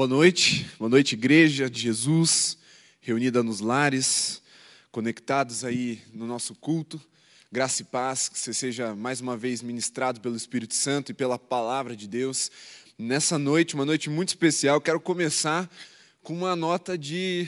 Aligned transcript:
Boa 0.00 0.08
noite, 0.08 0.66
boa 0.78 0.88
noite, 0.88 1.12
igreja 1.12 1.68
de 1.68 1.78
Jesus, 1.78 2.56
reunida 3.02 3.42
nos 3.42 3.60
lares, 3.60 4.40
conectados 4.90 5.62
aí 5.62 6.00
no 6.14 6.26
nosso 6.26 6.54
culto. 6.54 6.98
Graça 7.52 7.82
e 7.82 7.84
paz, 7.84 8.26
que 8.26 8.38
você 8.38 8.54
seja 8.54 8.96
mais 8.96 9.20
uma 9.20 9.36
vez 9.36 9.60
ministrado 9.60 10.18
pelo 10.18 10.34
Espírito 10.36 10.72
Santo 10.72 11.12
e 11.12 11.14
pela 11.14 11.38
palavra 11.38 11.94
de 11.94 12.08
Deus. 12.08 12.50
Nessa 12.98 13.38
noite, 13.38 13.74
uma 13.74 13.84
noite 13.84 14.08
muito 14.08 14.30
especial, 14.30 14.80
quero 14.80 14.98
começar 14.98 15.70
com 16.22 16.32
uma 16.32 16.56
nota 16.56 16.96
de, 16.96 17.46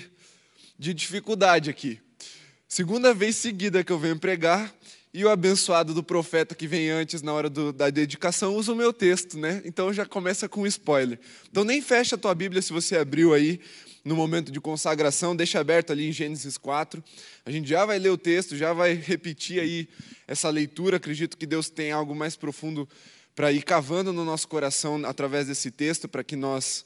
de 0.79 0.93
dificuldade 0.93 1.71
aqui. 1.71 1.99
Segunda 2.69 3.15
vez 3.15 3.35
seguida 3.35 3.83
que 3.83 3.91
eu 3.91 3.99
venho 3.99 4.19
pregar, 4.19 4.75
e 5.15 5.25
o 5.25 5.29
abençoado 5.29 5.93
do 5.93 6.03
profeta 6.03 6.55
que 6.55 6.67
vem 6.67 6.89
antes, 6.89 7.21
na 7.21 7.35
hora 7.35 7.51
do, 7.51 7.73
da 7.73 7.91
dedicação, 7.91 8.57
usa 8.57 8.73
o 8.73 8.77
meu 8.77 8.93
texto, 8.93 9.39
né? 9.39 9.61
Então 9.65 9.93
já 9.93 10.07
começa 10.07 10.49
com 10.49 10.63
um 10.63 10.67
spoiler. 10.67 11.21
Então 11.51 11.65
nem 11.65 11.83
fecha 11.83 12.17
a 12.17 12.19
tua 12.19 12.35
Bíblia 12.35 12.63
se 12.63 12.73
você 12.73 12.97
abriu 12.97 13.35
aí 13.35 13.61
no 14.05 14.17
momento 14.17 14.51
de 14.51 14.61
consagração, 14.61 15.37
deixa 15.37 15.61
aberto 15.61 15.93
ali 15.93 16.09
em 16.09 16.13
Gênesis 16.13 16.57
4. 16.57 17.05
A 17.45 17.51
gente 17.51 17.69
já 17.69 17.85
vai 17.85 17.99
ler 17.99 18.09
o 18.09 18.17
texto, 18.17 18.57
já 18.57 18.73
vai 18.73 18.95
repetir 18.95 19.61
aí 19.61 19.89
essa 20.27 20.49
leitura. 20.49 20.97
Acredito 20.97 21.37
que 21.37 21.47
Deus 21.47 21.69
tem 21.69 21.93
algo 21.93 22.15
mais 22.15 22.35
profundo 22.35 22.89
para 23.35 23.53
ir 23.53 23.63
cavando 23.63 24.13
no 24.13 24.25
nosso 24.25 24.49
coração 24.49 25.05
através 25.05 25.47
desse 25.47 25.71
texto, 25.71 26.09
para 26.09 26.25
que 26.25 26.37
nós 26.37 26.85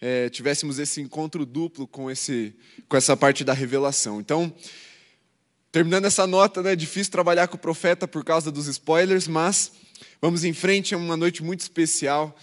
é, 0.00 0.28
tivéssemos 0.30 0.78
esse 0.78 1.00
encontro 1.00 1.44
duplo 1.44 1.86
com, 1.86 2.10
esse, 2.10 2.54
com 2.88 2.96
essa 2.96 3.16
parte 3.16 3.44
da 3.44 3.52
revelação. 3.52 4.20
Então, 4.20 4.52
Terminando 5.78 6.06
essa 6.06 6.26
nota, 6.26 6.60
né, 6.60 6.72
é 6.72 6.74
difícil 6.74 7.12
trabalhar 7.12 7.46
com 7.46 7.54
o 7.54 7.58
profeta 7.60 8.08
por 8.08 8.24
causa 8.24 8.50
dos 8.50 8.66
spoilers, 8.66 9.28
mas 9.28 9.70
vamos 10.20 10.42
em 10.42 10.52
frente, 10.52 10.92
é 10.92 10.96
uma 10.96 11.16
noite 11.16 11.40
muito 11.40 11.60
especial. 11.60 12.36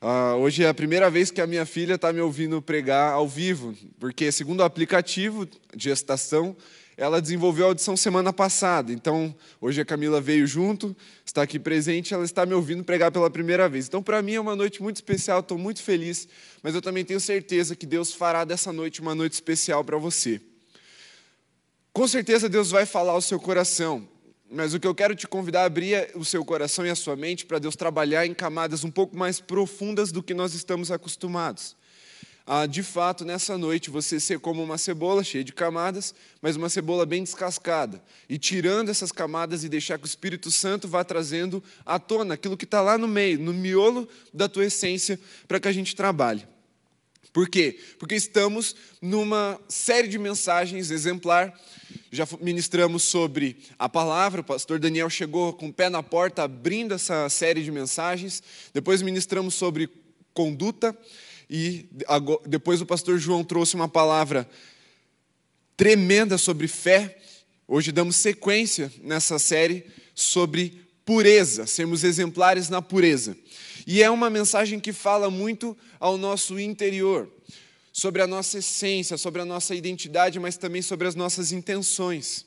Uh, 0.00 0.36
hoje 0.36 0.62
é 0.62 0.68
a 0.68 0.72
primeira 0.72 1.10
vez 1.10 1.32
que 1.32 1.40
a 1.40 1.48
minha 1.48 1.66
filha 1.66 1.94
está 1.94 2.12
me 2.12 2.20
ouvindo 2.20 2.62
pregar 2.62 3.12
ao 3.12 3.26
vivo, 3.26 3.74
porque 3.98 4.30
segundo 4.30 4.60
o 4.60 4.62
aplicativo 4.62 5.46
de 5.46 5.82
gestação, 5.82 6.56
ela 6.96 7.20
desenvolveu 7.20 7.64
a 7.64 7.68
audição 7.70 7.96
semana 7.96 8.32
passada. 8.32 8.92
Então, 8.92 9.34
hoje 9.60 9.80
a 9.80 9.84
Camila 9.84 10.20
veio 10.20 10.46
junto, 10.46 10.96
está 11.24 11.42
aqui 11.42 11.58
presente, 11.58 12.14
ela 12.14 12.24
está 12.24 12.46
me 12.46 12.54
ouvindo 12.54 12.84
pregar 12.84 13.10
pela 13.10 13.28
primeira 13.28 13.68
vez. 13.68 13.88
Então, 13.88 14.00
para 14.00 14.22
mim 14.22 14.34
é 14.34 14.40
uma 14.40 14.54
noite 14.54 14.80
muito 14.80 14.94
especial, 14.94 15.40
estou 15.40 15.58
muito 15.58 15.82
feliz, 15.82 16.28
mas 16.62 16.72
eu 16.72 16.80
também 16.80 17.04
tenho 17.04 17.18
certeza 17.18 17.74
que 17.74 17.84
Deus 17.84 18.14
fará 18.14 18.44
dessa 18.44 18.72
noite 18.72 19.00
uma 19.00 19.12
noite 19.12 19.32
especial 19.32 19.82
para 19.82 19.98
você. 19.98 20.40
Com 21.96 22.06
certeza 22.06 22.46
Deus 22.46 22.70
vai 22.70 22.84
falar 22.84 23.12
ao 23.12 23.22
seu 23.22 23.40
coração, 23.40 24.06
mas 24.50 24.74
o 24.74 24.78
que 24.78 24.86
eu 24.86 24.94
quero 24.94 25.14
te 25.14 25.26
convidar 25.26 25.62
a 25.62 25.64
abrir 25.64 25.94
é 25.94 26.12
o 26.14 26.26
seu 26.26 26.44
coração 26.44 26.84
e 26.84 26.90
a 26.90 26.94
sua 26.94 27.16
mente 27.16 27.46
para 27.46 27.58
Deus 27.58 27.74
trabalhar 27.74 28.26
em 28.26 28.34
camadas 28.34 28.84
um 28.84 28.90
pouco 28.90 29.16
mais 29.16 29.40
profundas 29.40 30.12
do 30.12 30.22
que 30.22 30.34
nós 30.34 30.52
estamos 30.52 30.90
acostumados. 30.90 31.74
Ah, 32.46 32.66
de 32.66 32.82
fato, 32.82 33.24
nessa 33.24 33.56
noite, 33.56 33.88
você 33.88 34.20
ser 34.20 34.40
como 34.40 34.62
uma 34.62 34.76
cebola 34.76 35.24
cheia 35.24 35.42
de 35.42 35.54
camadas, 35.54 36.14
mas 36.42 36.54
uma 36.54 36.68
cebola 36.68 37.06
bem 37.06 37.24
descascada. 37.24 38.04
E 38.28 38.36
tirando 38.36 38.90
essas 38.90 39.10
camadas 39.10 39.64
e 39.64 39.68
deixar 39.70 39.96
que 39.96 40.04
o 40.04 40.06
Espírito 40.06 40.50
Santo 40.50 40.86
vá 40.86 41.02
trazendo 41.02 41.64
à 41.86 41.98
tona 41.98 42.34
aquilo 42.34 42.58
que 42.58 42.66
está 42.66 42.82
lá 42.82 42.98
no 42.98 43.08
meio, 43.08 43.38
no 43.38 43.54
miolo 43.54 44.06
da 44.34 44.50
tua 44.50 44.66
essência, 44.66 45.18
para 45.48 45.58
que 45.58 45.66
a 45.66 45.72
gente 45.72 45.96
trabalhe. 45.96 46.46
Por 47.36 47.50
quê? 47.50 47.78
Porque 47.98 48.14
estamos 48.14 48.74
numa 48.98 49.60
série 49.68 50.08
de 50.08 50.18
mensagens 50.18 50.90
exemplar. 50.90 51.52
Já 52.10 52.26
ministramos 52.40 53.02
sobre 53.02 53.58
a 53.78 53.90
palavra, 53.90 54.40
o 54.40 54.44
pastor 54.44 54.78
Daniel 54.78 55.10
chegou 55.10 55.52
com 55.52 55.68
o 55.68 55.72
pé 55.72 55.90
na 55.90 56.02
porta 56.02 56.44
abrindo 56.44 56.94
essa 56.94 57.28
série 57.28 57.62
de 57.62 57.70
mensagens. 57.70 58.42
Depois 58.72 59.02
ministramos 59.02 59.52
sobre 59.52 59.90
conduta 60.32 60.96
e 61.50 61.86
depois 62.46 62.80
o 62.80 62.86
pastor 62.86 63.18
João 63.18 63.44
trouxe 63.44 63.74
uma 63.74 63.86
palavra 63.86 64.48
tremenda 65.76 66.38
sobre 66.38 66.66
fé. 66.66 67.18
Hoje 67.68 67.92
damos 67.92 68.16
sequência 68.16 68.90
nessa 69.02 69.38
série 69.38 69.84
sobre 70.14 70.88
pureza, 71.04 71.66
sermos 71.66 72.02
exemplares 72.02 72.70
na 72.70 72.80
pureza. 72.80 73.36
E 73.86 74.02
é 74.02 74.10
uma 74.10 74.28
mensagem 74.28 74.80
que 74.80 74.92
fala 74.92 75.30
muito 75.30 75.76
ao 76.00 76.18
nosso 76.18 76.58
interior, 76.58 77.30
sobre 77.92 78.20
a 78.20 78.26
nossa 78.26 78.58
essência, 78.58 79.16
sobre 79.16 79.40
a 79.40 79.44
nossa 79.44 79.74
identidade, 79.74 80.40
mas 80.40 80.56
também 80.56 80.82
sobre 80.82 81.06
as 81.06 81.14
nossas 81.14 81.52
intenções. 81.52 82.44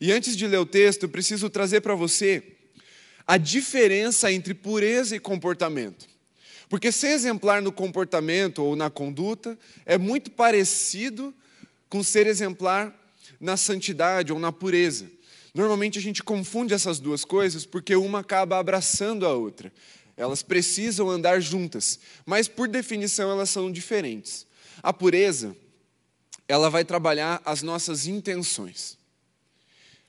E 0.00 0.12
antes 0.12 0.36
de 0.36 0.46
ler 0.46 0.58
o 0.58 0.66
texto, 0.66 1.08
preciso 1.08 1.50
trazer 1.50 1.80
para 1.80 1.96
você 1.96 2.42
a 3.26 3.36
diferença 3.36 4.32
entre 4.32 4.54
pureza 4.54 5.16
e 5.16 5.20
comportamento. 5.20 6.06
Porque 6.68 6.92
ser 6.92 7.08
exemplar 7.08 7.60
no 7.60 7.72
comportamento 7.72 8.62
ou 8.62 8.76
na 8.76 8.88
conduta 8.88 9.58
é 9.84 9.98
muito 9.98 10.30
parecido 10.30 11.34
com 11.88 12.02
ser 12.02 12.26
exemplar 12.26 12.94
na 13.40 13.56
santidade 13.56 14.32
ou 14.32 14.38
na 14.38 14.52
pureza. 14.52 15.10
Normalmente 15.54 15.98
a 15.98 16.02
gente 16.02 16.22
confunde 16.22 16.74
essas 16.74 17.00
duas 17.00 17.24
coisas 17.24 17.66
porque 17.66 17.96
uma 17.96 18.20
acaba 18.20 18.58
abraçando 18.58 19.26
a 19.26 19.32
outra. 19.32 19.72
Elas 20.18 20.42
precisam 20.42 21.08
andar 21.08 21.40
juntas, 21.40 22.00
mas 22.26 22.48
por 22.48 22.66
definição 22.66 23.30
elas 23.30 23.50
são 23.50 23.70
diferentes. 23.70 24.44
A 24.82 24.92
pureza, 24.92 25.56
ela 26.48 26.68
vai 26.68 26.84
trabalhar 26.84 27.40
as 27.44 27.62
nossas 27.62 28.08
intenções. 28.08 28.98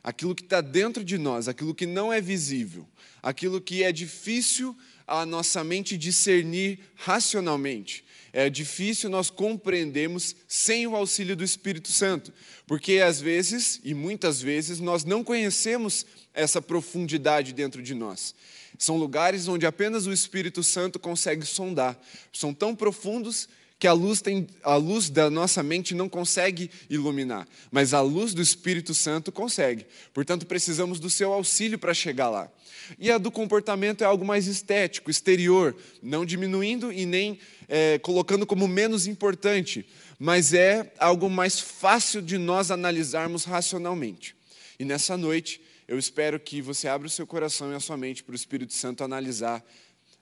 Aquilo 0.03 0.33
que 0.33 0.41
está 0.41 0.61
dentro 0.61 1.03
de 1.03 1.19
nós, 1.19 1.47
aquilo 1.47 1.75
que 1.75 1.85
não 1.85 2.11
é 2.11 2.19
visível, 2.19 2.87
aquilo 3.21 3.61
que 3.61 3.83
é 3.83 3.91
difícil 3.91 4.75
a 5.05 5.25
nossa 5.27 5.63
mente 5.63 5.95
discernir 5.95 6.79
racionalmente. 6.95 8.03
É 8.33 8.49
difícil 8.49 9.09
nós 9.09 9.29
compreendermos 9.29 10.35
sem 10.47 10.87
o 10.87 10.95
auxílio 10.95 11.35
do 11.35 11.43
Espírito 11.43 11.91
Santo, 11.91 12.33
porque 12.65 12.99
às 12.99 13.21
vezes, 13.21 13.79
e 13.83 13.93
muitas 13.93 14.41
vezes, 14.41 14.79
nós 14.79 15.03
não 15.03 15.23
conhecemos 15.23 16.05
essa 16.33 16.61
profundidade 16.61 17.53
dentro 17.53 17.81
de 17.81 17.93
nós. 17.93 18.33
São 18.79 18.95
lugares 18.95 19.49
onde 19.49 19.65
apenas 19.65 20.07
o 20.07 20.13
Espírito 20.13 20.63
Santo 20.63 20.97
consegue 20.97 21.45
sondar. 21.45 21.99
São 22.31 22.53
tão 22.53 22.73
profundos 22.73 23.49
que 23.77 23.85
a 23.85 23.93
luz, 23.93 24.21
tem, 24.21 24.47
a 24.63 24.75
luz 24.75 25.09
da 25.09 25.29
nossa 25.29 25.61
mente 25.61 25.93
não 25.93 26.07
consegue 26.07 26.71
iluminar, 26.89 27.47
mas 27.71 27.93
a 27.93 28.01
luz 28.01 28.33
do 28.33 28.41
Espírito 28.41 28.93
Santo 28.93 29.33
consegue. 29.33 29.85
Portanto, 30.13 30.45
precisamos 30.45 30.99
do 30.99 31.09
seu 31.09 31.33
auxílio 31.33 31.77
para 31.77 31.93
chegar 31.93 32.29
lá. 32.29 32.49
E 32.97 33.11
a 33.11 33.17
do 33.17 33.29
comportamento 33.29 34.01
é 34.01 34.05
algo 34.05 34.25
mais 34.25 34.47
estético, 34.47 35.11
exterior, 35.11 35.75
não 36.01 36.25
diminuindo 36.25 36.91
e 36.91 37.05
nem 37.05 37.37
é, 37.67 37.99
colocando 37.99 38.45
como 38.45 38.65
menos 38.65 39.07
importante, 39.07 39.85
mas 40.17 40.53
é 40.53 40.93
algo 40.97 41.29
mais 41.29 41.59
fácil 41.59 42.21
de 42.21 42.37
nós 42.37 42.71
analisarmos 42.71 43.43
racionalmente. 43.43 44.35
E 44.79 44.85
nessa 44.85 45.17
noite, 45.17 45.61
eu 45.89 45.97
espero 45.97 46.39
que 46.39 46.61
você 46.61 46.87
abra 46.87 47.07
o 47.07 47.09
seu 47.09 47.25
coração 47.25 47.71
e 47.71 47.75
a 47.75 47.79
sua 47.79 47.97
mente 47.97 48.23
para 48.23 48.33
o 48.33 48.35
Espírito 48.35 48.73
Santo 48.73 49.03
analisar 49.03 49.65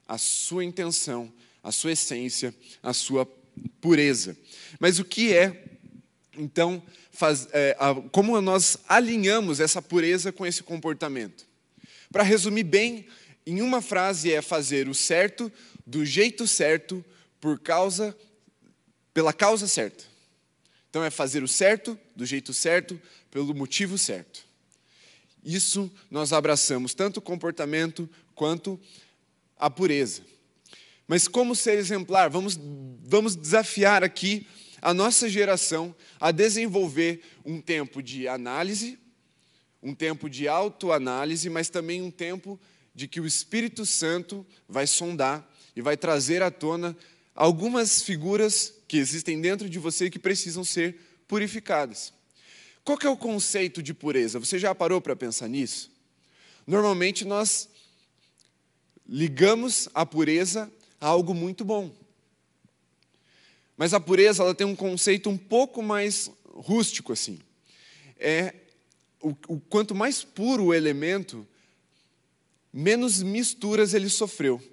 a 0.07 0.17
sua 0.17 0.63
intenção, 0.63 1.29
a 1.61 1.73
sua 1.73 1.91
essência, 1.91 2.55
a 2.81 2.93
sua 2.93 3.25
pureza. 3.81 4.37
Mas 4.79 4.97
o 4.97 5.03
que 5.03 5.33
é, 5.33 5.65
então, 6.37 6.81
faz, 7.11 7.49
é, 7.51 7.75
a, 7.77 7.93
como 8.13 8.39
nós 8.39 8.77
alinhamos 8.87 9.59
essa 9.59 9.81
pureza 9.81 10.31
com 10.31 10.45
esse 10.45 10.63
comportamento? 10.63 11.45
Para 12.13 12.23
resumir 12.23 12.63
bem, 12.63 13.05
em 13.45 13.59
uma 13.61 13.81
frase 13.81 14.31
é 14.31 14.41
fazer 14.41 14.87
o 14.87 14.93
certo 14.93 15.51
do 15.85 16.05
jeito 16.05 16.47
certo 16.47 17.03
por 17.41 17.59
causa 17.59 18.17
pela 19.13 19.33
causa 19.33 19.67
certa. 19.67 20.05
Então 20.89 21.03
é 21.03 21.09
fazer 21.09 21.43
o 21.43 21.47
certo 21.47 21.99
do 22.15 22.25
jeito 22.25 22.53
certo 22.53 22.97
pelo 23.29 23.53
motivo 23.53 23.97
certo. 23.97 24.46
Isso 25.47 25.89
nós 26.11 26.33
abraçamos 26.33 26.93
tanto 26.93 27.17
o 27.17 27.21
comportamento 27.21 28.09
quanto 28.35 28.77
a 29.57 29.69
pureza. 29.69 30.21
Mas 31.07 31.25
como 31.25 31.55
ser 31.55 31.77
exemplar? 31.77 32.29
Vamos, 32.29 32.59
vamos 33.01 33.33
desafiar 33.33 34.03
aqui 34.03 34.45
a 34.81 34.93
nossa 34.93 35.29
geração 35.29 35.95
a 36.19 36.31
desenvolver 36.31 37.21
um 37.45 37.61
tempo 37.61 38.03
de 38.03 38.27
análise, 38.27 38.99
um 39.81 39.95
tempo 39.95 40.29
de 40.29 40.49
autoanálise, 40.49 41.49
mas 41.49 41.69
também 41.69 42.01
um 42.01 42.11
tempo 42.11 42.59
de 42.93 43.07
que 43.07 43.21
o 43.21 43.25
Espírito 43.25 43.85
Santo 43.85 44.45
vai 44.67 44.85
sondar 44.85 45.49
e 45.73 45.81
vai 45.81 45.95
trazer 45.95 46.43
à 46.43 46.51
tona 46.51 46.93
algumas 47.33 48.01
figuras 48.01 48.73
que 48.85 48.97
existem 48.97 49.39
dentro 49.39 49.69
de 49.69 49.79
você 49.79 50.09
que 50.09 50.19
precisam 50.19 50.65
ser 50.65 50.99
purificadas. 51.25 52.16
Qual 52.87 52.97
que 52.97 53.05
é 53.05 53.09
o 53.09 53.17
conceito 53.17 53.83
de 53.83 53.93
pureza? 53.93 54.39
Você 54.39 54.57
já 54.57 54.73
parou 54.73 55.01
para 55.01 55.13
pensar 55.13 55.49
nisso? 55.49 55.91
Normalmente 56.65 57.25
nós 57.25 57.67
ligamos 59.05 59.89
a 59.93 60.05
pureza 60.05 60.71
a 60.97 61.07
algo 61.07 61.33
muito 61.33 61.65
bom. 61.65 61.93
Mas 63.75 63.93
a 63.93 63.99
pureza 63.99 64.41
ela 64.41 64.55
tem 64.55 64.65
um 64.65 64.73
conceito 64.73 65.29
um 65.29 65.37
pouco 65.37 65.83
mais 65.83 66.31
rústico 66.45 67.11
assim. 67.11 67.39
É 68.17 68.55
o, 69.21 69.35
o 69.49 69.59
quanto 69.59 69.93
mais 69.93 70.23
puro 70.23 70.67
o 70.67 70.73
elemento, 70.73 71.45
menos 72.71 73.21
misturas 73.21 73.93
ele 73.93 74.07
sofreu. 74.07 74.63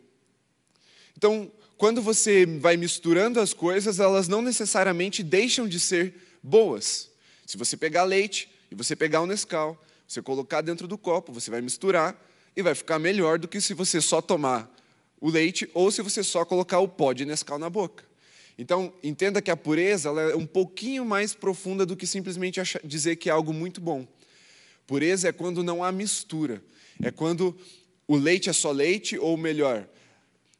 Então, 1.16 1.50
quando 1.76 2.00
você 2.00 2.46
vai 2.46 2.76
misturando 2.76 3.40
as 3.40 3.52
coisas, 3.52 3.98
elas 3.98 4.28
não 4.28 4.40
necessariamente 4.40 5.20
deixam 5.20 5.66
de 5.66 5.80
ser 5.80 6.14
boas. 6.40 7.12
Se 7.46 7.56
você 7.56 7.76
pegar 7.76 8.04
leite 8.04 8.48
e 8.70 8.74
você 8.74 8.96
pegar 8.96 9.20
o 9.20 9.26
Nescau, 9.26 9.80
você 10.06 10.22
colocar 10.22 10.60
dentro 10.60 10.86
do 10.86 10.96
copo, 10.96 11.32
você 11.32 11.50
vai 11.50 11.60
misturar 11.60 12.16
e 12.56 12.62
vai 12.62 12.74
ficar 12.74 12.98
melhor 12.98 13.38
do 13.38 13.48
que 13.48 13.60
se 13.60 13.74
você 13.74 14.00
só 14.00 14.20
tomar 14.20 14.70
o 15.20 15.30
leite 15.30 15.68
ou 15.74 15.90
se 15.90 16.02
você 16.02 16.22
só 16.22 16.44
colocar 16.44 16.78
o 16.80 16.88
pó 16.88 17.12
de 17.12 17.24
Nescau 17.24 17.58
na 17.58 17.70
boca. 17.70 18.04
Então, 18.56 18.92
entenda 19.02 19.42
que 19.42 19.50
a 19.50 19.56
pureza 19.56 20.10
é 20.10 20.36
um 20.36 20.46
pouquinho 20.46 21.04
mais 21.04 21.34
profunda 21.34 21.84
do 21.84 21.96
que 21.96 22.06
simplesmente 22.06 22.60
dizer 22.84 23.16
que 23.16 23.28
é 23.28 23.32
algo 23.32 23.52
muito 23.52 23.80
bom. 23.80 24.06
Pureza 24.86 25.28
é 25.28 25.32
quando 25.32 25.62
não 25.62 25.82
há 25.82 25.90
mistura. 25.90 26.62
É 27.02 27.10
quando 27.10 27.56
o 28.06 28.16
leite 28.16 28.48
é 28.48 28.52
só 28.52 28.70
leite, 28.70 29.18
ou 29.18 29.36
melhor, 29.36 29.88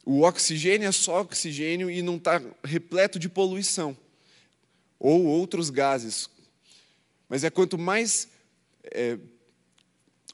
o 0.04 0.22
oxigênio 0.22 0.88
é 0.88 0.92
só 0.92 1.20
oxigênio 1.20 1.90
e 1.90 2.02
não 2.02 2.16
está 2.16 2.42
repleto 2.64 3.18
de 3.18 3.28
poluição. 3.28 3.96
Ou 4.98 5.24
outros 5.24 5.70
gases. 5.70 6.28
Mas 7.34 7.42
é 7.42 7.50
quanto 7.50 7.76
mais 7.76 8.28
é, 8.84 9.18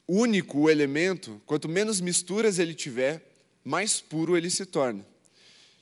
único 0.07 0.59
o 0.59 0.69
elemento, 0.69 1.41
quanto 1.47 1.67
menos 1.67 1.99
misturas 1.99 2.59
ele 2.59 2.75
tiver, 2.75 3.27
mais 3.63 3.99
puro 3.99 4.37
ele 4.37 4.51
se 4.51 4.67
torna. 4.67 5.03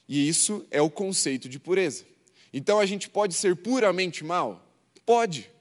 E 0.08 0.30
isso 0.30 0.66
é 0.72 0.82
o 0.82 0.90
conceito 0.90 1.50
de 1.50 1.60
pureza. 1.60 2.06
Então 2.54 2.80
a 2.80 2.86
gente 2.86 3.10
pode 3.10 3.34
ser 3.34 3.54
puramente 3.58 4.24
mal? 4.24 4.66
Pode. 5.06 5.52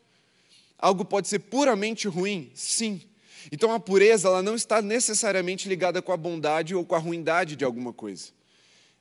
Algo 0.79 1.05
pode 1.05 1.27
ser 1.27 1.41
puramente 1.41 2.07
ruim? 2.07 2.53
Sim. 2.55 3.03
Então 3.51 3.73
a 3.73 3.81
pureza 3.81 4.29
ela 4.29 4.45
não 4.45 4.55
está 4.55 4.81
necessariamente 4.81 5.69
ligada 5.69 6.01
com 6.01 6.13
a 6.13 6.17
bondade 6.17 6.73
ou 6.73 6.85
com 6.85 6.95
a 6.95 6.99
ruindade 6.99 7.57
de 7.57 7.65
alguma 7.65 7.93
coisa, 7.93 8.31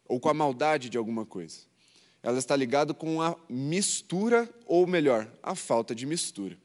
ou 0.07 0.19
com 0.19 0.27
a 0.27 0.33
maldade 0.33 0.89
de 0.89 0.97
alguma 0.97 1.23
coisa. 1.23 1.66
Ela 2.21 2.39
está 2.39 2.55
ligada 2.55 2.93
com 2.93 3.21
a 3.21 3.35
mistura, 3.49 4.49
ou 4.65 4.85
melhor, 4.85 5.31
a 5.41 5.55
falta 5.55 5.95
de 5.95 6.05
mistura. 6.05 6.57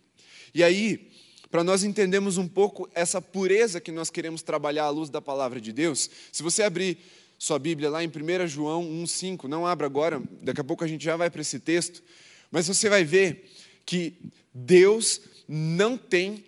E 0.54 0.62
aí, 0.62 1.10
para 1.50 1.62
nós 1.62 1.84
entendermos 1.84 2.38
um 2.38 2.48
pouco 2.48 2.88
essa 2.94 3.20
pureza 3.20 3.80
que 3.80 3.92
nós 3.92 4.10
queremos 4.10 4.42
trabalhar 4.42 4.84
à 4.84 4.90
luz 4.90 5.10
da 5.10 5.20
palavra 5.20 5.60
de 5.60 5.72
Deus, 5.72 6.10
se 6.30 6.42
você 6.42 6.62
abrir 6.62 6.98
sua 7.42 7.58
Bíblia 7.58 7.90
lá 7.90 8.04
em 8.04 8.06
1 8.06 8.46
João 8.46 8.84
1,5. 8.84 9.48
Não 9.48 9.66
abra 9.66 9.84
agora, 9.84 10.22
daqui 10.40 10.60
a 10.60 10.64
pouco 10.64 10.84
a 10.84 10.86
gente 10.86 11.04
já 11.04 11.16
vai 11.16 11.28
para 11.28 11.40
esse 11.40 11.58
texto. 11.58 12.00
Mas 12.52 12.68
você 12.68 12.88
vai 12.88 13.02
ver 13.02 13.50
que 13.84 14.14
Deus 14.54 15.20
não 15.48 15.98
tem 15.98 16.44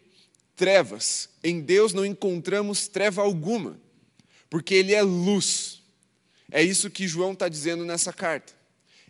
trevas. 0.54 1.28
Em 1.42 1.60
Deus 1.60 1.92
não 1.92 2.06
encontramos 2.06 2.86
treva 2.86 3.22
alguma, 3.22 3.76
porque 4.48 4.72
Ele 4.72 4.94
é 4.94 5.02
luz. 5.02 5.82
É 6.48 6.62
isso 6.62 6.88
que 6.88 7.08
João 7.08 7.32
está 7.32 7.48
dizendo 7.48 7.84
nessa 7.84 8.12
carta. 8.12 8.53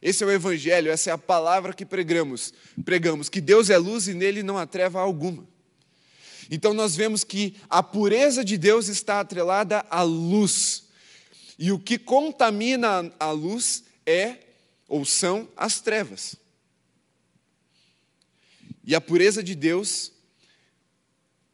Esse 0.04 0.22
é 0.22 0.26
o 0.26 0.30
Evangelho, 0.30 0.90
essa 0.90 1.08
é 1.08 1.12
a 1.14 1.18
palavra 1.18 1.72
que 1.72 1.86
pregamos. 1.86 2.52
Pregamos 2.84 3.30
que 3.30 3.40
Deus 3.40 3.70
é 3.70 3.78
luz 3.78 4.06
e 4.06 4.12
nele 4.12 4.42
não 4.42 4.58
há 4.58 4.66
treva 4.66 5.00
alguma. 5.00 5.48
Então 6.50 6.74
nós 6.74 6.94
vemos 6.94 7.24
que 7.24 7.56
a 7.70 7.82
pureza 7.82 8.44
de 8.44 8.58
Deus 8.58 8.88
está 8.88 9.20
atrelada 9.20 9.82
à 9.88 10.02
luz. 10.02 10.84
E 11.58 11.72
o 11.72 11.78
que 11.78 11.96
contamina 11.96 13.10
a 13.18 13.30
luz 13.30 13.82
é 14.04 14.36
ou 14.86 15.06
são 15.06 15.48
as 15.56 15.80
trevas. 15.80 16.36
E 18.84 18.94
a 18.94 19.00
pureza 19.00 19.42
de 19.42 19.54
Deus, 19.54 20.12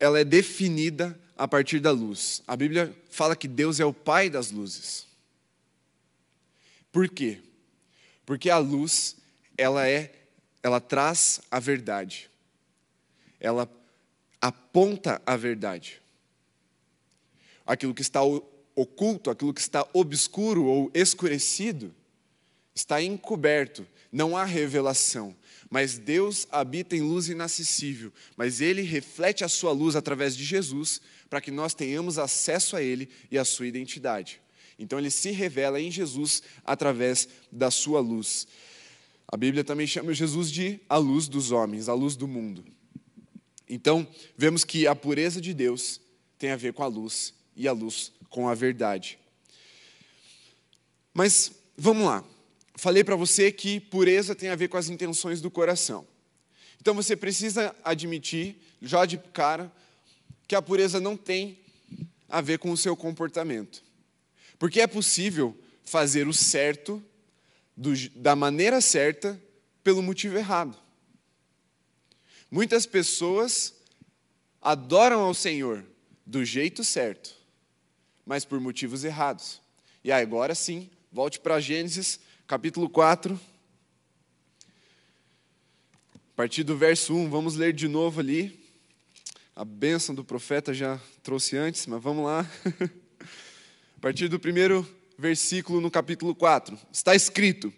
ela 0.01 0.19
é 0.19 0.25
definida 0.25 1.17
a 1.39 1.47
partir 1.47 1.79
da 1.79 1.93
luz. 1.93 2.43
A 2.49 2.57
Bíblia 2.57 2.93
fala 3.11 3.37
que 3.37 3.47
Deus 3.47 3.79
é 3.79 3.85
o 3.85 3.95
pai 3.95 4.29
das 4.29 4.51
luzes. 4.51 5.07
Por 6.91 7.09
quê? 7.09 7.41
Porque 8.31 8.49
a 8.49 8.59
luz, 8.59 9.17
ela 9.59 9.89
é, 9.89 10.15
ela 10.63 10.81
traz 10.81 11.41
a 11.51 11.59
verdade. 11.59 12.31
Ela 13.41 13.69
aponta 14.41 15.21
a 15.27 15.37
verdade. 15.37 16.01
Aquilo 17.67 17.93
que 17.93 18.03
está 18.03 18.21
oculto, 18.77 19.31
aquilo 19.31 19.53
que 19.53 19.61
está 19.61 19.85
obscuro 19.93 20.65
ou 20.65 20.93
escurecido, 20.95 21.93
está 22.73 23.03
encoberto, 23.03 23.85
não 24.13 24.37
há 24.37 24.45
revelação. 24.45 25.35
Mas 25.69 25.99
Deus 25.99 26.47
habita 26.53 26.95
em 26.95 27.01
luz 27.01 27.29
inacessível, 27.29 28.13
mas 28.37 28.61
Ele 28.61 28.83
reflete 28.83 29.43
a 29.43 29.49
sua 29.49 29.73
luz 29.73 29.97
através 29.97 30.37
de 30.37 30.45
Jesus, 30.45 31.01
para 31.29 31.41
que 31.41 31.51
nós 31.51 31.75
tenhamos 31.75 32.17
acesso 32.17 32.77
a 32.77 32.83
Ele 32.83 33.11
e 33.29 33.37
a 33.37 33.45
sua 33.45 33.67
identidade. 33.67 34.41
Então 34.81 34.99
Ele 34.99 35.11
se 35.11 35.31
revela 35.31 35.79
em 35.79 35.91
Jesus 35.91 36.43
através 36.65 37.29
da 37.53 37.71
sua 37.71 38.01
luz. 38.01 38.49
A 39.29 39.37
Bíblia 39.37 39.63
também 39.63 39.87
chama 39.87 40.13
Jesus 40.15 40.51
de 40.51 40.81
a 40.89 40.97
luz 40.97 41.29
dos 41.29 41.53
homens, 41.53 41.89
a 41.89 41.95
luz 41.95 42.17
do 42.17 42.27
mundo. 42.27 42.65
Então, 43.69 44.05
vemos 44.37 44.65
que 44.65 44.89
a 44.89 44.97
pureza 44.97 45.41
de 45.41 45.55
Deus 45.55 46.01
tem 46.37 46.51
a 46.51 46.57
ver 46.57 46.73
com 46.73 46.83
a 46.83 46.89
luz 46.89 47.33
e 47.55 47.69
a 47.69 47.73
luz 47.73 48.11
com 48.29 48.49
a 48.49 48.55
verdade. 48.55 49.19
Mas 51.15 51.53
vamos 51.77 52.07
lá. 52.07 52.25
Falei 52.75 53.05
para 53.05 53.15
você 53.15 53.53
que 53.53 53.79
pureza 53.79 54.35
tem 54.35 54.49
a 54.49 54.57
ver 54.57 54.69
com 54.69 54.79
as 54.79 54.89
intenções 54.89 55.41
do 55.41 55.51
coração. 55.51 56.07
Então 56.81 56.95
você 56.95 57.15
precisa 57.15 57.77
admitir, 57.85 58.57
já 58.81 59.05
de 59.05 59.19
cara, 59.19 59.71
que 60.49 60.57
a 60.57 60.63
pureza 60.63 60.99
não 60.99 61.17
tem 61.17 61.59
a 62.29 62.41
ver 62.41 62.59
com 62.59 62.73
o 62.73 62.77
seu 62.77 62.97
comportamento. 62.97 63.85
Porque 64.61 64.83
é 64.83 64.87
possível 64.87 65.59
fazer 65.83 66.29
o 66.29 66.35
certo, 66.35 67.03
do, 67.75 67.95
da 68.11 68.37
maneira 68.37 68.83
certa, 68.83 69.41
pelo 69.83 70.03
motivo 70.03 70.37
errado. 70.37 70.77
Muitas 72.51 72.85
pessoas 72.85 73.75
adoram 74.61 75.21
ao 75.21 75.33
Senhor 75.33 75.83
do 76.27 76.45
jeito 76.45 76.85
certo, 76.85 77.35
mas 78.27 78.45
por 78.45 78.61
motivos 78.61 79.03
errados. 79.03 79.63
E 80.05 80.13
agora 80.13 80.55
sim, 80.55 80.91
volte 81.11 81.41
para 81.41 81.59
Gênesis, 81.59 82.21
capítulo 82.47 82.91
4. 82.91 83.41
A 86.15 86.19
partir 86.37 86.65
do 86.65 86.77
verso 86.77 87.15
1, 87.15 87.31
vamos 87.31 87.57
ler 87.57 87.73
de 87.73 87.89
novo 87.89 88.21
ali. 88.21 88.63
A 89.57 89.65
bênção 89.65 90.15
do 90.15 90.23
profeta 90.23 90.75
já 90.75 91.01
trouxe 91.23 91.57
antes, 91.57 91.87
mas 91.87 92.03
vamos 92.03 92.27
lá. 92.27 92.47
A 94.01 94.03
partir 94.03 94.29
do 94.29 94.41
primeiro 94.41 94.89
versículo 95.19 95.79
no 95.79 95.91
capítulo 95.91 96.35
4, 96.35 96.75
está 96.91 97.15
escrito: 97.15 97.71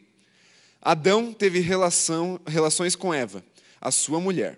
Adão 0.80 1.32
teve 1.32 1.58
relação, 1.58 2.40
relações 2.46 2.94
com 2.94 3.12
Eva, 3.12 3.44
a 3.80 3.90
sua 3.90 4.20
mulher. 4.20 4.56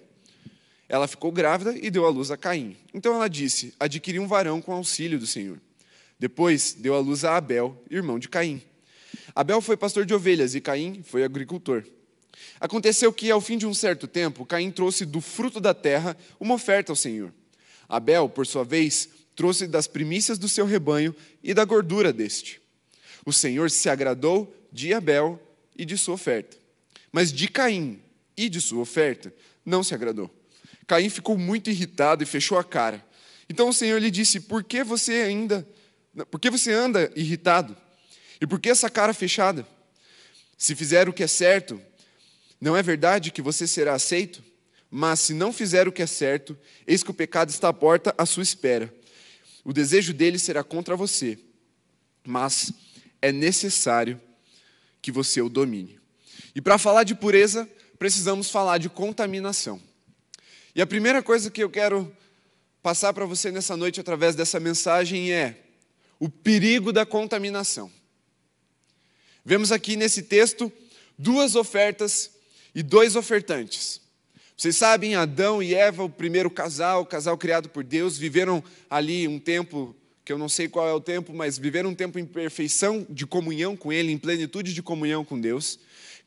Ela 0.91 1.09
ficou 1.09 1.33
grávida 1.33 1.75
e 1.75 1.91
deu 1.91 2.05
à 2.05 2.11
luz 2.11 2.31
a 2.31 2.37
Caim. 2.37 2.77
Então 2.93 3.15
ela 3.15 3.29
disse: 3.29 3.73
Adquiri 3.81 4.19
um 4.19 4.27
varão 4.27 4.61
com 4.61 4.75
auxílio 4.75 5.19
do 5.19 5.27
Senhor. 5.27 5.59
Depois 6.19 6.75
deu 6.75 6.95
à 6.95 6.99
luz 6.99 7.25
a 7.25 7.35
Abel, 7.35 7.83
irmão 7.91 8.19
de 8.19 8.29
Caim. 8.29 8.61
Abel 9.35 9.63
foi 9.63 9.75
pastor 9.75 10.05
de 10.05 10.13
ovelhas 10.13 10.55
e 10.55 10.61
Caim 10.61 11.03
foi 11.03 11.25
agricultor. 11.25 11.83
Aconteceu 12.61 13.11
que, 13.11 13.31
ao 13.31 13.41
fim 13.41 13.57
de 13.57 13.67
um 13.67 13.73
certo 13.73 14.07
tempo, 14.07 14.45
Caim 14.45 14.71
trouxe 14.71 15.07
do 15.07 15.23
fruto 15.23 15.61
da 15.61 15.73
terra 15.73 16.15
uma 16.39 16.57
oferta 16.57 16.93
ao 16.93 16.97
Senhor. 16.97 17.33
Abel, 17.89 18.29
por 18.29 18.47
sua 18.47 18.65
vez, 18.65 19.09
trouxe 19.35 19.67
das 19.67 19.87
primícias 19.87 20.39
do 20.39 20.49
seu 20.49 20.67
rebanho 20.67 21.15
e 21.43 21.53
da 21.55 21.65
gordura 21.65 22.13
deste. 22.13 22.61
O 23.25 23.33
Senhor 23.33 23.71
se 23.71 23.89
agradou 23.89 24.55
de 24.73 24.93
Abel 24.93 25.41
e 25.77 25.85
de 25.85 25.97
sua 25.97 26.15
oferta. 26.15 26.57
Mas 27.11 27.33
de 27.33 27.49
Caim 27.49 28.01
e 28.37 28.49
de 28.49 28.61
sua 28.61 28.83
oferta 28.83 29.33
não 29.65 29.83
se 29.83 29.95
agradou. 29.95 30.31
Caim 30.87 31.09
ficou 31.09 31.39
muito 31.39 31.71
irritado 31.71 32.23
e 32.23 32.27
fechou 32.27 32.59
a 32.59 32.65
cara. 32.65 33.05
Então 33.49 33.69
o 33.69 33.73
Senhor 33.73 34.01
lhe 34.01 34.11
disse: 34.11 34.41
Por 34.41 34.63
que 34.63 34.85
você 34.85 35.13
ainda 35.15 35.67
por 36.31 36.39
que 36.39 36.51
você 36.51 36.73
anda 36.73 37.11
irritado? 37.17 37.77
E 38.41 38.47
por 38.47 38.61
que 38.61 38.69
essa 38.69 38.89
cara 38.89 39.13
fechada? 39.13 39.67
Se 40.57 40.75
fizer 40.75 41.09
o 41.09 41.13
que 41.13 41.25
é 41.25 41.27
certo, 41.27 41.81
não 42.61 42.77
é 42.77 42.83
verdade 42.83 43.33
que 43.33 43.43
você 43.43 43.67
será 43.67 43.95
aceito? 43.95 44.43
Mas 44.91 45.21
se 45.21 45.35
não 45.35 45.53
fizer 45.53 45.89
o 45.89 45.93
que 45.93 46.03
é 46.03 46.07
certo, 46.07 46.57
eis 46.87 47.03
que 47.03 47.11
o 47.11 47.15
pecado 47.15 47.51
está 47.51 47.69
à 47.69 47.73
porta 47.73 48.15
à 48.17 48.25
sua 48.25 48.45
espera. 48.45 48.95
O 49.65 49.73
desejo 49.73 50.13
dele 50.13 50.39
será 50.39 50.63
contra 50.63 50.95
você, 50.95 51.39
mas 52.23 52.73
é 53.23 53.33
necessário 53.33 54.21
que 55.01 55.11
você 55.11 55.41
o 55.41 55.49
domine. 55.49 55.99
E 56.55 56.61
para 56.61 56.79
falar 56.79 57.05
de 57.05 57.15
pureza, 57.15 57.69
precisamos 57.99 58.51
falar 58.51 58.79
de 58.79 58.89
contaminação. 58.89 59.81
E 60.75 60.83
a 60.83 60.87
primeira 60.87 61.23
coisa 61.23 61.51
que 61.51 61.63
eu 61.63 61.71
quero 61.71 62.15
passar 62.83 63.15
para 63.15 63.25
você 63.25 63.51
nessa 63.51 63.77
noite 63.77 64.01
através 64.01 64.35
dessa 64.35 64.61
mensagem 64.61 65.33
é: 65.33 65.65
o 66.21 66.29
perigo 66.29 66.93
da 66.93 67.07
contaminação. 67.07 67.91
Vemos 69.45 69.73
aqui 69.73 69.97
nesse 69.97 70.23
texto 70.23 70.73
duas 71.19 71.55
ofertas 71.55 72.31
e 72.75 72.83
dois 72.83 73.17
ofertantes. 73.17 74.01
Vocês 74.57 74.77
sabem, 74.77 75.17
Adão 75.17 75.61
e 75.61 75.75
Eva, 75.75 76.05
o 76.05 76.09
primeiro 76.09 76.49
casal, 76.49 77.03
o 77.03 77.07
casal 77.07 77.37
criado 77.37 77.69
por 77.69 77.83
Deus, 77.83 78.17
viveram 78.17 78.63
ali 78.89 79.27
um 79.27 79.39
tempo 79.39 79.97
que 80.25 80.33
eu 80.33 80.39
não 80.39 80.49
sei 80.49 80.69
qual 80.69 80.89
é 80.89 80.93
o 80.93 81.01
tempo, 81.01 81.35
mas 81.35 81.59
viveram 81.59 81.91
um 81.91 81.95
tempo 81.95 82.21
em 82.21 82.25
perfeição 82.25 83.05
de 83.11 83.27
comunhão 83.27 83.77
com 83.77 83.93
Ele, 83.93 84.13
em 84.13 84.17
plenitude 84.17 84.73
de 84.73 84.81
comunhão 84.81 85.25
com 85.25 85.39
Deus, 85.39 85.79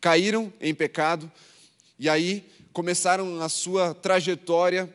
caíram 0.02 0.52
em 0.60 0.76
pecado 0.76 1.32
e 1.98 2.10
aí 2.10 2.46
começaram 2.74 3.42
a 3.42 3.48
sua 3.48 3.94
trajetória 3.96 4.94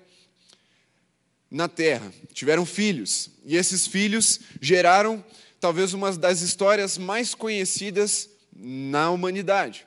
na 1.51 1.69
terra. 1.69 2.13
Tiveram 2.35 2.67
filhos 2.67 3.31
e 3.47 3.57
esses 3.57 3.87
filhos 3.87 4.41
geraram 4.61 5.25
talvez 5.59 5.95
uma 5.95 6.13
das 6.13 6.43
histórias 6.43 6.99
mais 6.99 7.35
conhecidas 7.35 8.29
na 8.55 9.11
humanidade, 9.11 9.87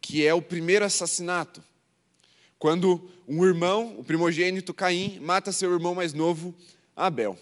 que 0.00 0.24
é 0.24 0.32
o 0.32 0.40
primeiro 0.40 0.84
assassinato. 0.84 1.62
Quando 2.64 3.10
um 3.28 3.44
irmão, 3.44 3.94
o 3.98 4.02
primogênito 4.02 4.72
Caim, 4.72 5.18
mata 5.20 5.52
seu 5.52 5.70
irmão 5.70 5.94
mais 5.94 6.14
novo, 6.14 6.54
Abel. 6.96 7.38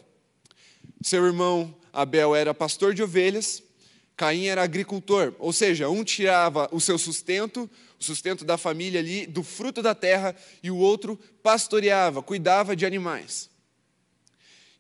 Seu 1.00 1.24
irmão 1.24 1.72
Abel 1.92 2.34
era 2.34 2.52
pastor 2.52 2.92
de 2.92 3.04
ovelhas, 3.04 3.62
Caim 4.16 4.46
era 4.46 4.64
agricultor, 4.64 5.32
ou 5.38 5.52
seja, 5.52 5.88
um 5.88 6.02
tirava 6.02 6.68
o 6.72 6.80
seu 6.80 6.98
sustento, 6.98 7.70
o 8.00 8.02
sustento 8.02 8.44
da 8.44 8.58
família 8.58 8.98
ali, 8.98 9.24
do 9.24 9.44
fruto 9.44 9.80
da 9.80 9.94
terra, 9.94 10.34
e 10.60 10.72
o 10.72 10.76
outro 10.76 11.16
pastoreava, 11.40 12.20
cuidava 12.20 12.74
de 12.74 12.84
animais. 12.84 13.48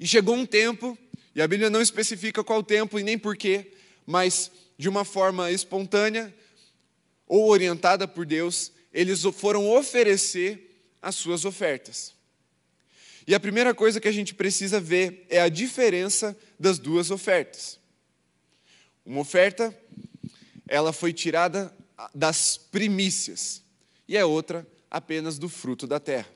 E 0.00 0.08
chegou 0.08 0.34
um 0.34 0.44
tempo, 0.44 0.98
e 1.36 1.40
a 1.40 1.46
Bíblia 1.46 1.70
não 1.70 1.80
especifica 1.80 2.42
qual 2.42 2.64
tempo 2.64 2.98
e 2.98 3.04
nem 3.04 3.16
porquê, 3.16 3.74
mas 4.04 4.50
de 4.76 4.88
uma 4.88 5.04
forma 5.04 5.52
espontânea 5.52 6.34
ou 7.28 7.48
orientada 7.48 8.08
por 8.08 8.26
Deus, 8.26 8.72
eles 8.92 9.22
foram 9.34 9.70
oferecer 9.70 10.70
as 11.00 11.14
suas 11.14 11.44
ofertas. 11.44 12.14
E 13.26 13.34
a 13.34 13.40
primeira 13.40 13.74
coisa 13.74 14.00
que 14.00 14.08
a 14.08 14.12
gente 14.12 14.34
precisa 14.34 14.80
ver 14.80 15.26
é 15.28 15.40
a 15.40 15.48
diferença 15.48 16.36
das 16.58 16.78
duas 16.78 17.10
ofertas. 17.10 17.78
Uma 19.04 19.20
oferta, 19.20 19.76
ela 20.68 20.92
foi 20.92 21.12
tirada 21.12 21.74
das 22.14 22.56
primícias, 22.56 23.62
e 24.08 24.18
a 24.18 24.26
outra 24.26 24.66
apenas 24.90 25.38
do 25.38 25.48
fruto 25.48 25.86
da 25.86 25.98
terra. 26.00 26.28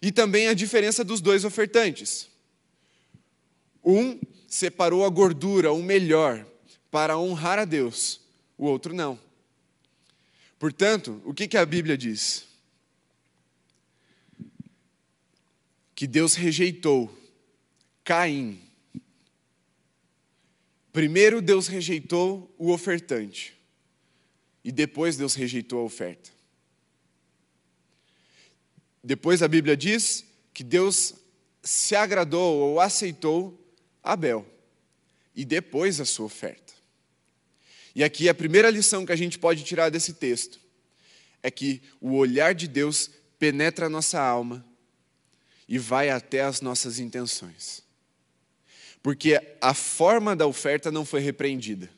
E 0.00 0.10
também 0.10 0.48
a 0.48 0.54
diferença 0.54 1.04
dos 1.04 1.20
dois 1.20 1.44
ofertantes. 1.44 2.28
Um 3.84 4.18
separou 4.48 5.04
a 5.04 5.08
gordura, 5.08 5.72
o 5.72 5.82
melhor, 5.82 6.44
para 6.90 7.18
honrar 7.18 7.58
a 7.58 7.64
Deus, 7.64 8.20
o 8.56 8.64
outro 8.66 8.94
não. 8.94 9.18
Portanto, 10.58 11.20
o 11.24 11.34
que, 11.34 11.46
que 11.46 11.56
a 11.56 11.66
Bíblia 11.66 11.96
diz? 11.96 12.46
Que 15.94 16.06
Deus 16.06 16.34
rejeitou 16.34 17.14
Caim. 18.04 18.60
Primeiro 20.92 21.42
Deus 21.42 21.66
rejeitou 21.66 22.54
o 22.56 22.72
ofertante, 22.72 23.54
e 24.64 24.72
depois 24.72 25.16
Deus 25.16 25.34
rejeitou 25.34 25.80
a 25.80 25.84
oferta. 25.84 26.30
Depois 29.04 29.42
a 29.42 29.48
Bíblia 29.48 29.76
diz 29.76 30.24
que 30.54 30.64
Deus 30.64 31.14
se 31.62 31.94
agradou 31.94 32.60
ou 32.60 32.80
aceitou 32.80 33.62
Abel, 34.02 34.46
e 35.34 35.44
depois 35.44 36.00
a 36.00 36.06
sua 36.06 36.26
oferta. 36.26 36.65
E 37.96 38.04
aqui 38.04 38.28
a 38.28 38.34
primeira 38.34 38.68
lição 38.68 39.06
que 39.06 39.12
a 39.12 39.16
gente 39.16 39.38
pode 39.38 39.64
tirar 39.64 39.88
desse 39.88 40.12
texto 40.12 40.60
é 41.42 41.50
que 41.50 41.80
o 41.98 42.12
olhar 42.12 42.54
de 42.54 42.68
Deus 42.68 43.10
penetra 43.38 43.86
a 43.86 43.88
nossa 43.88 44.20
alma 44.20 44.62
e 45.66 45.78
vai 45.78 46.10
até 46.10 46.42
as 46.42 46.60
nossas 46.60 46.98
intenções. 46.98 47.82
Porque 49.02 49.40
a 49.62 49.72
forma 49.72 50.36
da 50.36 50.46
oferta 50.46 50.92
não 50.92 51.06
foi 51.06 51.20
repreendida. 51.20 51.88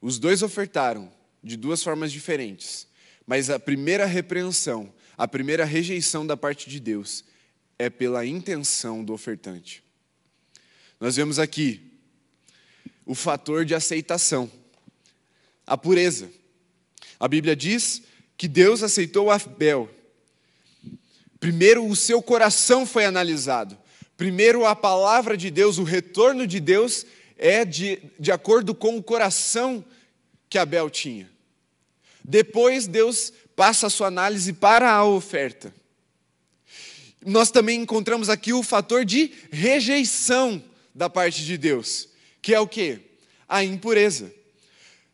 Os 0.00 0.18
dois 0.18 0.42
ofertaram 0.42 1.12
de 1.40 1.56
duas 1.56 1.80
formas 1.80 2.10
diferentes, 2.10 2.88
mas 3.24 3.48
a 3.48 3.60
primeira 3.60 4.04
repreensão, 4.04 4.92
a 5.16 5.28
primeira 5.28 5.64
rejeição 5.64 6.26
da 6.26 6.36
parte 6.36 6.68
de 6.68 6.80
Deus 6.80 7.24
é 7.78 7.88
pela 7.88 8.26
intenção 8.26 9.04
do 9.04 9.12
ofertante. 9.12 9.80
Nós 10.98 11.14
vemos 11.14 11.38
aqui 11.38 11.88
o 13.08 13.14
fator 13.14 13.64
de 13.64 13.74
aceitação, 13.74 14.50
a 15.66 15.78
pureza. 15.78 16.30
A 17.18 17.26
Bíblia 17.26 17.56
diz 17.56 18.02
que 18.36 18.46
Deus 18.46 18.82
aceitou 18.82 19.30
Abel. 19.30 19.88
Primeiro, 21.40 21.86
o 21.86 21.96
seu 21.96 22.20
coração 22.20 22.84
foi 22.84 23.06
analisado. 23.06 23.78
Primeiro, 24.14 24.66
a 24.66 24.76
palavra 24.76 25.38
de 25.38 25.50
Deus, 25.50 25.78
o 25.78 25.84
retorno 25.84 26.46
de 26.46 26.60
Deus 26.60 27.06
é 27.38 27.64
de, 27.64 27.98
de 28.20 28.30
acordo 28.30 28.74
com 28.74 28.98
o 28.98 29.02
coração 29.02 29.82
que 30.50 30.58
Abel 30.58 30.90
tinha. 30.90 31.30
Depois, 32.22 32.86
Deus 32.86 33.32
passa 33.56 33.86
a 33.86 33.90
sua 33.90 34.08
análise 34.08 34.52
para 34.52 34.92
a 34.92 35.02
oferta. 35.02 35.74
Nós 37.24 37.50
também 37.50 37.80
encontramos 37.80 38.28
aqui 38.28 38.52
o 38.52 38.62
fator 38.62 39.02
de 39.02 39.32
rejeição 39.50 40.62
da 40.94 41.08
parte 41.08 41.42
de 41.42 41.56
Deus 41.56 42.08
que 42.40 42.54
é 42.54 42.60
o 42.60 42.66
que? 42.66 43.00
A 43.48 43.64
impureza. 43.64 44.32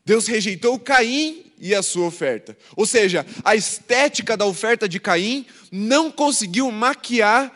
Deus 0.04 0.26
rejeitou 0.26 0.78
Caim 0.78 1.52
e 1.58 1.74
a 1.74 1.82
sua 1.82 2.06
oferta. 2.06 2.56
Ou 2.76 2.86
seja, 2.86 3.24
a 3.42 3.56
estética 3.56 4.36
da 4.36 4.44
oferta 4.44 4.88
de 4.88 5.00
Caim 5.00 5.46
não 5.72 6.10
conseguiu 6.10 6.70
maquiar 6.70 7.52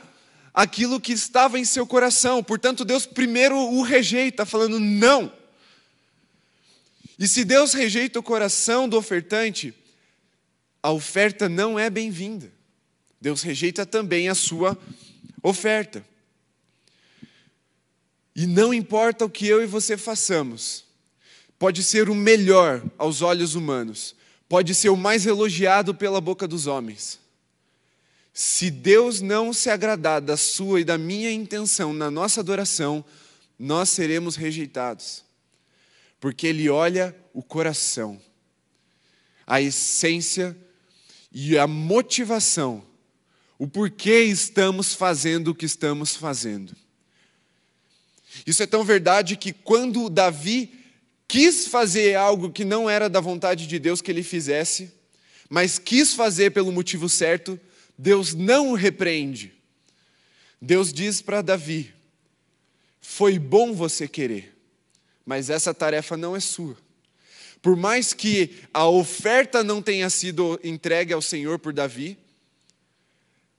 aquilo 0.55 1.01
que 1.01 1.13
estava 1.13 1.59
em 1.59 1.65
seu 1.65 1.87
coração. 1.87 2.43
Portanto, 2.43 2.85
Deus 2.85 3.05
primeiro 3.05 3.57
o 3.57 3.83
rejeita, 3.83 4.47
falando 4.47 4.81
não. 4.81 5.33
E 7.19 7.29
se 7.29 7.45
Deus 7.45 7.75
rejeita 7.75 8.19
o 8.19 8.23
coração 8.23 8.89
do 8.89 8.97
ofertante, 8.97 9.75
a 10.83 10.91
oferta 10.91 11.49
não 11.49 11.79
é 11.79 11.91
bem-vinda. 11.91 12.51
Deus 13.21 13.43
rejeita 13.43 13.85
também 13.85 14.29
a 14.29 14.35
sua 14.35 14.79
oferta. 15.43 16.05
E 18.39 18.47
não 18.47 18.73
importa 18.73 19.25
o 19.25 19.29
que 19.29 19.49
eu 19.49 19.61
e 19.61 19.67
você 19.67 19.97
façamos, 19.97 20.85
pode 21.59 21.83
ser 21.83 22.09
o 22.09 22.15
melhor 22.15 22.81
aos 22.97 23.21
olhos 23.21 23.57
humanos, 23.57 24.15
pode 24.49 24.77
ser 24.77 24.91
o 24.91 24.97
mais 24.97 25.27
elogiado 25.27 25.93
pela 25.93 26.21
boca 26.21 26.47
dos 26.47 26.69
homens. 26.69 27.19
Se 28.33 28.71
Deus 28.71 29.21
não 29.21 29.53
se 29.53 29.69
agradar 29.71 30.21
da 30.21 30.37
sua 30.37 30.81
e 30.81 30.85
da 30.85 30.97
minha 30.97 31.33
intenção 31.33 31.93
na 31.93 32.13
nossa 32.13 32.39
adoração, 32.39 33.05
nós 33.59 33.89
seremos 33.89 34.37
rejeitados. 34.37 35.25
Porque 36.21 36.47
Ele 36.47 36.71
olha 36.71 37.17
o 37.35 37.43
coração, 37.43 38.21
a 39.45 39.61
essência 39.61 40.57
e 41.33 41.59
a 41.59 41.67
motivação, 41.67 42.85
o 43.59 43.67
porquê 43.67 44.23
estamos 44.23 44.95
fazendo 44.95 45.49
o 45.49 45.55
que 45.57 45.67
estamos 45.67 46.15
fazendo. 46.15 46.77
Isso 48.47 48.63
é 48.63 48.67
tão 48.67 48.85
verdade 48.85 49.37
que 49.37 49.53
quando 49.53 50.09
Davi 50.09 50.73
quis 51.27 51.67
fazer 51.67 52.17
algo 52.17 52.51
que 52.51 52.65
não 52.65 52.89
era 52.89 53.09
da 53.09 53.21
vontade 53.21 53.67
de 53.67 53.79
Deus 53.79 54.01
que 54.01 54.11
ele 54.11 54.23
fizesse, 54.23 54.93
mas 55.49 55.79
quis 55.79 56.15
fazer 56.15 56.51
pelo 56.51 56.73
motivo 56.73 57.09
certo, 57.09 57.59
Deus 57.97 58.35
não 58.35 58.71
o 58.71 58.75
repreende. 58.75 59.53
Deus 60.61 60.93
diz 60.93 61.21
para 61.21 61.43
Davi: 61.43 61.93
Foi 63.01 63.39
bom 63.39 63.73
você 63.73 64.09
querer, 64.09 64.55
mas 65.25 65.51
essa 65.51 65.75
tarefa 65.75 66.17
não 66.17 66.35
é 66.35 66.41
sua. 66.41 66.77
Por 67.61 67.77
mais 67.77 68.15
que 68.15 68.57
a 68.73 68.87
oferta 68.87 69.65
não 69.65 69.83
tenha 69.83 70.09
sido 70.09 70.61
entregue 70.63 71.13
ao 71.13 71.21
Senhor 71.21 71.59
por 71.59 71.73
Davi, 71.73 72.17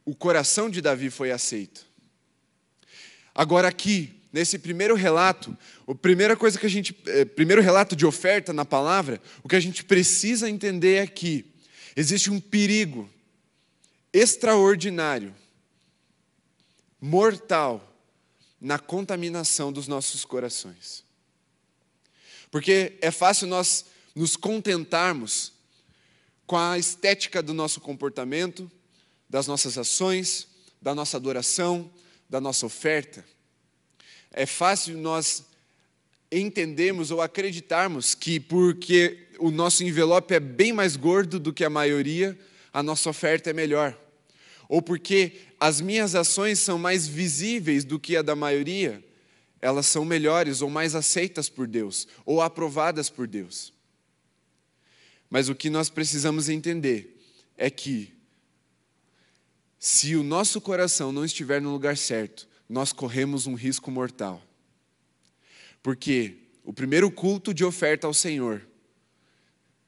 o 0.05 0.15
coração 0.15 0.69
de 0.69 0.81
Davi 0.81 1.09
foi 1.09 1.31
aceito. 1.31 1.85
Agora 3.35 3.67
aqui, 3.67 4.18
nesse 4.31 4.59
primeiro 4.59 4.95
relato, 4.95 5.57
a 5.87 5.95
primeira 5.95 6.35
coisa 6.35 6.59
que 6.59 6.65
a 6.65 6.69
gente, 6.69 6.95
é, 7.07 7.25
primeiro 7.25 7.61
relato 7.61 7.95
de 7.95 8.05
oferta 8.05 8.53
na 8.53 8.63
palavra, 8.63 9.21
o 9.43 9.49
que 9.49 9.55
a 9.55 9.59
gente 9.59 9.83
precisa 9.83 10.49
entender 10.49 10.95
é 10.95 11.07
que 11.07 11.45
existe 11.95 12.29
um 12.29 12.39
perigo 12.39 13.09
extraordinário, 14.13 15.35
mortal, 17.01 17.85
na 18.61 18.77
contaminação 18.77 19.71
dos 19.71 19.87
nossos 19.87 20.25
corações. 20.25 21.03
Porque 22.51 22.97
é 23.01 23.09
fácil 23.09 23.47
nós 23.47 23.85
nos 24.13 24.35
contentarmos 24.35 25.53
com 26.45 26.57
a 26.57 26.77
estética 26.77 27.41
do 27.41 27.53
nosso 27.53 27.79
comportamento, 27.79 28.69
das 29.29 29.47
nossas 29.47 29.77
ações, 29.77 30.47
da 30.81 30.93
nossa 30.93 31.15
adoração, 31.15 31.89
da 32.29 32.41
nossa 32.41 32.65
oferta 32.65 33.23
é 34.39 34.45
fácil 34.45 34.97
nós 34.97 35.43
entendermos 36.31 37.11
ou 37.11 37.21
acreditarmos 37.21 38.15
que 38.15 38.39
porque 38.39 39.27
o 39.37 39.51
nosso 39.51 39.83
envelope 39.83 40.33
é 40.33 40.39
bem 40.39 40.71
mais 40.71 40.95
gordo 40.95 41.37
do 41.37 41.51
que 41.51 41.61
a 41.61 41.69
maioria, 41.69 42.39
a 42.71 42.81
nossa 42.81 43.09
oferta 43.09 43.49
é 43.49 43.53
melhor. 43.53 43.99
Ou 44.69 44.81
porque 44.81 45.33
as 45.59 45.81
minhas 45.81 46.15
ações 46.15 46.57
são 46.57 46.79
mais 46.79 47.05
visíveis 47.05 47.83
do 47.83 47.99
que 47.99 48.15
a 48.15 48.21
da 48.21 48.33
maioria, 48.33 49.03
elas 49.61 49.87
são 49.87 50.05
melhores 50.05 50.61
ou 50.61 50.69
mais 50.69 50.95
aceitas 50.95 51.49
por 51.49 51.67
Deus, 51.67 52.07
ou 52.25 52.41
aprovadas 52.41 53.09
por 53.09 53.27
Deus. 53.27 53.73
Mas 55.29 55.49
o 55.49 55.55
que 55.55 55.69
nós 55.69 55.89
precisamos 55.89 56.47
entender 56.47 57.13
é 57.57 57.69
que, 57.69 58.13
se 59.77 60.15
o 60.15 60.23
nosso 60.23 60.61
coração 60.61 61.11
não 61.11 61.25
estiver 61.25 61.61
no 61.61 61.73
lugar 61.73 61.97
certo, 61.97 62.47
nós 62.69 62.93
corremos 62.93 63.47
um 63.47 63.55
risco 63.55 63.89
mortal. 63.89 64.41
Porque 65.81 66.37
o 66.63 66.71
primeiro 66.71 67.09
culto 67.09 67.51
de 67.51 67.65
oferta 67.65 68.05
ao 68.05 68.13
Senhor 68.13 68.65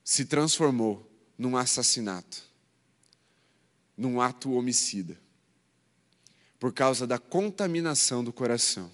se 0.04 0.26
transformou 0.26 1.08
num 1.38 1.56
assassinato, 1.56 2.44
num 3.96 4.20
ato 4.20 4.52
homicida, 4.54 5.20
por 6.60 6.74
causa 6.74 7.06
da 7.06 7.20
contaminação 7.20 8.24
do 8.24 8.34
coração. 8.34 8.92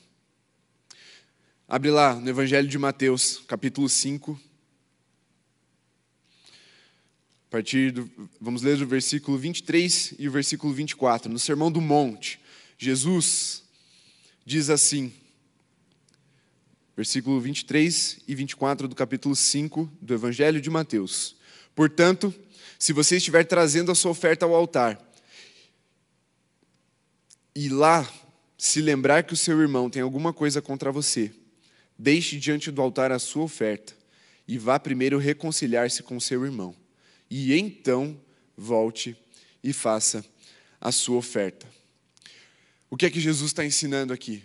Abre 1.67 1.91
lá 1.91 2.15
no 2.15 2.29
Evangelho 2.29 2.67
de 2.67 2.77
Mateus, 2.77 3.44
capítulo 3.48 3.88
5. 3.88 4.39
A 7.48 7.50
partir 7.50 7.91
do, 7.91 8.10
vamos 8.39 8.62
ler 8.62 8.82
o 8.82 8.88
versículo 8.88 9.38
23 9.38 10.15
e 10.20 10.27
o 10.27 10.32
versículo 10.32 10.74
24. 10.74 11.32
No 11.32 11.39
Sermão 11.39 11.72
do 11.72 11.82
Monte, 11.82 12.39
Jesus 12.77 13.66
diz 14.47 14.69
assim: 14.69 15.11
versículo 16.95 17.37
23 17.41 18.21
e 18.25 18.33
24 18.33 18.87
do 18.87 18.95
capítulo 18.95 19.35
5 19.35 19.91
do 20.01 20.13
Evangelho 20.13 20.61
de 20.61 20.69
Mateus. 20.69 21.35
Portanto, 21.75 22.33
se 22.79 22.93
você 22.93 23.17
estiver 23.17 23.43
trazendo 23.43 23.91
a 23.91 23.95
sua 23.95 24.11
oferta 24.11 24.45
ao 24.45 24.55
altar, 24.55 25.05
e 27.53 27.67
lá 27.67 28.09
se 28.57 28.79
lembrar 28.79 29.23
que 29.23 29.33
o 29.33 29.37
seu 29.37 29.59
irmão 29.59 29.89
tem 29.89 30.01
alguma 30.01 30.31
coisa 30.31 30.61
contra 30.61 30.93
você, 30.93 31.29
deixe 31.99 32.37
diante 32.37 32.71
do 32.71 32.81
altar 32.81 33.11
a 33.11 33.19
sua 33.19 33.43
oferta 33.43 33.93
e 34.47 34.57
vá 34.57 34.79
primeiro 34.79 35.17
reconciliar-se 35.17 36.03
com 36.03 36.21
seu 36.21 36.45
irmão. 36.45 36.73
E 37.29 37.53
então 37.53 38.17
volte 38.55 39.13
e 39.61 39.73
faça 39.73 40.23
a 40.79 40.89
sua 40.89 41.17
oferta. 41.17 41.76
O 42.89 42.98
que 42.98 43.06
é 43.06 43.10
que 43.10 43.20
Jesus 43.20 43.51
está 43.51 43.65
ensinando 43.65 44.13
aqui? 44.13 44.44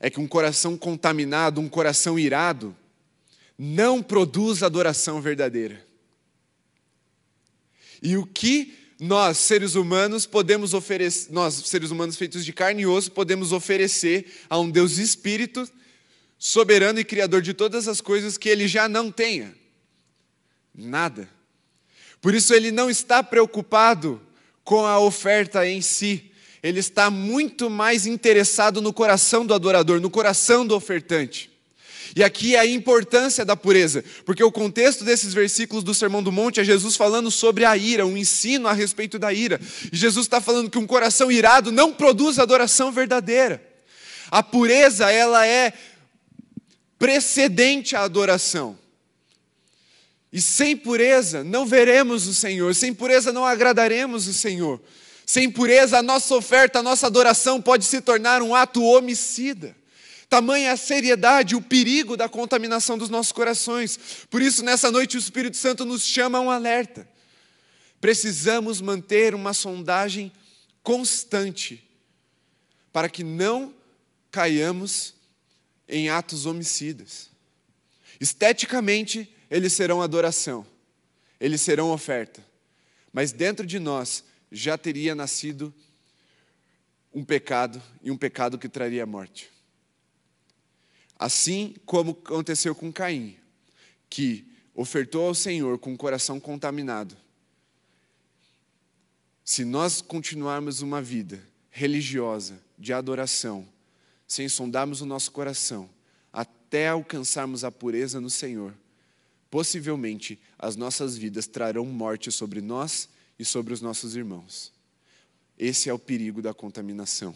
é 0.00 0.10
que 0.10 0.20
um 0.20 0.28
coração 0.28 0.76
contaminado, 0.76 1.60
um 1.60 1.68
coração 1.68 2.18
irado, 2.18 2.76
não 3.58 4.02
produz 4.02 4.62
adoração 4.62 5.20
verdadeira. 5.20 5.84
E 8.00 8.16
o 8.16 8.24
que 8.24 8.74
nós, 9.00 9.38
seres 9.38 9.74
humanos, 9.74 10.26
podemos 10.26 10.74
oferecer, 10.74 11.32
nós, 11.32 11.54
seres 11.54 11.90
humanos 11.90 12.16
feitos 12.16 12.44
de 12.44 12.52
carne 12.52 12.82
e 12.82 12.86
osso, 12.86 13.10
podemos 13.10 13.52
oferecer 13.52 14.26
a 14.48 14.58
um 14.58 14.70
Deus 14.70 14.98
espírito, 14.98 15.68
soberano 16.38 17.00
e 17.00 17.04
criador 17.04 17.42
de 17.42 17.52
todas 17.52 17.88
as 17.88 18.00
coisas 18.00 18.38
que 18.38 18.48
ele 18.48 18.68
já 18.68 18.88
não 18.88 19.10
tenha? 19.10 19.54
Nada. 20.72 21.28
Por 22.20 22.34
isso 22.34 22.54
ele 22.54 22.70
não 22.70 22.88
está 22.88 23.22
preocupado 23.22 24.20
com 24.62 24.84
a 24.84 25.00
oferta 25.00 25.66
em 25.66 25.80
si, 25.80 26.30
ele 26.62 26.80
está 26.80 27.10
muito 27.10 27.70
mais 27.70 28.06
interessado 28.06 28.82
no 28.82 28.92
coração 28.92 29.46
do 29.46 29.54
adorador, 29.54 30.00
no 30.00 30.10
coração 30.10 30.66
do 30.66 30.74
ofertante. 30.74 31.50
E 32.16 32.24
aqui 32.24 32.56
é 32.56 32.58
a 32.58 32.66
importância 32.66 33.44
da 33.44 33.54
pureza, 33.54 34.02
porque 34.24 34.42
o 34.42 34.50
contexto 34.50 35.04
desses 35.04 35.34
versículos 35.34 35.84
do 35.84 35.94
Sermão 35.94 36.22
do 36.22 36.32
Monte 36.32 36.60
é 36.60 36.64
Jesus 36.64 36.96
falando 36.96 37.30
sobre 37.30 37.64
a 37.64 37.76
ira, 37.76 38.06
um 38.06 38.16
ensino 38.16 38.66
a 38.66 38.72
respeito 38.72 39.18
da 39.18 39.32
ira. 39.32 39.60
E 39.92 39.96
Jesus 39.96 40.26
está 40.26 40.40
falando 40.40 40.70
que 40.70 40.78
um 40.78 40.86
coração 40.86 41.30
irado 41.30 41.70
não 41.70 41.92
produz 41.92 42.38
adoração 42.38 42.90
verdadeira. 42.90 43.62
A 44.30 44.42
pureza, 44.42 45.10
ela 45.10 45.46
é 45.46 45.72
precedente 46.98 47.94
à 47.94 48.02
adoração. 48.02 48.76
E 50.32 50.40
sem 50.40 50.76
pureza 50.76 51.42
não 51.42 51.64
veremos 51.64 52.26
o 52.26 52.34
Senhor, 52.34 52.74
sem 52.74 52.92
pureza 52.92 53.32
não 53.32 53.44
agradaremos 53.44 54.26
o 54.26 54.34
Senhor. 54.34 54.80
Sem 55.28 55.50
pureza, 55.50 55.98
a 55.98 56.02
nossa 56.02 56.34
oferta, 56.34 56.78
a 56.78 56.82
nossa 56.82 57.06
adoração 57.06 57.60
pode 57.60 57.84
se 57.84 58.00
tornar 58.00 58.40
um 58.40 58.54
ato 58.54 58.82
homicida. 58.82 59.76
Tamanha 60.26 60.72
a 60.72 60.76
seriedade, 60.78 61.54
o 61.54 61.60
perigo 61.60 62.16
da 62.16 62.30
contaminação 62.30 62.96
dos 62.96 63.10
nossos 63.10 63.30
corações. 63.30 64.24
Por 64.30 64.40
isso, 64.40 64.64
nessa 64.64 64.90
noite, 64.90 65.18
o 65.18 65.20
Espírito 65.20 65.58
Santo 65.58 65.84
nos 65.84 66.02
chama 66.02 66.38
a 66.38 66.40
um 66.40 66.50
alerta. 66.50 67.06
Precisamos 68.00 68.80
manter 68.80 69.34
uma 69.34 69.52
sondagem 69.52 70.32
constante 70.82 71.86
para 72.90 73.10
que 73.10 73.22
não 73.22 73.74
caiamos 74.30 75.12
em 75.86 76.08
atos 76.08 76.46
homicidas. 76.46 77.28
Esteticamente, 78.18 79.30
eles 79.50 79.74
serão 79.74 80.00
adoração, 80.00 80.66
eles 81.38 81.60
serão 81.60 81.90
oferta, 81.90 82.42
mas 83.12 83.30
dentro 83.30 83.66
de 83.66 83.78
nós 83.78 84.24
já 84.50 84.78
teria 84.78 85.14
nascido 85.14 85.72
um 87.12 87.24
pecado 87.24 87.82
e 88.02 88.10
um 88.10 88.16
pecado 88.16 88.58
que 88.58 88.68
traria 88.68 89.02
a 89.02 89.06
morte. 89.06 89.50
Assim 91.18 91.74
como 91.84 92.12
aconteceu 92.12 92.74
com 92.74 92.92
Caim, 92.92 93.36
que 94.08 94.46
ofertou 94.74 95.26
ao 95.26 95.34
Senhor 95.34 95.78
com 95.78 95.92
o 95.92 95.96
coração 95.96 96.38
contaminado. 96.38 97.16
Se 99.44 99.64
nós 99.64 100.00
continuarmos 100.00 100.80
uma 100.82 101.02
vida 101.02 101.42
religiosa, 101.70 102.60
de 102.78 102.92
adoração, 102.92 103.68
sem 104.26 104.48
sondarmos 104.48 105.00
o 105.00 105.06
nosso 105.06 105.32
coração, 105.32 105.90
até 106.32 106.88
alcançarmos 106.88 107.64
a 107.64 107.72
pureza 107.72 108.20
no 108.20 108.30
Senhor, 108.30 108.72
possivelmente 109.50 110.38
as 110.58 110.76
nossas 110.76 111.16
vidas 111.16 111.46
trarão 111.46 111.84
morte 111.86 112.30
sobre 112.30 112.60
nós 112.60 113.08
e 113.38 113.44
sobre 113.44 113.72
os 113.72 113.80
nossos 113.80 114.16
irmãos. 114.16 114.72
Esse 115.58 115.88
é 115.88 115.92
o 115.92 115.98
perigo 115.98 116.42
da 116.42 116.54
contaminação. 116.54 117.34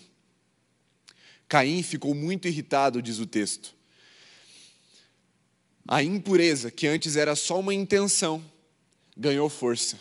Caim 1.49 1.83
ficou 1.83 2.15
muito 2.15 2.49
irritado, 2.49 3.03
diz 3.03 3.19
o 3.19 3.27
texto. 3.27 3.75
A 5.87 6.03
impureza, 6.03 6.71
que 6.71 6.87
antes 6.87 7.17
era 7.17 7.35
só 7.35 7.61
uma 7.61 7.75
intenção, 7.75 8.43
ganhou 9.17 9.49
força, 9.49 9.99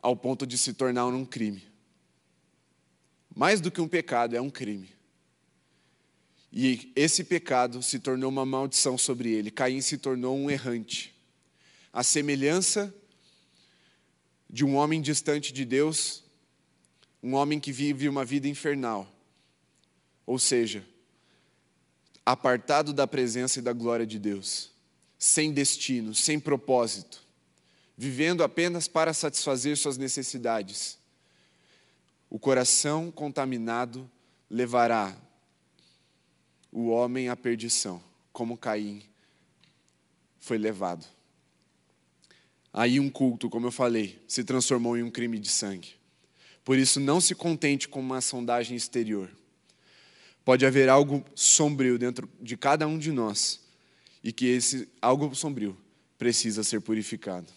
ao 0.00 0.16
ponto 0.16 0.46
de 0.46 0.56
se 0.56 0.72
tornar 0.72 1.06
um 1.06 1.24
crime. 1.24 1.62
Mais 3.34 3.60
do 3.60 3.70
que 3.70 3.80
um 3.80 3.88
pecado, 3.88 4.34
é 4.34 4.40
um 4.40 4.50
crime. 4.50 4.88
E 6.50 6.90
esse 6.96 7.22
pecado 7.22 7.82
se 7.82 7.98
tornou 7.98 8.30
uma 8.30 8.46
maldição 8.46 8.96
sobre 8.96 9.30
ele. 9.30 9.50
Caim 9.50 9.82
se 9.82 9.98
tornou 9.98 10.34
um 10.34 10.50
errante. 10.50 11.14
A 11.92 12.02
semelhança 12.02 12.94
de 14.48 14.64
um 14.64 14.76
homem 14.76 15.00
distante 15.00 15.52
de 15.52 15.64
Deus, 15.64 16.24
um 17.22 17.34
homem 17.34 17.58
que 17.58 17.72
vive 17.72 18.08
uma 18.08 18.24
vida 18.24 18.48
infernal. 18.48 19.06
Ou 20.24 20.38
seja, 20.38 20.86
apartado 22.24 22.92
da 22.92 23.06
presença 23.06 23.58
e 23.58 23.62
da 23.62 23.72
glória 23.72 24.06
de 24.06 24.18
Deus, 24.18 24.70
sem 25.18 25.52
destino, 25.52 26.14
sem 26.14 26.38
propósito, 26.38 27.22
vivendo 27.96 28.42
apenas 28.42 28.88
para 28.88 29.14
satisfazer 29.14 29.76
suas 29.76 29.96
necessidades. 29.96 30.98
O 32.28 32.38
coração 32.38 33.10
contaminado 33.10 34.10
levará 34.50 35.16
o 36.70 36.88
homem 36.88 37.28
à 37.28 37.36
perdição, 37.36 38.02
como 38.32 38.58
Caim 38.58 39.02
foi 40.38 40.58
levado. 40.58 41.15
Aí 42.76 43.00
um 43.00 43.08
culto, 43.08 43.48
como 43.48 43.68
eu 43.68 43.72
falei, 43.72 44.22
se 44.28 44.44
transformou 44.44 44.98
em 44.98 45.02
um 45.02 45.10
crime 45.10 45.38
de 45.38 45.48
sangue. 45.48 45.94
Por 46.62 46.76
isso, 46.76 47.00
não 47.00 47.22
se 47.22 47.34
contente 47.34 47.88
com 47.88 47.98
uma 47.98 48.20
sondagem 48.20 48.76
exterior. 48.76 49.30
Pode 50.44 50.66
haver 50.66 50.90
algo 50.90 51.24
sombrio 51.34 51.98
dentro 51.98 52.28
de 52.38 52.54
cada 52.54 52.86
um 52.86 52.98
de 52.98 53.10
nós 53.10 53.60
e 54.22 54.30
que 54.30 54.44
esse 54.44 54.86
algo 55.00 55.34
sombrio 55.34 55.74
precisa 56.18 56.62
ser 56.62 56.82
purificado. 56.82 57.50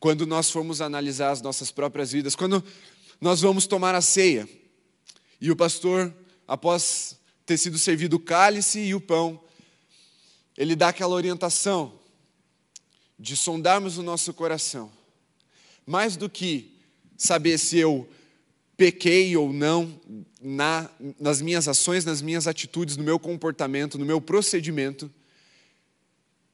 Quando 0.00 0.26
nós 0.26 0.50
formos 0.50 0.80
analisar 0.80 1.30
as 1.30 1.42
nossas 1.42 1.70
próprias 1.70 2.10
vidas, 2.10 2.34
quando 2.34 2.64
nós 3.20 3.42
vamos 3.42 3.66
tomar 3.66 3.94
a 3.94 4.00
ceia 4.00 4.48
e 5.38 5.50
o 5.50 5.56
pastor, 5.56 6.10
após 6.48 7.20
ter 7.44 7.58
sido 7.58 7.76
servido 7.76 8.16
o 8.16 8.20
cálice 8.20 8.80
e 8.80 8.94
o 8.94 9.00
pão, 9.00 9.38
ele 10.56 10.74
dá 10.74 10.88
aquela 10.88 11.14
orientação 11.14 12.00
de 13.22 13.36
sondarmos 13.36 13.98
o 13.98 14.02
nosso 14.02 14.34
coração, 14.34 14.90
mais 15.86 16.16
do 16.16 16.28
que 16.28 16.76
saber 17.16 17.56
se 17.56 17.78
eu 17.78 18.10
pequei 18.76 19.36
ou 19.36 19.52
não 19.52 20.00
na, 20.40 20.90
nas 21.20 21.40
minhas 21.40 21.68
ações, 21.68 22.04
nas 22.04 22.20
minhas 22.20 22.48
atitudes, 22.48 22.96
no 22.96 23.04
meu 23.04 23.20
comportamento, 23.20 23.96
no 23.96 24.04
meu 24.04 24.20
procedimento, 24.20 25.08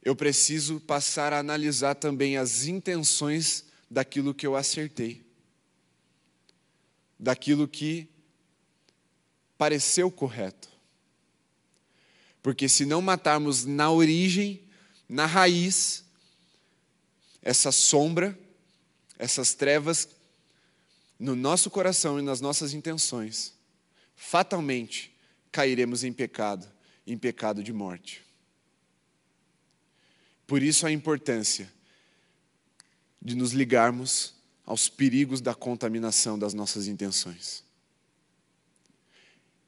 eu 0.04 0.14
preciso 0.14 0.78
passar 0.78 1.32
a 1.32 1.38
analisar 1.38 1.94
também 1.94 2.36
as 2.36 2.66
intenções 2.66 3.64
daquilo 3.90 4.34
que 4.34 4.46
eu 4.46 4.54
acertei, 4.54 5.24
daquilo 7.18 7.66
que 7.66 8.10
pareceu 9.56 10.10
correto. 10.10 10.68
Porque 12.42 12.68
se 12.68 12.84
não 12.84 13.00
matarmos 13.00 13.64
na 13.64 13.90
origem, 13.90 14.60
na 15.08 15.24
raiz, 15.24 16.04
essa 17.42 17.72
sombra, 17.72 18.38
essas 19.18 19.54
trevas 19.54 20.08
no 21.18 21.34
nosso 21.34 21.70
coração 21.70 22.18
e 22.18 22.22
nas 22.22 22.40
nossas 22.40 22.72
intenções, 22.72 23.54
fatalmente 24.14 25.14
cairemos 25.50 26.04
em 26.04 26.12
pecado, 26.12 26.66
em 27.06 27.16
pecado 27.16 27.62
de 27.62 27.72
morte. 27.72 28.24
Por 30.46 30.62
isso 30.62 30.86
a 30.86 30.92
importância 30.92 31.70
de 33.20 33.34
nos 33.34 33.52
ligarmos 33.52 34.34
aos 34.64 34.88
perigos 34.88 35.40
da 35.40 35.54
contaminação 35.54 36.38
das 36.38 36.54
nossas 36.54 36.86
intenções. 36.86 37.64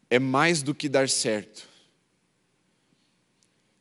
É 0.09 0.19
mais 0.19 0.63
do 0.63 0.75
que 0.75 0.89
dar 0.89 1.09
certo. 1.09 1.70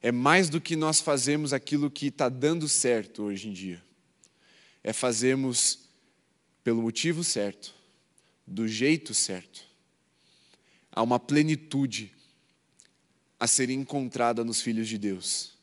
É 0.01 0.11
mais 0.11 0.49
do 0.49 0.61
que 0.61 0.75
nós 0.75 1.01
fazemos 1.01 1.51
aquilo 1.51 1.91
que 1.91 2.07
está 2.07 2.29
dando 2.29 2.67
certo 2.69 3.23
hoje 3.23 3.49
em 3.49 3.53
dia. 3.53 3.83
É 4.83 4.93
fazermos 4.93 5.89
pelo 6.63 6.81
motivo 6.81 7.23
certo, 7.23 7.73
do 8.47 8.67
jeito 8.67 9.13
certo. 9.13 9.61
Há 10.91 11.03
uma 11.03 11.19
plenitude 11.19 12.11
a 13.39 13.47
ser 13.47 13.69
encontrada 13.69 14.43
nos 14.43 14.61
filhos 14.61 14.87
de 14.87 14.97
Deus, 14.97 15.53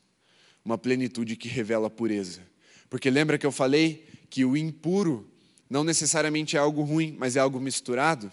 uma 0.63 0.77
plenitude 0.77 1.35
que 1.35 1.47
revela 1.47 1.87
a 1.87 1.91
pureza. 1.91 2.41
Porque 2.89 3.09
lembra 3.09 3.37
que 3.37 3.45
eu 3.45 3.51
falei 3.51 4.07
que 4.29 4.45
o 4.45 4.55
impuro 4.55 5.29
não 5.69 5.83
necessariamente 5.83 6.55
é 6.55 6.59
algo 6.59 6.81
ruim, 6.83 7.15
mas 7.17 7.35
é 7.35 7.39
algo 7.39 7.59
misturado? 7.59 8.31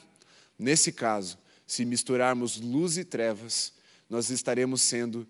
Nesse 0.59 0.93
caso, 0.93 1.39
se 1.67 1.85
misturarmos 1.85 2.61
luz 2.61 2.97
e 2.97 3.05
trevas, 3.05 3.73
nós 4.09 4.31
estaremos 4.31 4.83
sendo 4.83 5.27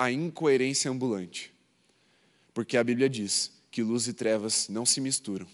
a 0.00 0.10
incoerência 0.10 0.90
ambulante. 0.90 1.52
Porque 2.54 2.78
a 2.78 2.82
Bíblia 2.82 3.06
diz 3.06 3.52
que 3.70 3.82
luz 3.82 4.08
e 4.08 4.14
trevas 4.14 4.66
não 4.70 4.86
se 4.86 4.98
misturam. 4.98 5.46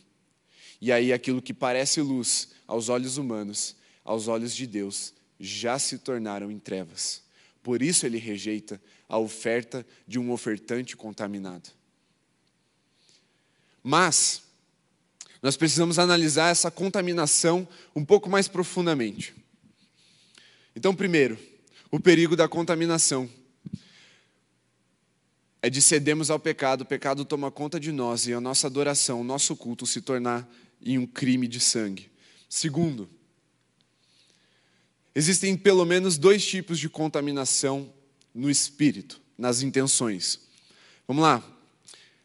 E 0.80 0.92
aí 0.92 1.12
aquilo 1.12 1.42
que 1.42 1.52
parece 1.52 2.00
luz 2.00 2.50
aos 2.64 2.88
olhos 2.88 3.16
humanos, 3.16 3.74
aos 4.04 4.28
olhos 4.28 4.54
de 4.54 4.64
Deus, 4.64 5.12
já 5.40 5.80
se 5.80 5.98
tornaram 5.98 6.48
em 6.48 6.60
trevas. 6.60 7.24
Por 7.60 7.82
isso 7.82 8.06
ele 8.06 8.18
rejeita 8.18 8.80
a 9.08 9.18
oferta 9.18 9.84
de 10.06 10.16
um 10.16 10.30
ofertante 10.30 10.96
contaminado. 10.96 11.68
Mas 13.82 14.42
nós 15.42 15.56
precisamos 15.56 15.98
analisar 15.98 16.52
essa 16.52 16.70
contaminação 16.70 17.66
um 17.96 18.04
pouco 18.04 18.30
mais 18.30 18.46
profundamente. 18.46 19.34
Então, 20.76 20.94
primeiro, 20.94 21.36
o 21.90 21.98
perigo 21.98 22.36
da 22.36 22.46
contaminação 22.46 23.28
é 25.66 25.70
de 25.70 25.82
cedermos 25.82 26.30
ao 26.30 26.38
pecado, 26.38 26.82
o 26.82 26.86
pecado 26.86 27.24
toma 27.24 27.50
conta 27.50 27.80
de 27.80 27.90
nós 27.90 28.28
e 28.28 28.32
a 28.32 28.40
nossa 28.40 28.68
adoração, 28.68 29.20
o 29.20 29.24
nosso 29.24 29.56
culto 29.56 29.84
se 29.84 30.00
tornar 30.00 30.48
em 30.80 30.96
um 30.96 31.04
crime 31.04 31.48
de 31.48 31.58
sangue. 31.58 32.08
Segundo, 32.48 33.10
existem 35.12 35.56
pelo 35.56 35.84
menos 35.84 36.16
dois 36.16 36.46
tipos 36.46 36.78
de 36.78 36.88
contaminação 36.88 37.92
no 38.32 38.48
espírito, 38.48 39.20
nas 39.36 39.60
intenções. 39.60 40.38
Vamos 41.04 41.24
lá, 41.24 41.42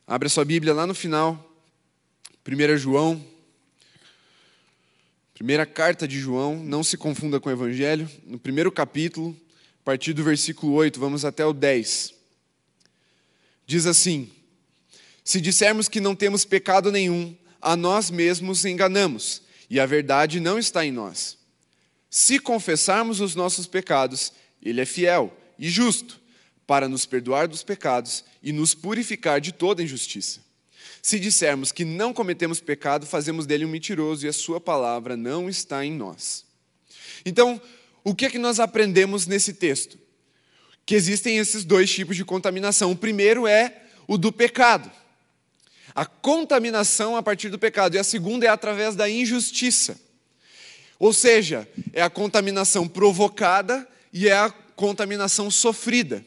abre 0.06 0.28
a 0.28 0.30
sua 0.30 0.46
Bíblia 0.46 0.72
lá 0.72 0.86
no 0.86 0.94
final, 0.94 1.52
1 2.48 2.78
João, 2.78 3.26
primeira 5.34 5.66
carta 5.66 6.08
de 6.08 6.20
João, 6.20 6.64
não 6.64 6.84
se 6.84 6.96
confunda 6.96 7.40
com 7.40 7.50
o 7.50 7.52
Evangelho, 7.52 8.08
no 8.24 8.38
primeiro 8.38 8.72
capítulo, 8.72 9.36
a 9.82 9.84
partir 9.84 10.14
do 10.14 10.24
versículo 10.24 10.74
8, 10.74 11.00
vamos 11.00 11.26
até 11.26 11.44
o 11.44 11.54
10. 11.54 12.21
Diz 13.72 13.86
assim: 13.86 14.30
Se 15.24 15.40
dissermos 15.40 15.88
que 15.88 16.02
não 16.02 16.14
temos 16.14 16.44
pecado 16.44 16.92
nenhum, 16.92 17.34
a 17.62 17.74
nós 17.78 18.12
mesmos 18.12 18.66
enganamos, 18.66 19.44
e 19.70 19.80
a 19.80 19.86
verdade 19.86 20.42
não 20.42 20.60
está 20.60 20.86
em 20.86 20.92
nós. 20.92 21.38
Se 22.10 22.38
confessarmos 22.38 23.22
os 23.22 23.34
nossos 23.34 23.68
pecados, 23.68 24.34
Ele 24.62 24.82
é 24.82 24.86
fiel 24.86 25.34
e 25.58 25.70
justo 25.70 26.20
para 26.68 26.90
nos 26.90 27.06
perdoar 27.06 27.48
dos 27.48 27.64
pecados 27.64 28.26
e 28.44 28.52
nos 28.52 28.76
purificar 28.76 29.40
de 29.40 29.54
toda 29.54 29.82
injustiça. 29.82 30.42
Se 31.02 31.18
dissermos 31.18 31.72
que 31.72 31.86
não 31.86 32.14
cometemos 32.14 32.60
pecado, 32.60 33.06
fazemos 33.06 33.46
dele 33.46 33.64
um 33.64 33.70
mentiroso 33.70 34.26
e 34.26 34.30
a 34.30 34.34
sua 34.34 34.60
palavra 34.60 35.16
não 35.16 35.48
está 35.48 35.86
em 35.86 35.94
nós. 35.94 36.44
Então, 37.26 37.62
o 38.04 38.14
que 38.14 38.26
é 38.26 38.30
que 38.30 38.38
nós 38.38 38.60
aprendemos 38.60 39.28
nesse 39.28 39.54
texto? 39.54 39.98
Que 40.92 40.96
existem 40.96 41.38
esses 41.38 41.64
dois 41.64 41.90
tipos 41.90 42.18
de 42.18 42.26
contaminação. 42.26 42.92
O 42.92 42.98
primeiro 42.98 43.48
é 43.48 43.84
o 44.10 44.18
do 44.18 44.30
pecado 44.30 44.92
a 45.96 46.06
contaminação 46.06 47.16
a 47.16 47.24
partir 47.24 47.48
do 47.48 47.58
pecado, 47.58 47.96
e 47.96 47.98
a 47.98 48.04
segunda 48.04 48.46
é 48.46 48.50
através 48.50 48.94
da 48.94 49.10
injustiça. 49.10 49.98
Ou 51.00 51.14
seja, 51.14 51.66
é 51.94 52.02
a 52.02 52.10
contaminação 52.10 52.90
provocada 52.90 53.88
e 54.12 54.28
é 54.28 54.34
a 54.34 54.50
contaminação 54.50 55.50
sofrida. 55.50 56.26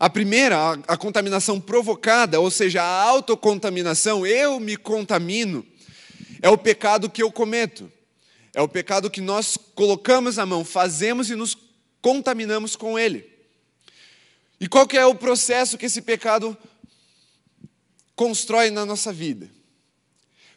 A 0.00 0.10
primeira, 0.10 0.56
a, 0.56 0.72
a 0.88 0.96
contaminação 0.96 1.60
provocada, 1.60 2.40
ou 2.40 2.50
seja, 2.50 2.82
a 2.82 3.02
autocontaminação, 3.02 4.26
eu 4.26 4.58
me 4.58 4.76
contamino, 4.76 5.64
é 6.42 6.48
o 6.48 6.58
pecado 6.58 7.08
que 7.08 7.22
eu 7.22 7.30
cometo. 7.30 7.88
É 8.52 8.60
o 8.60 8.68
pecado 8.68 9.08
que 9.08 9.20
nós 9.20 9.56
colocamos 9.76 10.40
a 10.40 10.44
mão, 10.44 10.64
fazemos 10.64 11.30
e 11.30 11.36
nos 11.36 11.56
contaminamos 12.02 12.74
com 12.74 12.98
ele. 12.98 13.33
E 14.64 14.66
qual 14.66 14.88
que 14.88 14.96
é 14.96 15.04
o 15.04 15.14
processo 15.14 15.76
que 15.76 15.84
esse 15.84 16.00
pecado 16.00 16.56
constrói 18.16 18.70
na 18.70 18.86
nossa 18.86 19.12
vida? 19.12 19.50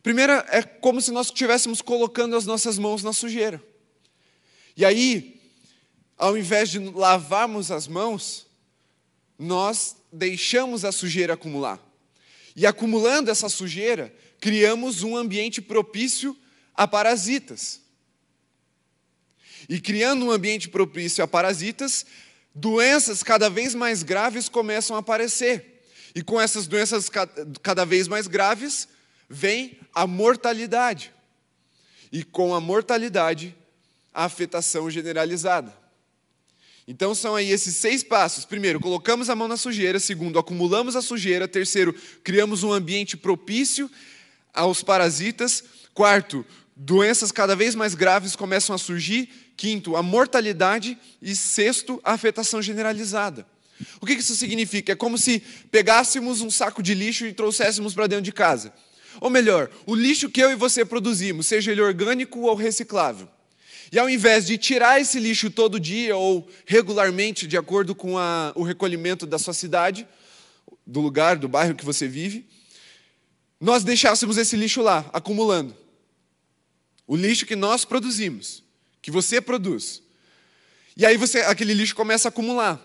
Primeira, 0.01 0.45
é 0.47 0.63
como 0.63 1.01
se 1.01 1.11
nós 1.11 1.27
estivéssemos 1.27 1.81
colocando 1.81 2.37
as 2.37 2.45
nossas 2.45 2.79
mãos 2.79 3.03
na 3.03 3.11
sujeira. 3.11 3.61
E 4.77 4.85
aí, 4.85 5.41
ao 6.17 6.37
invés 6.37 6.69
de 6.69 6.79
lavarmos 6.79 7.69
as 7.69 7.85
mãos, 7.85 8.47
nós 9.37 9.97
deixamos 10.09 10.85
a 10.85 10.93
sujeira 10.93 11.33
acumular. 11.33 11.77
E 12.55 12.65
acumulando 12.65 13.29
essa 13.29 13.49
sujeira, 13.49 14.15
criamos 14.39 15.03
um 15.03 15.17
ambiente 15.17 15.61
propício 15.61 16.33
a 16.73 16.87
parasitas. 16.87 17.81
E 19.67 19.81
criando 19.81 20.23
um 20.23 20.31
ambiente 20.31 20.69
propício 20.69 21.21
a 21.21 21.27
parasitas, 21.27 22.05
doenças 22.57 23.21
cada 23.21 23.49
vez 23.49 23.75
mais 23.75 24.03
graves 24.03 24.49
começam 24.49 24.95
a 24.95 24.99
aparecer. 24.99 25.83
E 26.15 26.21
com 26.21 26.41
essas 26.41 26.67
doenças 26.67 27.09
cada 27.61 27.85
vez 27.85 28.07
mais 28.07 28.27
graves, 28.27 28.87
vem 29.29 29.77
a 29.93 30.07
mortalidade. 30.07 31.13
E 32.11 32.23
com 32.23 32.55
a 32.55 32.59
mortalidade, 32.59 33.55
a 34.13 34.25
afetação 34.25 34.89
generalizada. 34.89 35.73
Então 36.87 37.13
são 37.13 37.35
aí 37.35 37.51
esses 37.51 37.75
seis 37.75 38.01
passos. 38.01 38.45
Primeiro, 38.45 38.79
colocamos 38.79 39.29
a 39.29 39.35
mão 39.35 39.47
na 39.47 39.57
sujeira. 39.57 39.99
Segundo, 39.99 40.39
acumulamos 40.39 40.95
a 40.95 41.01
sujeira. 41.01 41.47
Terceiro, 41.47 41.93
criamos 42.23 42.63
um 42.63 42.71
ambiente 42.71 43.17
propício 43.17 43.91
aos 44.53 44.81
parasitas. 44.81 45.63
Quarto, 45.93 46.45
doenças 46.75 47.31
cada 47.31 47.55
vez 47.55 47.75
mais 47.75 47.93
graves 47.93 48.35
começam 48.35 48.73
a 48.73 48.79
surgir. 48.79 49.29
Quinto, 49.57 49.97
a 49.97 50.03
mortalidade. 50.03 50.97
E 51.21 51.35
sexto, 51.35 51.99
a 52.03 52.13
afetação 52.13 52.61
generalizada. 52.61 53.45
O 53.99 54.05
que 54.05 54.13
isso 54.13 54.35
significa? 54.35 54.93
É 54.93 54.95
como 54.95 55.17
se 55.17 55.39
pegássemos 55.71 56.41
um 56.41 56.49
saco 56.49 56.81
de 56.81 56.93
lixo 56.93 57.25
e 57.25 57.33
trouxéssemos 57.33 57.93
para 57.93 58.07
dentro 58.07 58.23
de 58.23 58.31
casa. 58.31 58.73
Ou 59.19 59.29
melhor, 59.29 59.69
o 59.85 59.95
lixo 59.95 60.29
que 60.29 60.41
eu 60.41 60.51
e 60.51 60.55
você 60.55 60.85
produzimos, 60.85 61.47
seja 61.47 61.71
ele 61.71 61.81
orgânico 61.81 62.39
ou 62.41 62.55
reciclável. 62.55 63.27
E 63.91 63.97
ao 63.97 64.09
invés 64.09 64.45
de 64.45 64.57
tirar 64.57 64.99
esse 64.99 65.19
lixo 65.19 65.49
todo 65.49 65.79
dia 65.79 66.15
ou 66.15 66.47
regularmente, 66.65 67.47
de 67.47 67.57
acordo 67.57 67.95
com 67.95 68.17
a, 68.17 68.51
o 68.55 68.63
recolhimento 68.63 69.25
da 69.25 69.39
sua 69.39 69.53
cidade, 69.53 70.07
do 70.85 70.99
lugar, 70.99 71.37
do 71.37 71.47
bairro 71.47 71.75
que 71.75 71.85
você 71.85 72.07
vive, 72.07 72.45
nós 73.59 73.83
deixássemos 73.83 74.37
esse 74.37 74.55
lixo 74.55 74.81
lá, 74.81 75.09
acumulando. 75.13 75.75
O 77.07 77.15
lixo 77.15 77.45
que 77.45 77.55
nós 77.55 77.85
produzimos, 77.85 78.63
que 79.01 79.12
você 79.12 79.39
produz. 79.39 80.01
E 80.95 81.05
aí 81.05 81.17
você, 81.17 81.39
aquele 81.41 81.73
lixo 81.73 81.95
começa 81.95 82.27
a 82.27 82.29
acumular. 82.29 82.81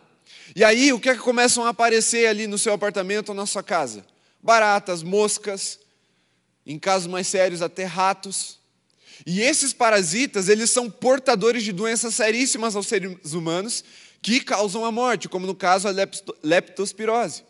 E 0.55 0.62
aí, 0.62 0.92
o 0.92 1.01
que 1.01 1.09
é 1.09 1.14
que 1.14 1.20
começam 1.20 1.64
a 1.64 1.70
aparecer 1.70 2.27
ali 2.27 2.46
no 2.46 2.59
seu 2.59 2.72
apartamento 2.72 3.31
ou 3.31 3.35
na 3.35 3.46
sua 3.46 3.62
casa? 3.62 4.05
Baratas, 4.42 5.03
moscas, 5.03 5.79
em 6.66 6.79
casos 6.79 7.07
mais 7.07 7.27
sérios, 7.27 7.62
até 7.62 7.85
ratos. 7.85 8.59
E 9.25 9.40
esses 9.40 9.72
parasitas, 9.72 10.48
eles 10.48 10.70
são 10.70 10.90
portadores 10.90 11.62
de 11.62 11.72
doenças 11.72 12.14
seríssimas 12.14 12.77
aos 12.77 12.87
seres 12.87 13.33
humanos 13.33 13.85
que 14.20 14.40
causam 14.40 14.85
a 14.85 14.92
morte, 14.92 15.29
como 15.29 15.46
no 15.46 15.55
caso 15.55 15.88
a 15.88 15.94
leptospirose. 16.42 17.44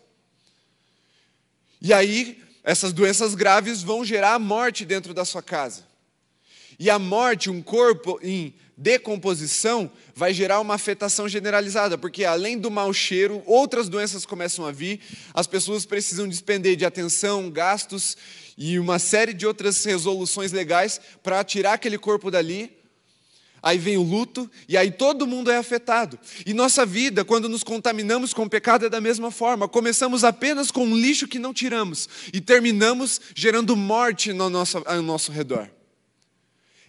E 1.81 1.93
aí, 1.93 2.43
essas 2.63 2.93
doenças 2.93 3.35
graves 3.35 3.83
vão 3.83 4.05
gerar 4.05 4.35
a 4.35 4.39
morte 4.39 4.85
dentro 4.85 5.13
da 5.13 5.25
sua 5.25 5.43
casa. 5.43 5.85
E 6.79 6.91
a 6.91 6.99
morte, 6.99 7.51
um 7.51 7.63
corpo 7.63 8.19
em 8.23 8.55
decomposição, 8.77 9.91
vai 10.15 10.35
gerar 10.35 10.61
uma 10.61 10.75
afetação 10.75 11.29
generalizada, 11.29 11.97
porque 11.97 12.25
além 12.25 12.59
do 12.59 12.71
mau 12.71 12.93
cheiro, 12.93 13.43
outras 13.47 13.89
doenças 13.89 14.27
começam 14.27 14.67
a 14.67 14.73
vir, 14.73 15.01
as 15.33 15.47
pessoas 15.47 15.87
precisam 15.87 16.29
despender 16.29 16.77
de 16.77 16.85
atenção, 16.85 17.51
gastos 17.51 18.17
e 18.57 18.79
uma 18.79 18.99
série 18.99 19.33
de 19.33 19.47
outras 19.47 19.83
resoluções 19.85 20.53
legais 20.53 21.01
para 21.23 21.45
tirar 21.45 21.75
aquele 21.75 21.99
corpo 21.99 22.31
dali. 22.31 22.77
Aí 23.63 23.79
vem 23.79 23.97
o 23.97 24.03
luto, 24.03 24.51
e 24.69 24.77
aí 24.77 24.91
todo 24.91 25.25
mundo 25.25 25.49
é 25.49 25.57
afetado. 25.57 26.19
E 26.45 26.53
nossa 26.53 26.85
vida, 26.85 27.25
quando 27.25 27.49
nos 27.49 27.63
contaminamos 27.63 28.35
com 28.35 28.43
o 28.43 28.51
pecado, 28.51 28.87
é 28.87 28.89
da 28.89 29.01
mesma 29.01 29.31
forma. 29.31 29.69
Começamos 29.69 30.25
apenas 30.25 30.73
com 30.73 30.85
um 30.85 30.97
lixo 30.97 31.29
que 31.29 31.39
não 31.39 31.55
tiramos, 31.55 32.09
e 32.33 32.41
terminamos 32.41 33.21
gerando 33.37 33.77
morte 33.77 34.33
no 34.33 34.51
nosso, 34.51 34.83
ao 34.85 35.01
nosso 35.01 35.31
redor. 35.31 35.71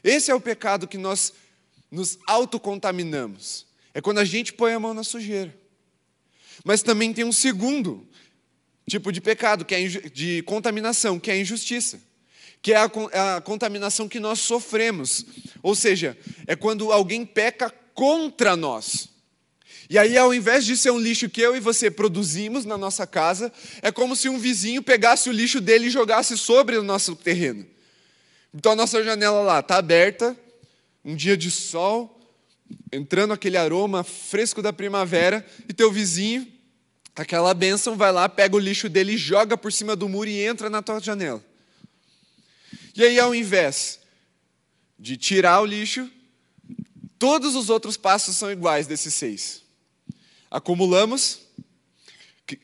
Esse 0.04 0.30
é 0.30 0.36
o 0.36 0.42
pecado 0.42 0.88
que 0.88 0.98
nós 0.98 1.34
nos 1.90 2.18
autocontaminamos. 2.28 3.66
É 3.94 4.02
quando 4.02 4.18
a 4.18 4.26
gente 4.26 4.52
põe 4.54 4.74
a 4.74 4.80
mão 4.80 4.94
na 4.94 5.04
sujeira. 5.04 5.56
Mas 6.64 6.82
também 6.82 7.14
tem 7.14 7.24
um 7.24 7.32
segundo 7.32 8.08
tipo 8.90 9.12
de 9.12 9.22
pecado, 9.22 9.64
que 9.64 9.74
é 9.74 9.88
de 9.88 10.42
contaminação, 10.44 11.20
que 11.20 11.32
é 11.32 11.36
a 11.36 11.38
injustiça, 11.38 12.02
que 12.62 12.74
é 12.74 12.78
a, 12.78 12.86
a 13.38 13.42
contaminação 13.42 14.10
que 14.10 14.20
nós 14.20 14.40
sofremos. 14.40 15.26
Ou 15.62 15.76
seja, 15.76 16.18
é 16.48 16.56
quando 16.56 16.92
alguém 16.92 17.26
peca 17.26 17.70
contra 17.94 18.56
nós. 18.56 19.10
E 19.90 19.98
aí, 19.98 20.18
ao 20.18 20.34
invés 20.34 20.66
de 20.66 20.76
ser 20.76 20.92
um 20.92 21.00
lixo 21.00 21.30
que 21.30 21.42
eu 21.42 21.56
e 21.56 21.60
você 21.60 21.92
produzimos 21.92 22.66
na 22.66 22.78
nossa 22.78 23.06
casa, 23.06 23.52
é 23.82 23.92
como 23.92 24.16
se 24.16 24.30
um 24.30 24.40
vizinho 24.40 24.82
pegasse 24.82 25.30
o 25.30 25.34
lixo 25.34 25.62
dele 25.62 25.88
e 25.88 25.90
jogasse 25.90 26.38
sobre 26.38 26.78
o 26.78 26.84
nosso 26.84 27.16
terreno. 27.16 27.73
Então 28.54 28.74
a 28.74 28.76
nossa 28.76 29.04
janela 29.04 29.42
lá 29.42 29.60
está 29.62 29.78
aberta, 29.78 30.38
um 31.04 31.16
dia 31.16 31.36
de 31.36 31.50
sol, 31.50 32.20
entrando 32.92 33.34
aquele 33.34 33.58
aroma 33.58 34.04
fresco 34.04 34.62
da 34.62 34.72
primavera, 34.72 35.46
e 35.68 35.74
teu 35.74 35.92
vizinho, 35.92 36.48
aquela 37.16 37.54
bênção, 37.54 37.98
vai 37.98 38.12
lá, 38.12 38.30
pega 38.30 38.56
o 38.56 38.60
lixo 38.60 38.88
dele, 38.88 39.18
joga 39.18 39.58
por 39.58 39.74
cima 39.74 39.96
do 39.96 40.08
muro 40.08 40.30
e 40.30 40.40
entra 40.40 40.70
na 40.70 40.84
tua 40.84 41.00
janela. 41.00 41.44
E 42.96 43.04
aí, 43.04 43.20
ao 43.20 43.34
invés 43.34 44.00
de 45.00 45.18
tirar 45.18 45.60
o 45.60 45.66
lixo, 45.66 46.10
todos 47.18 47.56
os 47.56 47.72
outros 47.72 47.98
passos 47.98 48.36
são 48.36 48.52
iguais 48.52 48.86
desses 48.86 49.16
seis. 49.16 49.64
Acumulamos, 50.52 51.40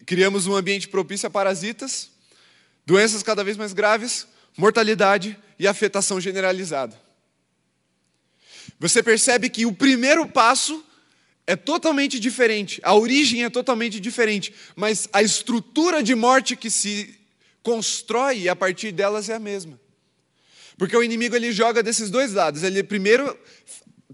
criamos 0.06 0.45
um 0.45 0.56
ambiente 0.56 0.88
propício 0.88 1.25
a 1.25 1.32
parasitas, 1.32 2.12
doenças 2.86 3.23
cada 3.23 3.43
vez 3.43 3.58
mais 3.58 3.73
graves, 3.73 4.28
mortalidade 4.56 5.36
e 5.60 5.67
afetação 5.67 6.19
generalizada. 6.19 7.00
Você 8.80 9.04
percebe 9.04 9.50
que 9.50 9.65
o 9.65 9.74
primeiro 9.74 10.26
passo 10.28 10.84
é 11.45 11.56
totalmente 11.56 12.19
diferente, 12.19 12.80
a 12.82 12.95
origem 12.95 13.43
é 13.43 13.50
totalmente 13.50 14.00
diferente, 14.00 14.54
mas 14.76 15.10
a 15.12 15.22
estrutura 15.22 16.02
de 16.02 16.15
morte 16.15 16.56
que 16.56 16.69
se 16.69 17.19
constrói 17.62 18.48
a 18.48 18.56
partir 18.56 18.91
delas 18.91 19.30
é 19.30 19.36
a 19.36 19.39
mesma. 19.39 19.80
Porque 20.78 20.95
o 20.95 21.04
inimigo 21.04 21.36
ele 21.36 21.52
joga 21.52 21.84
desses 21.84 22.10
dois 22.10 22.34
lados. 22.34 22.63
Ele 22.63 22.82
primeiro 22.82 23.38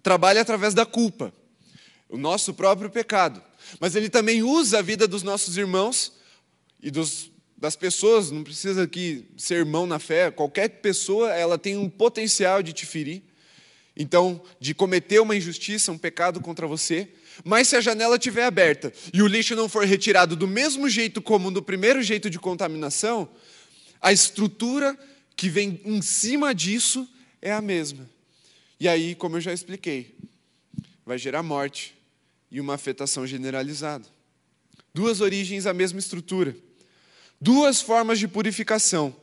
trabalha 0.01 0.41
através 0.41 0.73
da 0.73 0.86
culpa, 0.86 1.31
o 2.10 2.17
nosso 2.17 2.53
próprio 2.53 2.89
pecado. 2.89 3.43
Mas 3.79 3.95
ele 3.95 4.10
também 4.10 4.41
usa 4.41 4.79
a 4.79 4.81
vida 4.81 5.08
dos 5.08 5.21
nossos 5.21 5.58
irmãos 5.58 6.13
e 6.81 6.89
dos, 6.89 7.29
das 7.57 7.75
pessoas, 7.75 8.31
não 8.31 8.43
precisa 8.43 8.83
aqui 8.83 9.25
ser 9.37 9.55
irmão 9.55 9.87
na 9.87 9.99
fé, 9.99 10.29
qualquer 10.29 10.67
pessoa 10.67 11.33
ela 11.33 11.57
tem 11.57 11.77
um 11.77 11.89
potencial 11.89 12.61
de 12.61 12.73
te 12.73 12.85
ferir 12.85 13.23
então, 13.95 14.41
de 14.59 14.73
cometer 14.73 15.19
uma 15.21 15.35
injustiça, 15.35 15.91
um 15.91 15.97
pecado 15.97 16.41
contra 16.41 16.67
você, 16.67 17.07
mas 17.43 17.69
se 17.69 17.77
a 17.77 17.81
janela 17.81 18.17
estiver 18.17 18.43
aberta 18.43 18.91
e 19.13 19.21
o 19.21 19.27
lixo 19.27 19.55
não 19.55 19.69
for 19.69 19.85
retirado 19.85 20.35
do 20.35 20.47
mesmo 20.47 20.89
jeito 20.89 21.21
como 21.21 21.49
no 21.49 21.61
primeiro 21.61 22.03
jeito 22.03 22.29
de 22.29 22.37
contaminação, 22.37 23.29
a 24.01 24.11
estrutura 24.11 24.97
que 25.35 25.49
vem 25.49 25.79
em 25.85 26.01
cima 26.01 26.53
disso 26.53 27.07
é 27.41 27.53
a 27.53 27.61
mesma. 27.61 28.09
E 28.79 28.87
aí, 28.87 29.15
como 29.15 29.37
eu 29.37 29.41
já 29.41 29.53
expliquei, 29.53 30.17
vai 31.05 31.17
gerar 31.17 31.41
morte 31.41 31.95
e 32.51 32.59
uma 32.59 32.73
afetação 32.73 33.25
generalizada. 33.25 34.05
Duas 34.93 35.21
origens, 35.21 35.65
a 35.65 35.73
mesma 35.73 35.99
estrutura. 35.99 36.55
Duas 37.39 37.82
formas 37.82 38.19
de 38.19 38.28
purificação 38.28 39.15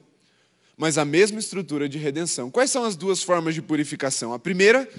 mas 0.83 0.99
a 0.99 1.05
mesma 1.05 1.39
estrutura 1.39 1.89
de 1.89 1.97
redenção. 1.97 2.51
Quais 2.51 2.69
são 2.69 2.83
as 2.83 2.97
duas 2.97 3.23
formas 3.23 3.55
de 3.55 3.63
purificação? 3.63 4.33
A 4.33 4.39
primeira, 4.39 4.91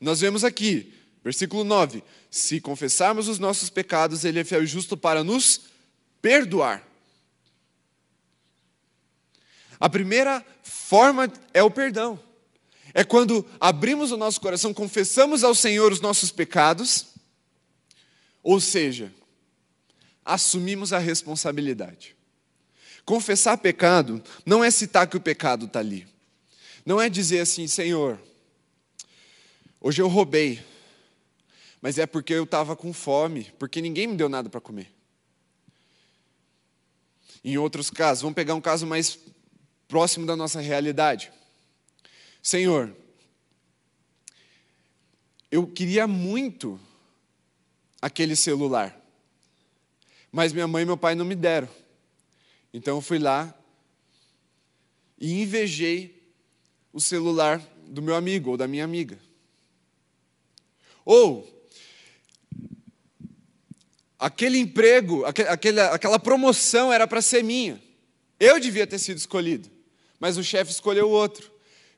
nós 0.00 0.20
vemos 0.20 0.42
aqui, 0.42 0.92
versículo 1.22 1.62
9: 1.62 2.02
Se 2.28 2.60
confessarmos 2.60 3.28
os 3.28 3.38
nossos 3.38 3.70
pecados, 3.70 4.24
Ele 4.24 4.40
é 4.40 4.44
fiel 4.44 4.64
e 4.64 4.66
justo 4.66 4.96
para 4.96 5.22
nos 5.22 5.60
perdoar. 6.20 6.84
A 9.78 9.88
primeira 9.88 10.44
forma 10.64 11.32
é 11.54 11.62
o 11.62 11.70
perdão. 11.70 12.18
É 12.92 13.04
quando 13.04 13.46
abrimos 13.60 14.10
o 14.10 14.16
nosso 14.16 14.40
coração, 14.40 14.74
confessamos 14.74 15.44
ao 15.44 15.54
Senhor 15.54 15.92
os 15.92 16.00
nossos 16.00 16.32
pecados, 16.32 17.06
ou 18.42 18.58
seja, 18.58 19.14
assumimos 20.24 20.92
a 20.92 20.98
responsabilidade. 20.98 22.17
Confessar 23.08 23.56
pecado 23.56 24.22
não 24.44 24.62
é 24.62 24.70
citar 24.70 25.06
que 25.06 25.16
o 25.16 25.20
pecado 25.20 25.64
está 25.64 25.78
ali. 25.78 26.06
Não 26.84 27.00
é 27.00 27.08
dizer 27.08 27.40
assim, 27.40 27.66
Senhor, 27.66 28.20
hoje 29.80 30.02
eu 30.02 30.08
roubei, 30.08 30.62
mas 31.80 31.96
é 31.96 32.04
porque 32.04 32.34
eu 32.34 32.44
estava 32.44 32.76
com 32.76 32.92
fome, 32.92 33.50
porque 33.58 33.80
ninguém 33.80 34.08
me 34.08 34.14
deu 34.14 34.28
nada 34.28 34.50
para 34.50 34.60
comer. 34.60 34.92
Em 37.42 37.56
outros 37.56 37.88
casos, 37.88 38.20
vamos 38.20 38.34
pegar 38.34 38.54
um 38.54 38.60
caso 38.60 38.86
mais 38.86 39.18
próximo 39.88 40.26
da 40.26 40.36
nossa 40.36 40.60
realidade. 40.60 41.32
Senhor, 42.42 42.94
eu 45.50 45.66
queria 45.66 46.06
muito 46.06 46.78
aquele 48.02 48.36
celular, 48.36 48.94
mas 50.30 50.52
minha 50.52 50.68
mãe 50.68 50.82
e 50.82 50.86
meu 50.86 50.98
pai 50.98 51.14
não 51.14 51.24
me 51.24 51.34
deram. 51.34 51.87
Então 52.72 52.96
eu 52.96 53.00
fui 53.00 53.18
lá 53.18 53.54
e 55.18 55.42
invejei 55.42 56.22
o 56.92 57.00
celular 57.00 57.60
do 57.86 58.02
meu 58.02 58.14
amigo 58.14 58.50
ou 58.50 58.56
da 58.56 58.68
minha 58.68 58.84
amiga. 58.84 59.18
Ou 61.04 61.58
aquele 64.18 64.58
emprego, 64.58 65.24
aquela, 65.24 66.18
promoção 66.18 66.92
era 66.92 67.06
para 67.06 67.22
ser 67.22 67.42
minha. 67.42 67.80
Eu 68.38 68.60
devia 68.60 68.86
ter 68.86 68.98
sido 68.98 69.16
escolhido, 69.16 69.70
mas 70.20 70.36
o 70.36 70.44
chefe 70.44 70.70
escolheu 70.70 71.08
o 71.08 71.12
outro. 71.12 71.50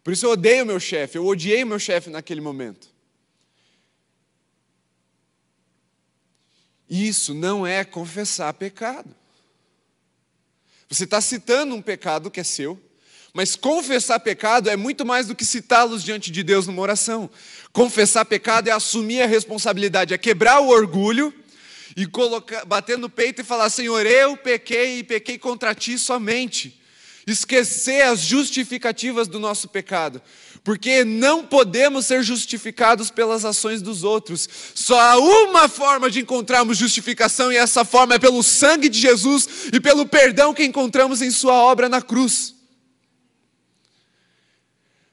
Por 0.05 0.13
isso 0.13 0.27
eu 0.27 0.31
odeio 0.31 0.65
meu 0.65 0.79
chefe, 0.81 1.19
eu 1.19 1.27
odiei 1.27 1.65
o 1.65 1.67
meu 1.67 1.79
chefe 1.79 2.09
naquele 2.09 2.41
momento. 2.41 2.89
Isso 6.89 7.35
não 7.35 7.67
é 7.67 7.85
confessar 7.85 8.53
pecado. 8.55 9.15
Você 10.91 11.05
está 11.05 11.21
citando 11.21 11.73
um 11.73 11.81
pecado 11.81 12.33
que 12.33 12.41
é 12.41 12.43
seu, 12.43 12.77
mas 13.33 13.55
confessar 13.55 14.19
pecado 14.19 14.69
é 14.69 14.77
muito 14.77 15.07
mais 15.07 15.29
do 15.29 15.37
que 15.37 15.45
citá-los 15.45 16.03
diante 16.03 16.33
de 16.33 16.43
Deus 16.43 16.67
numa 16.67 16.83
oração. 16.83 17.31
Confessar 17.73 18.25
pecado 18.25 18.67
é 18.67 18.73
assumir 18.73 19.23
a 19.23 19.27
responsabilidade, 19.27 20.13
é 20.13 20.19
quebrar 20.19 20.59
o 20.59 20.67
orgulho 20.67 21.33
e 21.97 22.07
colocar, 22.07 22.65
bater 22.65 22.99
no 22.99 23.09
peito 23.09 23.41
e 23.41 23.45
falar: 23.45 23.71
Senhor, 23.71 24.05
eu 24.05 24.37
pequei 24.37 24.99
e 24.99 25.05
pequei 25.05 25.39
contra 25.39 25.73
ti 25.77 25.97
somente 25.97 26.81
esquecer 27.25 28.03
as 28.03 28.19
justificativas 28.19 29.29
do 29.29 29.39
nosso 29.39 29.69
pecado, 29.69 30.21
porque 30.63 31.05
não 31.05 31.47
podemos 31.47 32.07
ser 32.07 32.23
justificados 32.23 33.11
pelas 33.11 33.45
ações 33.45 33.81
dos 33.81 34.05
outros. 34.05 34.49
Só 34.75 35.01
há 35.01 35.17
uma 35.17 35.69
forma 35.69 36.11
de 36.11 36.21
encontrarmos 36.21 36.77
justificação, 36.77 37.51
e 37.51 37.57
essa 37.57 37.85
forma 37.85 38.15
é 38.15 38.19
pelo 38.19 38.43
sangue 38.43 38.89
de 38.89 38.99
Jesus 38.99 39.49
e 39.73 39.81
pelo 39.81 40.07
perdão 40.07 40.53
que 40.53 40.65
encontramos 40.65 41.23
em 41.23 41.31
Sua 41.31 41.55
obra 41.55 41.89
na 41.89 42.03
cruz. 42.03 42.55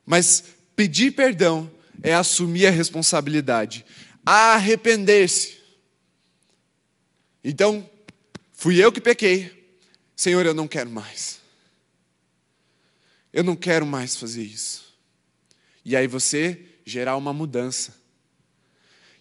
Mas 0.05 0.43
pedir 0.75 1.11
perdão 1.11 1.69
é 2.03 2.13
assumir 2.13 2.67
a 2.67 2.71
responsabilidade, 2.71 3.85
arrepender-se. 4.25 5.57
Então, 7.43 7.89
fui 8.53 8.83
eu 8.83 8.91
que 8.91 9.01
pequei, 9.01 9.71
Senhor, 10.15 10.45
eu 10.45 10.53
não 10.53 10.67
quero 10.67 10.89
mais. 10.89 11.39
Eu 13.31 13.43
não 13.43 13.55
quero 13.55 13.85
mais 13.85 14.15
fazer 14.15 14.43
isso. 14.43 14.86
E 15.87 15.95
aí 15.95 16.05
você 16.05 16.65
gerar 16.85 17.15
uma 17.15 17.31
mudança. 17.31 17.95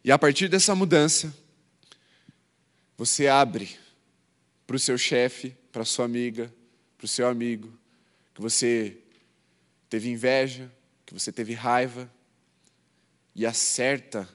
E 0.03 0.11
a 0.11 0.19
partir 0.19 0.49
dessa 0.49 0.75
mudança, 0.75 1.33
você 2.99 3.29
abre 3.29 3.77
para 4.67 4.75
o 4.75 4.79
seu 4.79 4.99
chefe, 4.99 5.57
para 5.71 5.85
sua 5.85 6.07
amiga, 6.07 6.53
para 6.99 7.05
o 7.05 7.09
seu 7.09 7.29
amigo, 7.29 7.73
que 8.35 8.41
você 8.41 8.99
teve 9.89 10.11
inveja, 10.11 10.69
que 11.07 11.15
você 11.15 11.31
teve 11.31 11.53
raiva 11.53 12.13
e 13.33 13.47
acerta 13.47 14.29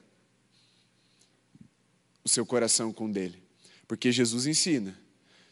o 2.24 2.30
seu 2.30 2.46
coração 2.46 2.94
com 2.94 3.12
dele. 3.12 3.42
Porque 3.86 4.10
Jesus 4.10 4.46
ensina: 4.46 4.98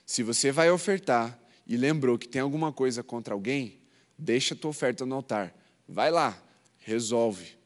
se 0.06 0.22
você 0.22 0.50
vai 0.50 0.70
ofertar 0.70 1.38
e 1.66 1.76
lembrou 1.76 2.18
que 2.18 2.26
tem 2.26 2.40
alguma 2.40 2.72
coisa 2.72 3.02
contra 3.02 3.34
alguém, 3.34 3.78
deixa 4.16 4.54
a 4.54 4.56
tua 4.56 4.70
oferta 4.70 5.04
no 5.04 5.16
altar. 5.16 5.54
Vai 5.86 6.10
lá, 6.10 6.42
resolve. 6.80 7.56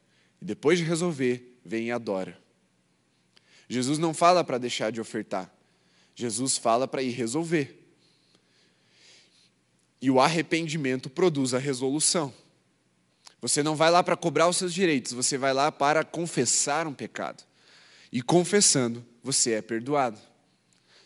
E 0.40 0.44
depois 0.44 0.78
de 0.78 0.84
resolver, 0.84 1.58
vem 1.64 1.86
e 1.86 1.90
adora. 1.90 2.38
Jesus 3.68 3.98
não 3.98 4.12
fala 4.12 4.44
para 4.44 4.58
deixar 4.58 4.92
de 4.92 5.00
ofertar. 5.00 5.52
Jesus 6.14 6.56
fala 6.56 6.86
para 6.86 7.02
ir 7.02 7.10
resolver. 7.10 7.80
E 10.00 10.10
o 10.10 10.20
arrependimento 10.20 11.08
produz 11.08 11.54
a 11.54 11.58
resolução. 11.58 12.32
Você 13.40 13.62
não 13.62 13.74
vai 13.74 13.90
lá 13.90 14.02
para 14.02 14.16
cobrar 14.16 14.48
os 14.48 14.56
seus 14.56 14.72
direitos, 14.72 15.12
você 15.12 15.36
vai 15.36 15.52
lá 15.52 15.70
para 15.70 16.04
confessar 16.04 16.86
um 16.86 16.94
pecado. 16.94 17.42
E 18.12 18.22
confessando, 18.22 19.04
você 19.22 19.52
é 19.52 19.62
perdoado. 19.62 20.18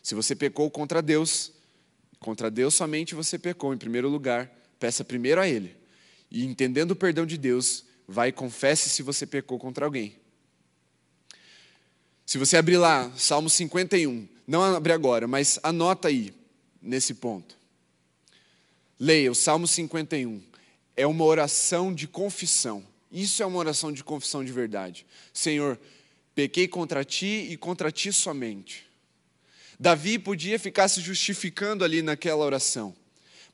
Se 0.02 0.14
você 0.14 0.36
pecou 0.36 0.70
contra 0.70 1.02
Deus, 1.02 1.52
contra 2.18 2.50
Deus 2.50 2.74
somente 2.74 3.14
você 3.14 3.38
pecou 3.38 3.72
em 3.72 3.78
primeiro 3.78 4.08
lugar, 4.08 4.52
peça 4.78 5.04
primeiro 5.04 5.40
a 5.40 5.48
Ele. 5.48 5.76
E 6.30 6.44
entendendo 6.44 6.92
o 6.92 6.96
perdão 6.96 7.26
de 7.26 7.36
Deus, 7.36 7.84
vai 8.08 8.30
e 8.30 8.32
confesse 8.32 8.88
se 8.88 9.02
você 9.02 9.26
pecou 9.26 9.58
contra 9.58 9.84
alguém. 9.84 10.16
Se 12.24 12.38
você 12.38 12.56
abrir 12.56 12.78
lá, 12.78 13.12
Salmo 13.16 13.50
51, 13.50 14.26
não 14.46 14.62
abre 14.64 14.92
agora, 14.94 15.28
mas 15.28 15.60
anota 15.62 16.08
aí, 16.08 16.32
nesse 16.80 17.14
ponto. 17.14 17.56
Leia 18.98 19.30
o 19.30 19.34
Salmo 19.34 19.68
51. 19.68 20.42
É 20.96 21.06
uma 21.06 21.24
oração 21.24 21.94
de 21.94 22.08
confissão. 22.08 22.84
Isso 23.12 23.42
é 23.42 23.46
uma 23.46 23.58
oração 23.58 23.92
de 23.92 24.02
confissão 24.02 24.44
de 24.44 24.52
verdade. 24.52 25.06
Senhor, 25.32 25.78
pequei 26.34 26.66
contra 26.66 27.04
ti 27.04 27.46
e 27.50 27.56
contra 27.56 27.92
ti 27.92 28.12
somente. 28.12 28.86
Davi 29.78 30.18
podia 30.18 30.58
ficar 30.58 30.88
se 30.88 31.00
justificando 31.00 31.84
ali 31.84 32.02
naquela 32.02 32.44
oração, 32.44 32.94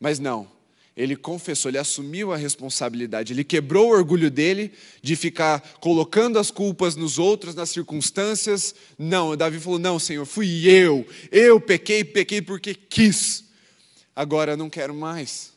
mas 0.01 0.19
não. 0.19 0.51
Ele 0.96 1.16
confessou, 1.16 1.70
ele 1.70 1.78
assumiu 1.78 2.33
a 2.33 2.37
responsabilidade, 2.37 3.33
ele 3.33 3.42
quebrou 3.42 3.88
o 3.88 3.92
orgulho 3.92 4.30
dele 4.30 4.72
de 5.02 5.16
ficar 5.16 5.61
colocando 5.80 6.38
as 6.38 6.52
culpas 6.52 6.94
nos 6.94 7.18
outros, 7.18 7.54
nas 7.54 7.70
circunstâncias. 7.70 8.74
Não, 8.96 9.37
Davi 9.37 9.59
falou: 9.59 9.78
Não, 9.78 9.98
Senhor, 9.98 10.24
fui 10.24 10.68
eu, 10.68 11.04
eu 11.33 11.61
pequei, 11.61 12.04
pequei 12.04 12.40
porque 12.40 12.74
quis, 12.74 13.44
agora 14.14 14.57
não 14.57 14.70
quero 14.70 14.94
mais. 14.94 15.52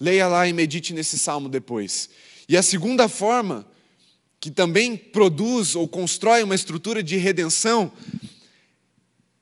Leia 0.00 0.26
lá 0.26 0.46
e 0.48 0.52
medite 0.52 0.92
nesse 0.92 1.16
salmo 1.16 1.48
depois. 1.48 2.10
E 2.48 2.56
a 2.56 2.62
segunda 2.62 3.08
forma, 3.08 3.64
que 4.40 4.50
também 4.50 4.96
produz 4.96 5.76
ou 5.76 5.86
constrói 5.86 6.42
uma 6.42 6.54
estrutura 6.56 7.02
de 7.04 7.16
redenção, 7.16 7.90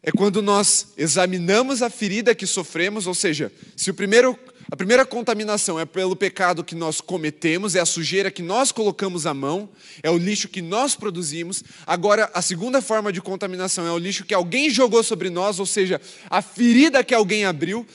é 0.06 0.12
quando 0.12 0.42
nós 0.42 0.88
examinamos 0.98 1.80
a 1.80 1.88
ferida 1.88 2.34
que 2.34 2.46
sofremos, 2.46 3.06
ou 3.06 3.14
seja, 3.14 3.50
se 3.74 3.90
o 3.90 3.94
primeiro, 3.94 4.38
a 4.70 4.76
primeira 4.76 5.06
contaminação 5.06 5.80
é 5.80 5.86
pelo 5.86 6.14
pecado 6.14 6.62
que 6.62 6.74
nós 6.74 7.00
cometemos, 7.00 7.74
é 7.74 7.80
a 7.80 7.86
sujeira 7.86 8.30
que 8.30 8.42
nós 8.42 8.70
colocamos 8.70 9.24
à 9.24 9.32
mão, 9.32 9.66
é 10.02 10.10
o 10.10 10.18
lixo 10.18 10.46
que 10.46 10.60
nós 10.60 10.94
produzimos, 10.94 11.64
agora 11.86 12.30
a 12.34 12.42
segunda 12.42 12.82
forma 12.82 13.10
de 13.10 13.22
contaminação 13.22 13.86
é 13.86 13.92
o 13.92 13.96
lixo 13.96 14.26
que 14.26 14.34
alguém 14.34 14.68
jogou 14.68 15.02
sobre 15.02 15.30
nós, 15.30 15.58
ou 15.58 15.64
seja, 15.64 15.98
a 16.28 16.42
ferida 16.42 17.02
que 17.02 17.14
alguém 17.14 17.46
abriu. 17.46 17.86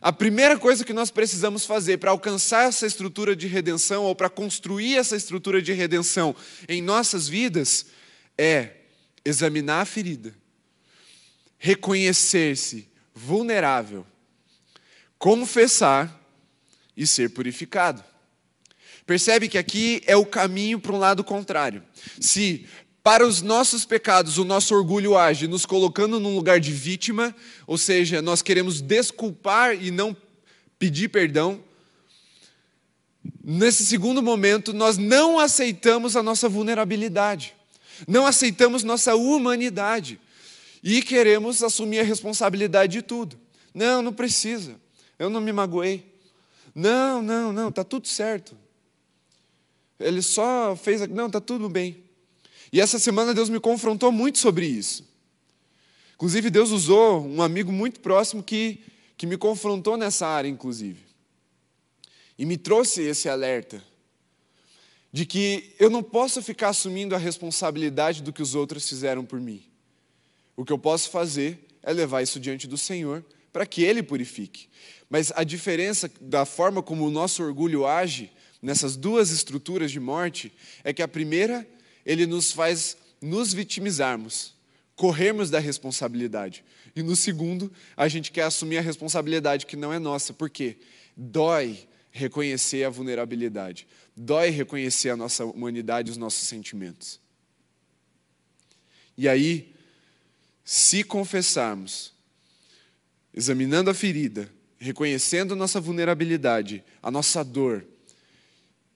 A 0.00 0.10
primeira 0.10 0.58
coisa 0.58 0.82
que 0.82 0.94
nós 0.94 1.10
precisamos 1.10 1.66
fazer 1.66 1.98
para 1.98 2.10
alcançar 2.10 2.66
essa 2.66 2.86
estrutura 2.86 3.36
de 3.36 3.46
redenção 3.46 4.04
ou 4.04 4.14
para 4.14 4.30
construir 4.30 4.96
essa 4.96 5.14
estrutura 5.14 5.60
de 5.60 5.74
redenção 5.74 6.34
em 6.66 6.80
nossas 6.80 7.28
vidas 7.28 7.84
é 8.38 8.70
examinar 9.26 9.82
a 9.82 9.84
ferida 9.84 10.39
reconhecer-se 11.60 12.88
vulnerável, 13.14 14.06
confessar 15.18 16.18
e 16.96 17.06
ser 17.06 17.28
purificado. 17.30 18.02
Percebe 19.06 19.46
que 19.46 19.58
aqui 19.58 20.00
é 20.06 20.16
o 20.16 20.24
caminho 20.24 20.80
para 20.80 20.92
um 20.92 20.98
lado 20.98 21.22
contrário. 21.22 21.84
Se 22.18 22.66
para 23.02 23.26
os 23.26 23.42
nossos 23.42 23.84
pecados 23.84 24.38
o 24.38 24.44
nosso 24.44 24.74
orgulho 24.74 25.18
age 25.18 25.46
nos 25.46 25.66
colocando 25.66 26.18
num 26.18 26.34
lugar 26.34 26.58
de 26.58 26.72
vítima, 26.72 27.34
ou 27.66 27.76
seja, 27.76 28.22
nós 28.22 28.40
queremos 28.40 28.80
desculpar 28.80 29.74
e 29.74 29.90
não 29.90 30.16
pedir 30.78 31.08
perdão, 31.08 31.62
nesse 33.44 33.84
segundo 33.84 34.22
momento 34.22 34.72
nós 34.72 34.96
não 34.96 35.38
aceitamos 35.38 36.16
a 36.16 36.22
nossa 36.22 36.48
vulnerabilidade, 36.48 37.54
não 38.08 38.24
aceitamos 38.24 38.82
nossa 38.82 39.14
humanidade. 39.14 40.18
E 40.82 41.02
queremos 41.02 41.62
assumir 41.62 42.00
a 42.00 42.04
responsabilidade 42.04 42.92
de 42.92 43.02
tudo. 43.02 43.38
Não, 43.74 44.02
não 44.02 44.12
precisa. 44.12 44.80
Eu 45.18 45.28
não 45.28 45.40
me 45.40 45.52
magoei. 45.52 46.10
Não, 46.74 47.20
não, 47.20 47.52
não, 47.52 47.68
está 47.68 47.84
tudo 47.84 48.08
certo. 48.08 48.56
Ele 49.98 50.22
só 50.22 50.74
fez. 50.76 51.06
Não, 51.08 51.26
está 51.26 51.40
tudo 51.40 51.68
bem. 51.68 52.02
E 52.72 52.80
essa 52.80 52.98
semana 52.98 53.34
Deus 53.34 53.48
me 53.48 53.60
confrontou 53.60 54.10
muito 54.10 54.38
sobre 54.38 54.66
isso. 54.66 55.04
Inclusive, 56.14 56.50
Deus 56.50 56.70
usou 56.70 57.26
um 57.26 57.42
amigo 57.42 57.72
muito 57.72 58.00
próximo 58.00 58.42
que, 58.42 58.82
que 59.16 59.26
me 59.26 59.36
confrontou 59.36 59.96
nessa 59.96 60.26
área, 60.26 60.48
inclusive. 60.48 61.00
E 62.38 62.46
me 62.46 62.56
trouxe 62.56 63.02
esse 63.02 63.28
alerta 63.28 63.82
de 65.12 65.26
que 65.26 65.74
eu 65.78 65.90
não 65.90 66.02
posso 66.02 66.40
ficar 66.42 66.68
assumindo 66.68 67.14
a 67.14 67.18
responsabilidade 67.18 68.22
do 68.22 68.32
que 68.32 68.42
os 68.42 68.54
outros 68.54 68.88
fizeram 68.88 69.24
por 69.24 69.40
mim. 69.40 69.69
O 70.60 70.64
que 70.66 70.74
eu 70.74 70.78
posso 70.78 71.08
fazer 71.08 71.58
é 71.82 71.90
levar 71.90 72.20
isso 72.20 72.38
diante 72.38 72.66
do 72.66 72.76
Senhor 72.76 73.24
para 73.50 73.64
que 73.64 73.82
Ele 73.82 74.02
purifique. 74.02 74.68
Mas 75.08 75.32
a 75.34 75.42
diferença 75.42 76.10
da 76.20 76.44
forma 76.44 76.82
como 76.82 77.06
o 77.06 77.10
nosso 77.10 77.42
orgulho 77.42 77.86
age 77.86 78.30
nessas 78.60 78.94
duas 78.94 79.30
estruturas 79.30 79.90
de 79.90 79.98
morte 79.98 80.52
é 80.84 80.92
que 80.92 81.00
a 81.00 81.08
primeira, 81.08 81.66
ele 82.04 82.26
nos 82.26 82.52
faz 82.52 82.98
nos 83.22 83.54
vitimizarmos, 83.54 84.54
corrermos 84.94 85.48
da 85.48 85.58
responsabilidade. 85.58 86.62
E 86.94 87.02
no 87.02 87.16
segundo, 87.16 87.72
a 87.96 88.06
gente 88.06 88.30
quer 88.30 88.42
assumir 88.42 88.76
a 88.76 88.82
responsabilidade 88.82 89.64
que 89.64 89.76
não 89.76 89.94
é 89.94 89.98
nossa. 89.98 90.34
Por 90.34 90.50
quê? 90.50 90.76
Dói 91.16 91.88
reconhecer 92.10 92.84
a 92.84 92.90
vulnerabilidade. 92.90 93.86
Dói 94.14 94.50
reconhecer 94.50 95.08
a 95.08 95.16
nossa 95.16 95.42
humanidade 95.42 96.10
os 96.10 96.18
nossos 96.18 96.46
sentimentos. 96.46 97.18
E 99.16 99.26
aí, 99.26 99.79
se 100.72 101.02
confessarmos, 101.02 102.12
examinando 103.34 103.90
a 103.90 103.94
ferida, 103.94 104.48
reconhecendo 104.78 105.56
nossa 105.56 105.80
vulnerabilidade, 105.80 106.84
a 107.02 107.10
nossa 107.10 107.42
dor, 107.42 107.84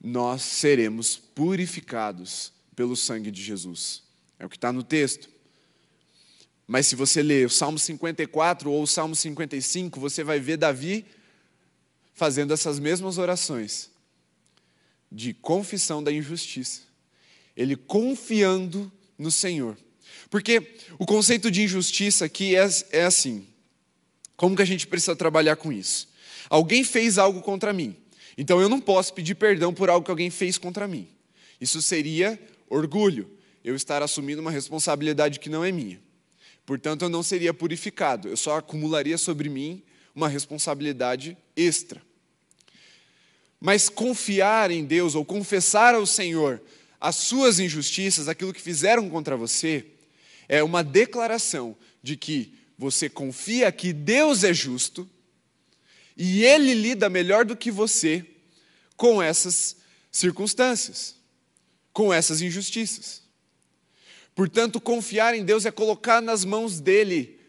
nós 0.01 0.43
seremos 0.43 1.17
purificados 1.17 2.53
pelo 2.77 2.95
sangue 2.95 3.29
de 3.29 3.43
Jesus. 3.43 4.05
É 4.39 4.47
o 4.47 4.49
que 4.49 4.57
está 4.57 4.73
no 4.73 4.85
texto. 4.85 5.29
Mas 6.65 6.87
se 6.87 6.95
você 6.95 7.25
ler 7.25 7.45
o 7.45 7.51
Salmo 7.51 7.77
54 7.77 8.71
ou 8.71 8.85
o 8.85 8.87
Salmo 8.87 9.17
55, 9.17 9.99
você 9.99 10.23
vai 10.23 10.39
ver 10.39 10.57
Davi 10.57 11.05
fazendo 12.13 12.55
essas 12.55 12.79
mesmas 12.79 13.19
orações 13.19 13.91
de 15.11 15.35
confissão 15.35 16.05
da 16.05 16.13
injustiça. 16.13 16.83
Ele 17.57 17.75
confiando 17.75 18.93
no 19.19 19.33
Senhor. 19.33 19.77
Porque 20.35 20.75
o 20.99 21.07
conceito 21.07 21.49
de 21.49 21.63
injustiça 21.63 22.25
aqui 22.25 22.57
é, 22.57 22.69
é 22.91 23.05
assim. 23.05 23.47
Como 24.37 24.57
que 24.57 24.63
a 24.63 24.65
gente 24.65 24.85
precisa 24.85 25.15
trabalhar 25.15 25.55
com 25.55 25.73
isso? 25.73 26.09
Alguém 26.51 26.83
fez 26.83 27.19
algo 27.19 27.41
contra 27.41 27.73
mim. 27.73 27.95
Então 28.37 28.61
eu 28.61 28.69
não 28.69 28.81
posso 28.81 29.15
pedir 29.15 29.37
perdão 29.37 29.73
por 29.73 29.89
algo 29.89 30.05
que 30.05 30.11
alguém 30.11 30.31
fez 30.31 30.59
contra 30.59 30.89
mim. 30.89 31.07
Isso 31.61 31.81
seria 31.81 32.37
orgulho, 32.69 33.31
eu 33.63 33.77
estar 33.77 34.03
assumindo 34.03 34.41
uma 34.41 34.51
responsabilidade 34.51 35.39
que 35.39 35.49
não 35.49 35.65
é 35.65 35.71
minha. 35.71 36.03
Portanto, 36.67 37.03
eu 37.03 37.09
não 37.09 37.23
seria 37.23 37.55
purificado, 37.55 38.27
eu 38.27 38.37
só 38.37 38.57
acumularia 38.57 39.17
sobre 39.17 39.49
mim 39.49 39.85
uma 40.17 40.29
responsabilidade 40.29 41.37
extra. 41.55 42.03
Mas 43.61 43.89
confiar 43.89 44.73
em 44.73 44.85
Deus 44.85 45.15
ou 45.15 45.25
confessar 45.25 45.95
ao 45.95 46.05
Senhor 46.05 46.61
as 47.01 47.15
suas 47.15 47.61
injustiças, 47.61 48.27
aquilo 48.27 48.53
que 48.53 48.61
fizeram 48.61 49.09
contra 49.09 49.37
você, 49.37 49.94
é 50.49 50.63
uma 50.63 50.83
declaração 50.83 51.77
de 52.03 52.17
que 52.17 52.55
você 52.79 53.09
confia 53.09 53.71
que 53.73 53.93
Deus 53.93 54.45
é 54.45 54.53
justo 54.53 55.09
e 56.17 56.45
Ele 56.45 56.75
lida 56.75 57.09
melhor 57.09 57.45
do 57.45 57.57
que 57.57 57.71
você 57.71 58.25
com 58.97 59.23
essas 59.23 59.77
circunstâncias, 60.11 61.17
com 61.93 62.13
essas 62.13 62.41
injustiças. 62.41 63.23
Portanto, 64.35 64.81
confiar 64.81 65.35
em 65.35 65.45
Deus 65.45 65.65
é 65.65 65.71
colocar 65.71 66.21
nas 66.21 66.45
mãos 66.45 66.81
dele 66.81 67.41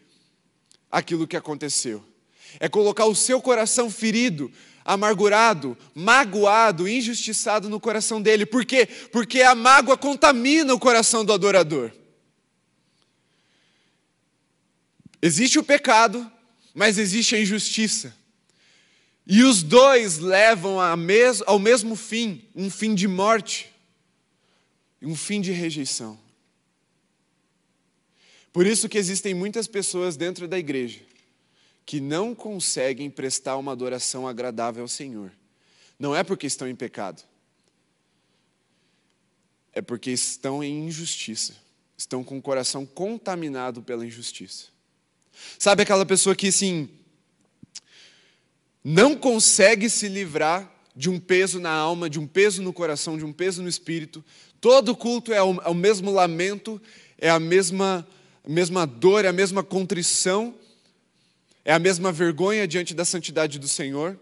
aquilo 0.90 1.26
que 1.26 1.36
aconteceu. 1.36 2.04
É 2.60 2.68
colocar 2.68 3.06
o 3.06 3.14
seu 3.14 3.40
coração 3.40 3.90
ferido, 3.90 4.50
amargurado, 4.84 5.76
magoado, 5.94 6.88
injustiçado 6.88 7.68
no 7.68 7.80
coração 7.80 8.22
dele. 8.22 8.46
Por 8.46 8.64
quê? 8.64 8.86
Porque 9.10 9.42
a 9.42 9.54
mágoa 9.54 9.96
contamina 9.96 10.72
o 10.72 10.78
coração 10.78 11.24
do 11.24 11.32
adorador. 11.32 11.90
Existe 15.20 15.58
o 15.58 15.64
pecado, 15.64 16.30
mas 16.74 16.98
existe 16.98 17.34
a 17.34 17.40
injustiça. 17.40 18.14
E 19.26 19.42
os 19.42 19.62
dois 19.62 20.18
levam 20.18 20.78
ao 20.80 21.58
mesmo 21.58 21.96
fim, 21.96 22.44
um 22.54 22.70
fim 22.70 22.94
de 22.94 23.08
morte, 23.08 23.72
um 25.02 25.16
fim 25.16 25.40
de 25.40 25.50
rejeição. 25.50 26.18
Por 28.52 28.66
isso 28.66 28.88
que 28.88 28.96
existem 28.98 29.34
muitas 29.34 29.66
pessoas 29.66 30.16
dentro 30.16 30.46
da 30.46 30.58
igreja 30.58 31.00
que 31.84 32.00
não 32.00 32.34
conseguem 32.34 33.08
prestar 33.08 33.56
uma 33.56 33.72
adoração 33.72 34.26
agradável 34.26 34.82
ao 34.82 34.88
Senhor. 34.88 35.30
Não 35.98 36.14
é 36.14 36.24
porque 36.24 36.46
estão 36.46 36.68
em 36.68 36.74
pecado, 36.74 37.22
é 39.72 39.80
porque 39.80 40.10
estão 40.10 40.64
em 40.64 40.86
injustiça, 40.86 41.54
estão 41.96 42.24
com 42.24 42.38
o 42.38 42.42
coração 42.42 42.84
contaminado 42.84 43.82
pela 43.82 44.04
injustiça. 44.04 44.75
Sabe 45.58 45.82
aquela 45.82 46.06
pessoa 46.06 46.34
que, 46.34 46.48
assim, 46.48 46.88
não 48.82 49.16
consegue 49.16 49.90
se 49.90 50.08
livrar 50.08 50.72
de 50.94 51.10
um 51.10 51.18
peso 51.18 51.60
na 51.60 51.70
alma, 51.70 52.08
de 52.08 52.18
um 52.18 52.26
peso 52.26 52.62
no 52.62 52.72
coração, 52.72 53.18
de 53.18 53.24
um 53.24 53.32
peso 53.32 53.62
no 53.62 53.68
espírito. 53.68 54.24
Todo 54.60 54.96
culto 54.96 55.32
é 55.32 55.42
o, 55.42 55.60
é 55.60 55.68
o 55.68 55.74
mesmo 55.74 56.10
lamento, 56.10 56.80
é 57.18 57.28
a 57.28 57.38
mesma, 57.38 58.06
a 58.44 58.48
mesma 58.48 58.86
dor, 58.86 59.24
é 59.24 59.28
a 59.28 59.32
mesma 59.32 59.62
contrição, 59.62 60.54
é 61.64 61.72
a 61.72 61.78
mesma 61.78 62.10
vergonha 62.12 62.66
diante 62.66 62.94
da 62.94 63.04
santidade 63.04 63.58
do 63.58 63.68
Senhor. 63.68 64.18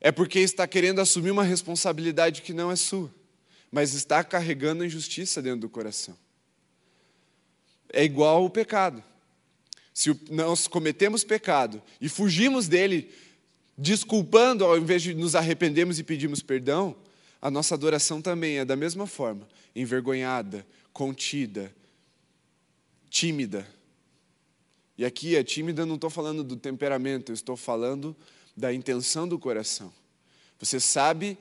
É 0.00 0.10
porque 0.10 0.40
está 0.40 0.66
querendo 0.66 1.00
assumir 1.00 1.30
uma 1.30 1.44
responsabilidade 1.44 2.42
que 2.42 2.54
não 2.54 2.72
é 2.72 2.76
sua, 2.76 3.14
mas 3.70 3.92
está 3.92 4.24
carregando 4.24 4.82
a 4.82 4.86
injustiça 4.86 5.42
dentro 5.42 5.60
do 5.60 5.68
coração. 5.68 6.16
É 7.92 8.04
igual 8.04 8.44
o 8.44 8.50
pecado. 8.50 9.02
Se 9.92 10.18
nós 10.30 10.66
cometemos 10.66 11.24
pecado 11.24 11.82
e 12.00 12.08
fugimos 12.08 12.68
dele, 12.68 13.12
desculpando 13.76 14.64
ao 14.64 14.78
invés 14.78 15.02
de 15.02 15.14
nos 15.14 15.34
arrependermos 15.34 15.98
e 15.98 16.04
pedirmos 16.04 16.42
perdão, 16.42 16.96
a 17.40 17.50
nossa 17.50 17.74
adoração 17.74 18.20
também 18.20 18.58
é 18.58 18.64
da 18.64 18.76
mesma 18.76 19.06
forma, 19.06 19.48
envergonhada, 19.74 20.66
contida, 20.92 21.74
tímida. 23.08 23.66
E 24.96 25.04
aqui 25.04 25.36
a 25.36 25.42
tímida 25.42 25.86
não 25.86 25.94
estou 25.94 26.10
falando 26.10 26.44
do 26.44 26.56
temperamento, 26.56 27.30
eu 27.30 27.34
estou 27.34 27.56
falando 27.56 28.14
da 28.56 28.72
intenção 28.72 29.26
do 29.26 29.38
coração. 29.38 29.92
Você 30.58 30.78
sabe 30.78 31.38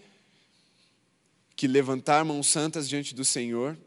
que 1.56 1.68
levantar 1.68 2.24
mãos 2.24 2.48
santas 2.48 2.88
diante 2.88 3.14
do 3.14 3.26
Senhor 3.26 3.78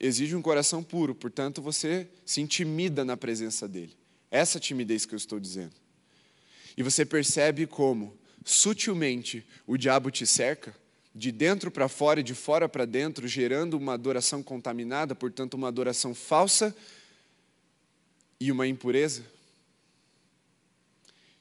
exige 0.00 0.34
um 0.34 0.42
coração 0.42 0.82
puro, 0.82 1.14
portanto 1.14 1.60
você 1.60 2.08
se 2.24 2.40
intimida 2.40 3.04
na 3.04 3.16
presença 3.16 3.68
dele. 3.68 3.94
Essa 4.30 4.58
timidez 4.58 5.04
que 5.04 5.14
eu 5.14 5.18
estou 5.18 5.38
dizendo. 5.38 5.74
E 6.76 6.82
você 6.82 7.04
percebe 7.04 7.66
como, 7.66 8.16
sutilmente, 8.44 9.46
o 9.66 9.76
diabo 9.76 10.10
te 10.10 10.26
cerca, 10.26 10.74
de 11.14 11.30
dentro 11.30 11.70
para 11.70 11.88
fora 11.88 12.20
e 12.20 12.22
de 12.22 12.34
fora 12.34 12.68
para 12.68 12.86
dentro, 12.86 13.28
gerando 13.28 13.76
uma 13.76 13.94
adoração 13.94 14.42
contaminada, 14.42 15.14
portanto, 15.14 15.54
uma 15.54 15.68
adoração 15.68 16.14
falsa 16.14 16.74
e 18.38 18.50
uma 18.50 18.66
impureza. 18.66 19.24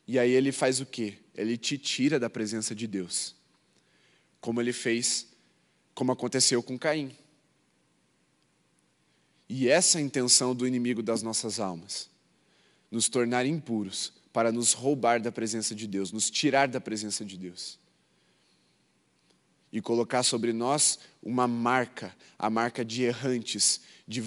E 0.07 0.18
aí 0.18 0.32
ele 0.32 0.51
faz 0.51 0.82
o 0.82 0.86
quê? 0.86 1.20
Ele 1.36 1.55
te 1.55 1.78
tira 1.78 2.20
da 2.20 2.30
presença 2.30 2.74
de 2.74 2.88
Deus. 2.88 3.36
Como 4.41 4.60
ele 4.60 4.74
fez, 4.74 5.28
como 5.93 6.12
aconteceu 6.12 6.64
com 6.64 6.78
Caim. 6.78 7.16
E 9.50 9.68
essa 9.68 9.97
é 9.97 10.02
a 10.02 10.06
intenção 10.06 10.54
do 10.54 10.68
inimigo 10.68 11.02
das 11.02 11.24
nossas 11.24 11.60
almas: 11.60 12.08
nos 12.91 13.10
tornar 13.10 13.47
impuros, 13.47 14.14
para 14.32 14.52
nos 14.52 14.74
roubar 14.74 15.20
da 15.20 15.32
presença 15.32 15.74
de 15.74 15.88
Deus, 15.88 16.12
nos 16.12 16.30
tirar 16.30 16.68
da 16.68 16.80
presença 16.80 17.26
de 17.26 17.36
Deus. 17.36 17.80
E 19.72 19.82
colocar 19.82 20.24
sobre 20.24 20.54
nós 20.54 21.00
uma 21.22 21.47
marca, 21.47 22.16
a 22.38 22.50
marca 22.50 22.84
de 22.84 23.04
errantes, 23.04 23.82
de 24.08 24.22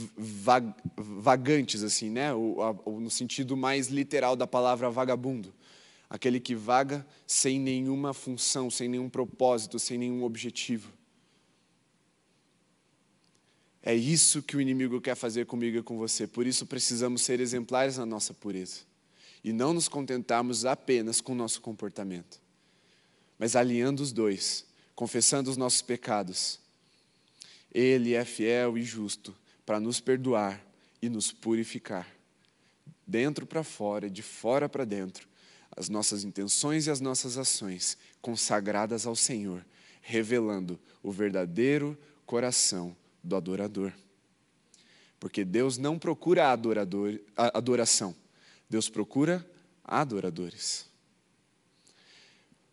vagantes, 0.96 1.82
assim, 1.82 2.10
né? 2.10 2.32
no 2.32 3.10
sentido 3.10 3.56
mais 3.56 3.88
literal 3.88 4.36
da 4.36 4.46
palavra 4.46 4.88
vagabundo. 4.88 5.52
Aquele 6.08 6.38
que 6.38 6.54
vaga 6.54 7.04
sem 7.26 7.58
nenhuma 7.58 8.14
função, 8.14 8.70
sem 8.70 8.88
nenhum 8.88 9.08
propósito, 9.08 9.80
sem 9.80 9.98
nenhum 9.98 10.22
objetivo. 10.22 10.92
É 13.82 13.94
isso 13.94 14.42
que 14.42 14.56
o 14.56 14.60
inimigo 14.60 15.00
quer 15.00 15.16
fazer 15.16 15.44
comigo 15.46 15.76
e 15.76 15.82
com 15.82 15.98
você. 15.98 16.26
Por 16.26 16.46
isso 16.46 16.64
precisamos 16.64 17.22
ser 17.22 17.40
exemplares 17.40 17.98
na 17.98 18.06
nossa 18.06 18.32
pureza. 18.32 18.80
E 19.42 19.52
não 19.52 19.74
nos 19.74 19.88
contentarmos 19.88 20.64
apenas 20.64 21.20
com 21.20 21.32
o 21.32 21.34
nosso 21.34 21.60
comportamento, 21.60 22.40
mas 23.36 23.56
alinhando 23.56 24.00
os 24.00 24.12
dois, 24.12 24.64
confessando 24.94 25.50
os 25.50 25.56
nossos 25.56 25.82
pecados. 25.82 26.60
Ele 27.74 28.14
é 28.14 28.24
fiel 28.24 28.78
e 28.78 28.84
justo 28.84 29.34
para 29.66 29.80
nos 29.80 30.00
perdoar 30.00 30.64
e 31.00 31.08
nos 31.08 31.32
purificar, 31.32 32.06
dentro 33.04 33.44
para 33.44 33.64
fora 33.64 34.06
e 34.06 34.10
de 34.10 34.22
fora 34.22 34.68
para 34.68 34.84
dentro, 34.84 35.26
as 35.76 35.88
nossas 35.88 36.22
intenções 36.22 36.86
e 36.86 36.90
as 36.90 37.00
nossas 37.00 37.36
ações 37.36 37.98
consagradas 38.20 39.06
ao 39.06 39.16
Senhor, 39.16 39.66
revelando 40.00 40.78
o 41.02 41.10
verdadeiro 41.10 41.98
coração 42.24 42.96
do 43.22 43.36
adorador. 43.36 43.92
Porque 45.20 45.44
Deus 45.44 45.78
não 45.78 45.98
procura 45.98 46.50
adorador, 46.50 47.20
adoração, 47.36 48.14
Deus 48.68 48.88
procura 48.88 49.48
adoradores. 49.84 50.86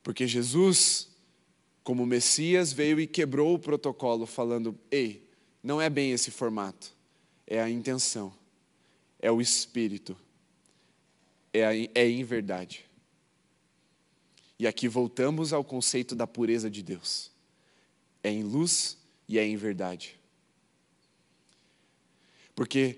Porque 0.02 0.26
Jesus, 0.26 1.10
como 1.84 2.06
Messias, 2.06 2.74
veio 2.74 3.00
e 3.00 3.06
quebrou 3.06 3.54
o 3.54 3.60
protocolo, 3.60 4.26
falando: 4.26 4.78
ei, 4.89 5.28
não 5.62 5.80
é 5.80 5.89
bem 5.89 6.12
esse 6.12 6.32
formato, 6.32 6.91
é 7.45 7.62
a 7.62 7.70
intenção, 7.70 8.34
é 9.20 9.32
o 9.32 9.41
espírito, 9.41 10.18
é, 11.54 11.66
a, 11.66 11.76
é 11.76 12.10
em 12.10 12.24
verdade. 12.24 12.86
E 14.58 14.68
aqui 14.68 14.88
voltamos 14.88 15.54
ao 15.54 15.64
conceito 15.64 16.16
da 16.16 16.26
pureza 16.26 16.70
de 16.70 16.82
Deus: 16.82 17.32
é 18.24 18.30
em 18.32 18.43
luz 18.43 18.97
e 19.28 19.38
é 19.38 19.45
em 19.45 19.56
verdade. 19.56 20.18
Porque 22.60 22.97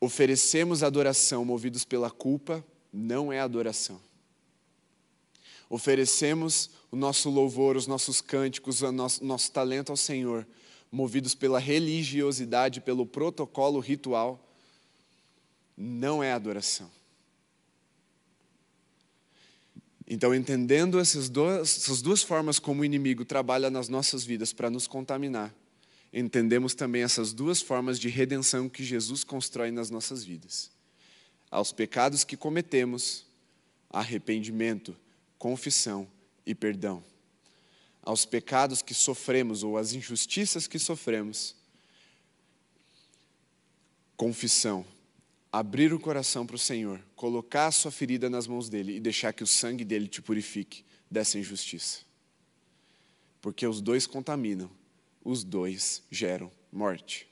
oferecemos 0.00 0.82
adoração 0.82 1.44
movidos 1.44 1.84
pela 1.84 2.10
culpa 2.10 2.66
não 2.92 3.32
é 3.32 3.38
adoração. 3.38 4.00
Oferecemos 5.70 6.70
o 6.90 6.96
nosso 6.96 7.30
louvor, 7.30 7.76
os 7.76 7.86
nossos 7.86 8.20
cânticos, 8.20 8.82
o 8.82 8.90
nosso, 8.90 9.24
nosso 9.24 9.52
talento 9.52 9.90
ao 9.90 9.96
Senhor, 9.96 10.44
movidos 10.90 11.36
pela 11.36 11.60
religiosidade, 11.60 12.80
pelo 12.80 13.06
protocolo 13.06 13.78
ritual, 13.78 14.44
não 15.76 16.20
é 16.20 16.32
adoração. 16.32 16.90
Então, 20.04 20.34
entendendo 20.34 20.98
essas 20.98 21.28
duas, 21.28 21.78
essas 21.78 22.02
duas 22.02 22.24
formas 22.24 22.58
como 22.58 22.82
o 22.82 22.84
inimigo 22.84 23.24
trabalha 23.24 23.70
nas 23.70 23.88
nossas 23.88 24.24
vidas 24.24 24.52
para 24.52 24.68
nos 24.68 24.88
contaminar, 24.88 25.54
entendemos 26.12 26.74
também 26.74 27.02
essas 27.02 27.32
duas 27.32 27.60
formas 27.60 27.98
de 27.98 28.08
redenção 28.08 28.68
que 28.68 28.84
Jesus 28.84 29.24
constrói 29.24 29.70
nas 29.70 29.90
nossas 29.90 30.24
vidas. 30.24 30.70
Aos 31.50 31.72
pecados 31.72 32.24
que 32.24 32.36
cometemos, 32.36 33.26
arrependimento, 33.90 34.96
confissão 35.38 36.08
e 36.44 36.54
perdão. 36.54 37.02
Aos 38.02 38.24
pecados 38.24 38.82
que 38.82 38.94
sofremos 38.94 39.62
ou 39.62 39.76
às 39.76 39.92
injustiças 39.92 40.66
que 40.66 40.78
sofremos, 40.78 41.54
confissão, 44.16 44.86
abrir 45.52 45.92
o 45.92 46.00
coração 46.00 46.46
para 46.46 46.56
o 46.56 46.58
Senhor, 46.58 47.00
colocar 47.14 47.66
a 47.66 47.72
sua 47.72 47.90
ferida 47.90 48.30
nas 48.30 48.46
mãos 48.46 48.68
dele 48.68 48.96
e 48.96 49.00
deixar 49.00 49.32
que 49.32 49.42
o 49.42 49.46
sangue 49.46 49.84
dele 49.84 50.08
te 50.08 50.22
purifique 50.22 50.84
dessa 51.10 51.38
injustiça. 51.38 52.00
Porque 53.40 53.66
os 53.66 53.80
dois 53.80 54.06
contaminam 54.06 54.70
os 55.26 55.42
dois 55.42 56.04
geram 56.08 56.52
morte. 56.70 57.28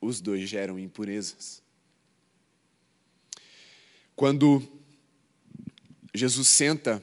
Os 0.00 0.20
dois 0.20 0.48
geram 0.48 0.76
impurezas. 0.76 1.62
Quando 4.16 4.60
Jesus 6.12 6.48
senta 6.48 7.00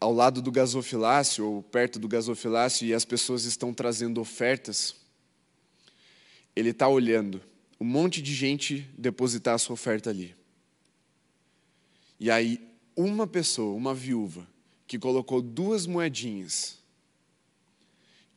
ao 0.00 0.14
lado 0.14 0.40
do 0.40 0.50
gasofilácio, 0.50 1.44
ou 1.44 1.62
perto 1.62 1.98
do 1.98 2.08
gasofilácio, 2.08 2.86
e 2.86 2.94
as 2.94 3.04
pessoas 3.04 3.44
estão 3.44 3.74
trazendo 3.74 4.18
ofertas, 4.18 4.96
ele 6.54 6.70
está 6.70 6.88
olhando 6.88 7.42
um 7.78 7.84
monte 7.84 8.22
de 8.22 8.34
gente 8.34 8.88
depositar 8.96 9.54
a 9.54 9.58
sua 9.58 9.74
oferta 9.74 10.08
ali. 10.08 10.34
E 12.18 12.30
aí, 12.30 12.66
uma 12.96 13.26
pessoa, 13.26 13.76
uma 13.76 13.94
viúva, 13.94 14.48
que 14.86 14.98
colocou 14.98 15.42
duas 15.42 15.86
moedinhas, 15.86 16.85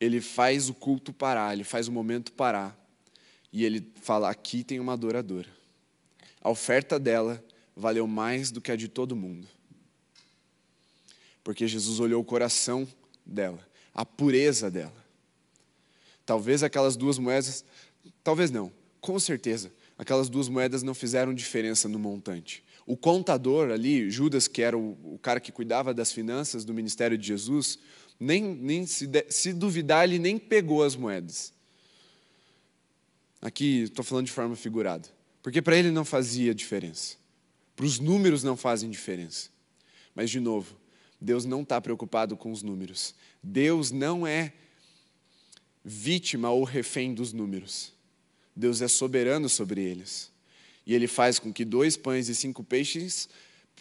ele 0.00 0.20
faz 0.20 0.70
o 0.70 0.74
culto 0.74 1.12
parar, 1.12 1.52
ele 1.52 1.62
faz 1.62 1.86
o 1.86 1.92
momento 1.92 2.32
parar. 2.32 2.76
E 3.52 3.64
ele 3.64 3.86
fala: 4.00 4.30
aqui 4.30 4.64
tem 4.64 4.80
uma 4.80 4.94
adoradora. 4.94 5.48
A 6.40 6.48
oferta 6.48 6.98
dela 6.98 7.44
valeu 7.76 8.06
mais 8.06 8.50
do 8.50 8.60
que 8.60 8.72
a 8.72 8.76
de 8.76 8.88
todo 8.88 9.14
mundo. 9.14 9.46
Porque 11.44 11.66
Jesus 11.68 12.00
olhou 12.00 12.20
o 12.22 12.24
coração 12.24 12.88
dela, 13.26 13.66
a 13.94 14.04
pureza 14.06 14.70
dela. 14.70 15.00
Talvez 16.24 16.62
aquelas 16.62 16.96
duas 16.96 17.18
moedas, 17.18 17.64
talvez 18.22 18.50
não, 18.50 18.72
com 19.00 19.18
certeza, 19.18 19.72
aquelas 19.98 20.28
duas 20.28 20.48
moedas 20.48 20.82
não 20.82 20.94
fizeram 20.94 21.34
diferença 21.34 21.88
no 21.88 21.98
montante. 21.98 22.62
O 22.86 22.96
contador 22.96 23.70
ali, 23.70 24.10
Judas, 24.10 24.48
que 24.48 24.62
era 24.62 24.76
o, 24.76 24.96
o 25.02 25.18
cara 25.18 25.40
que 25.40 25.52
cuidava 25.52 25.92
das 25.92 26.12
finanças 26.12 26.64
do 26.64 26.72
ministério 26.72 27.18
de 27.18 27.26
Jesus, 27.26 27.78
nem, 28.20 28.42
nem 28.42 28.86
se, 28.86 29.08
se 29.30 29.54
duvidar, 29.54 30.04
ele 30.04 30.18
nem 30.18 30.38
pegou 30.38 30.84
as 30.84 30.94
moedas. 30.94 31.54
Aqui 33.40 33.84
estou 33.84 34.04
falando 34.04 34.26
de 34.26 34.32
forma 34.32 34.54
figurada. 34.54 35.08
Porque 35.42 35.62
para 35.62 35.76
ele 35.76 35.90
não 35.90 36.04
fazia 36.04 36.54
diferença. 36.54 37.16
Para 37.74 37.86
os 37.86 37.98
números 37.98 38.42
não 38.42 38.58
fazem 38.58 38.90
diferença. 38.90 39.48
Mas, 40.14 40.30
de 40.30 40.38
novo, 40.38 40.76
Deus 41.18 41.46
não 41.46 41.62
está 41.62 41.80
preocupado 41.80 42.36
com 42.36 42.52
os 42.52 42.62
números. 42.62 43.14
Deus 43.42 43.90
não 43.90 44.26
é 44.26 44.52
vítima 45.82 46.50
ou 46.50 46.62
refém 46.62 47.14
dos 47.14 47.32
números. 47.32 47.94
Deus 48.54 48.82
é 48.82 48.88
soberano 48.88 49.48
sobre 49.48 49.82
eles. 49.82 50.30
E 50.84 50.94
ele 50.94 51.06
faz 51.06 51.38
com 51.38 51.50
que 51.50 51.64
dois 51.64 51.96
pães 51.96 52.28
e 52.28 52.34
cinco 52.34 52.62
peixes, 52.62 53.30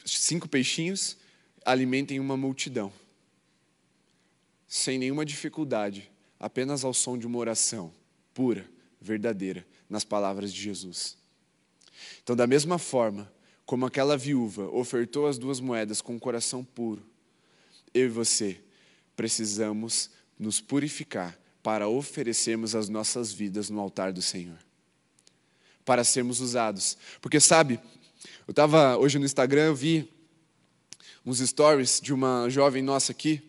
cinco 0.05 0.47
peixinhos 0.47 1.17
alimentem 1.65 2.21
uma 2.21 2.37
multidão. 2.37 2.93
Sem 4.69 4.99
nenhuma 4.99 5.25
dificuldade, 5.25 6.11
apenas 6.39 6.85
ao 6.85 6.93
som 6.93 7.17
de 7.17 7.25
uma 7.25 7.39
oração 7.39 7.91
pura, 8.35 8.69
verdadeira, 9.01 9.65
nas 9.89 10.03
palavras 10.03 10.53
de 10.53 10.61
Jesus. 10.61 11.17
Então, 12.23 12.35
da 12.35 12.45
mesma 12.45 12.77
forma 12.77 13.29
como 13.65 13.85
aquela 13.85 14.15
viúva 14.15 14.69
ofertou 14.69 15.27
as 15.27 15.39
duas 15.39 15.59
moedas 15.59 16.01
com 16.01 16.15
o 16.15 16.19
coração 16.19 16.63
puro, 16.63 17.03
eu 17.93 18.05
e 18.05 18.09
você 18.09 18.61
precisamos 19.15 20.11
nos 20.37 20.61
purificar 20.61 21.37
para 21.63 21.87
oferecermos 21.87 22.75
as 22.75 22.89
nossas 22.89 23.33
vidas 23.33 23.69
no 23.71 23.79
altar 23.79 24.13
do 24.13 24.21
Senhor. 24.21 24.57
Para 25.83 26.03
sermos 26.03 26.39
usados. 26.39 26.95
Porque 27.19 27.39
sabe, 27.39 27.79
eu 28.47 28.51
estava 28.51 28.97
hoje 28.97 29.17
no 29.17 29.25
Instagram, 29.25 29.65
eu 29.65 29.75
vi 29.75 30.07
uns 31.25 31.39
stories 31.39 31.99
de 31.99 32.13
uma 32.13 32.47
jovem 32.49 32.83
nossa 32.83 33.11
aqui, 33.11 33.48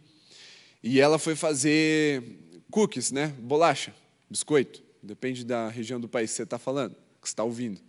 e 0.82 1.00
ela 1.00 1.18
foi 1.18 1.36
fazer 1.36 2.22
cookies, 2.70 3.12
né? 3.12 3.28
Bolacha, 3.38 3.94
biscoito, 4.28 4.82
depende 5.02 5.44
da 5.44 5.68
região 5.68 6.00
do 6.00 6.08
país 6.08 6.30
que 6.30 6.36
você 6.36 6.42
está 6.42 6.58
falando, 6.58 6.94
que 7.20 7.28
você 7.28 7.32
está 7.32 7.44
ouvindo. 7.44 7.80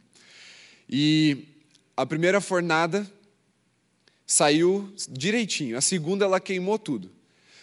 E 0.89 1.47
a 1.95 2.05
primeira 2.05 2.41
fornada 2.41 3.09
saiu 4.25 4.93
direitinho, 5.09 5.77
a 5.77 5.81
segunda 5.81 6.25
ela 6.25 6.39
queimou 6.39 6.77
tudo. 6.77 7.11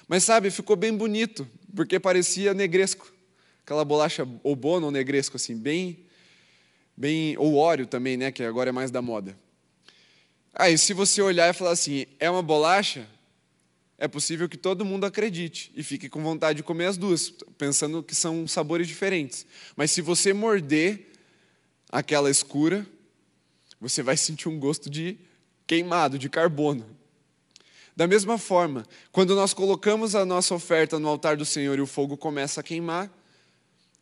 Mas 0.09 0.25
sabe, 0.25 0.51
ficou 0.51 0.75
bem 0.75 0.97
bonito, 0.97 1.47
porque 1.77 2.01
parecia 2.01 2.55
negresco. 2.55 3.13
Aquela 3.63 3.85
bolacha 3.85 4.27
ou 4.43 4.57
bono 4.57 4.87
ou 4.87 4.93
negresco, 4.93 5.37
assim, 5.37 5.55
bem, 5.55 5.99
bem. 6.97 7.37
Ou 7.37 7.57
óleo 7.57 7.87
também, 7.87 8.17
né? 8.17 8.33
Que 8.33 8.43
agora 8.43 8.71
é 8.71 8.73
mais 8.73 8.91
da 8.91 9.03
moda. 9.03 9.37
Aí, 10.55 10.79
se 10.79 10.95
você 10.95 11.21
olhar 11.21 11.51
e 11.51 11.53
falar 11.53 11.73
assim, 11.73 12.07
é 12.19 12.31
uma 12.31 12.43
bolacha, 12.43 13.07
é 13.99 14.07
possível 14.07 14.49
que 14.49 14.57
todo 14.57 14.85
mundo 14.85 15.05
acredite 15.05 15.73
e 15.75 15.83
fique 15.83 16.09
com 16.09 16.23
vontade 16.23 16.59
de 16.59 16.63
comer 16.63 16.87
as 16.87 16.97
duas, 16.97 17.31
pensando 17.59 18.01
que 18.01 18.15
são 18.15 18.47
sabores 18.47 18.87
diferentes. 18.87 19.45
Mas 19.75 19.91
se 19.91 20.01
você 20.01 20.33
morder 20.33 21.11
aquela 21.91 22.31
escura, 22.31 22.87
você 23.81 24.01
vai 24.01 24.17
sentir 24.17 24.49
um 24.49 24.59
gosto 24.59 24.89
de 24.89 25.19
queimado, 25.67 26.17
de 26.17 26.29
carbono. 26.29 26.97
Da 27.97 28.07
mesma 28.07 28.39
forma, 28.39 28.87
quando 29.11 29.35
nós 29.35 29.53
colocamos 29.53 30.15
a 30.15 30.25
nossa 30.25 30.55
oferta 30.55 31.01
no 31.01 31.09
altar 31.09 31.37
do 31.37 31.45
Senhor 31.45 31.77
e 31.77 31.83
o 31.83 31.87
fogo 31.87 32.17
começa 32.17 32.61
a 32.61 32.63
queimar, 32.63 33.13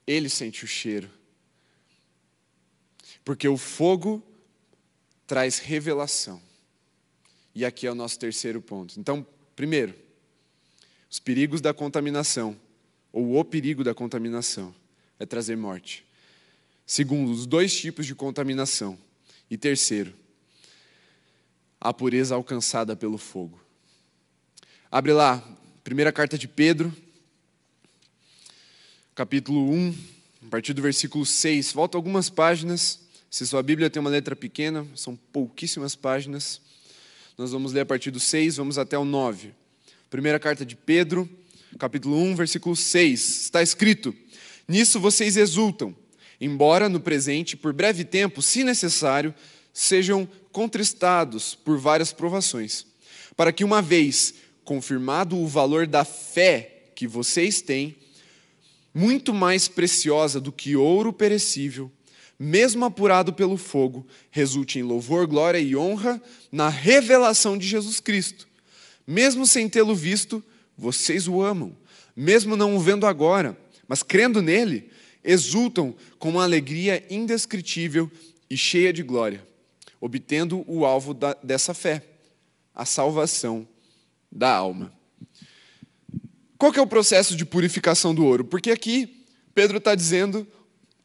ele 0.07 0.29
sente 0.29 0.63
o 0.63 0.69
cheiro. 0.69 1.11
Porque 3.25 3.49
o 3.49 3.57
fogo 3.57 4.23
traz 5.27 5.59
revelação. 5.59 6.41
E 7.55 7.65
aqui 7.65 7.87
é 7.87 7.91
o 7.91 7.95
nosso 7.95 8.19
terceiro 8.19 8.61
ponto. 8.61 9.01
Então, 9.01 9.27
primeiro, 9.57 9.95
os 11.11 11.19
perigos 11.19 11.61
da 11.61 11.75
contaminação, 11.75 12.57
ou 13.13 13.39
o 13.39 13.45
perigo 13.45 13.83
da 13.83 13.95
contaminação, 13.95 14.75
é 15.19 15.25
trazer 15.27 15.57
morte. 15.57 16.05
Segundo, 16.87 17.33
os 17.33 17.47
dois 17.47 17.75
tipos 17.75 18.07
de 18.07 18.15
contaminação. 18.15 18.97
E 19.51 19.57
terceiro, 19.57 20.15
a 21.81 21.93
pureza 21.93 22.35
alcançada 22.35 22.95
pelo 22.95 23.17
fogo. 23.17 23.61
Abre 24.91 25.13
lá, 25.13 25.43
primeira 25.83 26.13
carta 26.13 26.37
de 26.37 26.47
Pedro, 26.47 26.95
capítulo 29.15 29.71
1, 29.71 29.95
a 30.47 30.51
partir 30.51 30.73
do 30.75 30.83
versículo 30.83 31.25
6. 31.25 31.73
Volta 31.73 31.97
algumas 31.97 32.29
páginas. 32.29 33.01
Se 33.31 33.47
sua 33.47 33.63
Bíblia 33.63 33.89
tem 33.89 34.01
uma 34.01 34.11
letra 34.11 34.37
pequena, 34.37 34.87
são 34.95 35.17
pouquíssimas 35.17 35.97
páginas. 35.97 36.61
Nós 37.39 37.53
vamos 37.53 37.75
ler 37.75 37.81
a 37.81 37.87
partir 37.87 38.11
do 38.11 38.19
6, 38.19 38.57
vamos 38.57 38.79
até 38.79 38.97
o 38.97 39.05
9. 39.05 39.53
Primeira 40.09 40.41
carta 40.41 40.65
de 40.65 40.75
Pedro, 40.75 41.29
capítulo 41.79 42.17
1, 42.17 42.35
versículo 42.35 42.75
6. 42.75 43.43
Está 43.43 43.63
escrito: 43.63 44.15
Nisso 44.67 44.99
vocês 44.99 45.37
exultam, 45.37 45.95
embora 46.41 46.89
no 46.89 46.99
presente, 46.99 47.55
por 47.55 47.75
breve 47.75 48.05
tempo, 48.05 48.41
se 48.41 48.65
necessário, 48.65 49.35
sejam 49.71 50.27
contristados 50.51 51.55
por 51.55 51.79
várias 51.79 52.11
provações, 52.11 52.87
para 53.37 53.53
que 53.53 53.65
uma 53.65 53.83
vez 53.83 54.37
confirmado 54.65 55.37
o 55.37 55.47
valor 55.47 55.87
da 55.87 56.07
fé 56.07 56.85
que 56.95 57.07
vocês 57.07 57.61
têm, 57.61 57.95
muito 58.95 59.35
mais 59.35 59.69
preciosa 59.69 60.41
do 60.41 60.51
que 60.51 60.75
ouro 60.75 61.13
perecível, 61.13 61.93
mesmo 62.39 62.85
apurado 62.85 63.33
pelo 63.33 63.57
fogo, 63.57 64.07
resulte 64.31 64.79
em 64.79 64.83
louvor, 64.83 65.27
glória 65.27 65.59
e 65.59 65.75
honra 65.75 66.21
na 66.53 66.69
revelação 66.69 67.57
de 67.57 67.67
Jesus 67.67 68.01
Cristo. 68.01 68.47
Mesmo 69.07 69.47
sem 69.47 69.69
tê-lo 69.69 69.95
visto, 69.95 70.43
vocês 70.77 71.27
o 71.27 71.41
amam. 71.41 71.77
Mesmo 72.15 72.57
não 72.57 72.77
o 72.77 72.81
vendo 72.81 73.07
agora, 73.07 73.57
mas 73.89 74.03
crendo 74.03 74.43
nele, 74.43 74.91
exultam 75.25 75.95
com 76.19 76.31
uma 76.31 76.43
alegria 76.43 77.05
indescritível 77.11 78.11
e 78.49 78.57
cheia 78.57 78.93
de 78.93 79.03
glória, 79.03 79.47
obtendo 80.01 80.65
o 80.67 80.85
alvo 80.85 81.15
da, 81.15 81.35
dessa 81.43 81.75
fé, 81.75 82.03
a 82.75 82.85
salvação 82.85 83.67
da 84.31 84.55
alma. 84.55 84.93
Qual 86.59 86.73
que 86.73 86.79
é 86.79 86.83
o 86.83 86.87
processo 86.87 87.37
de 87.37 87.45
purificação 87.45 88.15
do 88.15 88.25
ouro? 88.25 88.45
Porque 88.45 88.71
aqui 88.71 89.25
Pedro 89.55 89.79
está 89.79 89.95
dizendo 89.95 90.47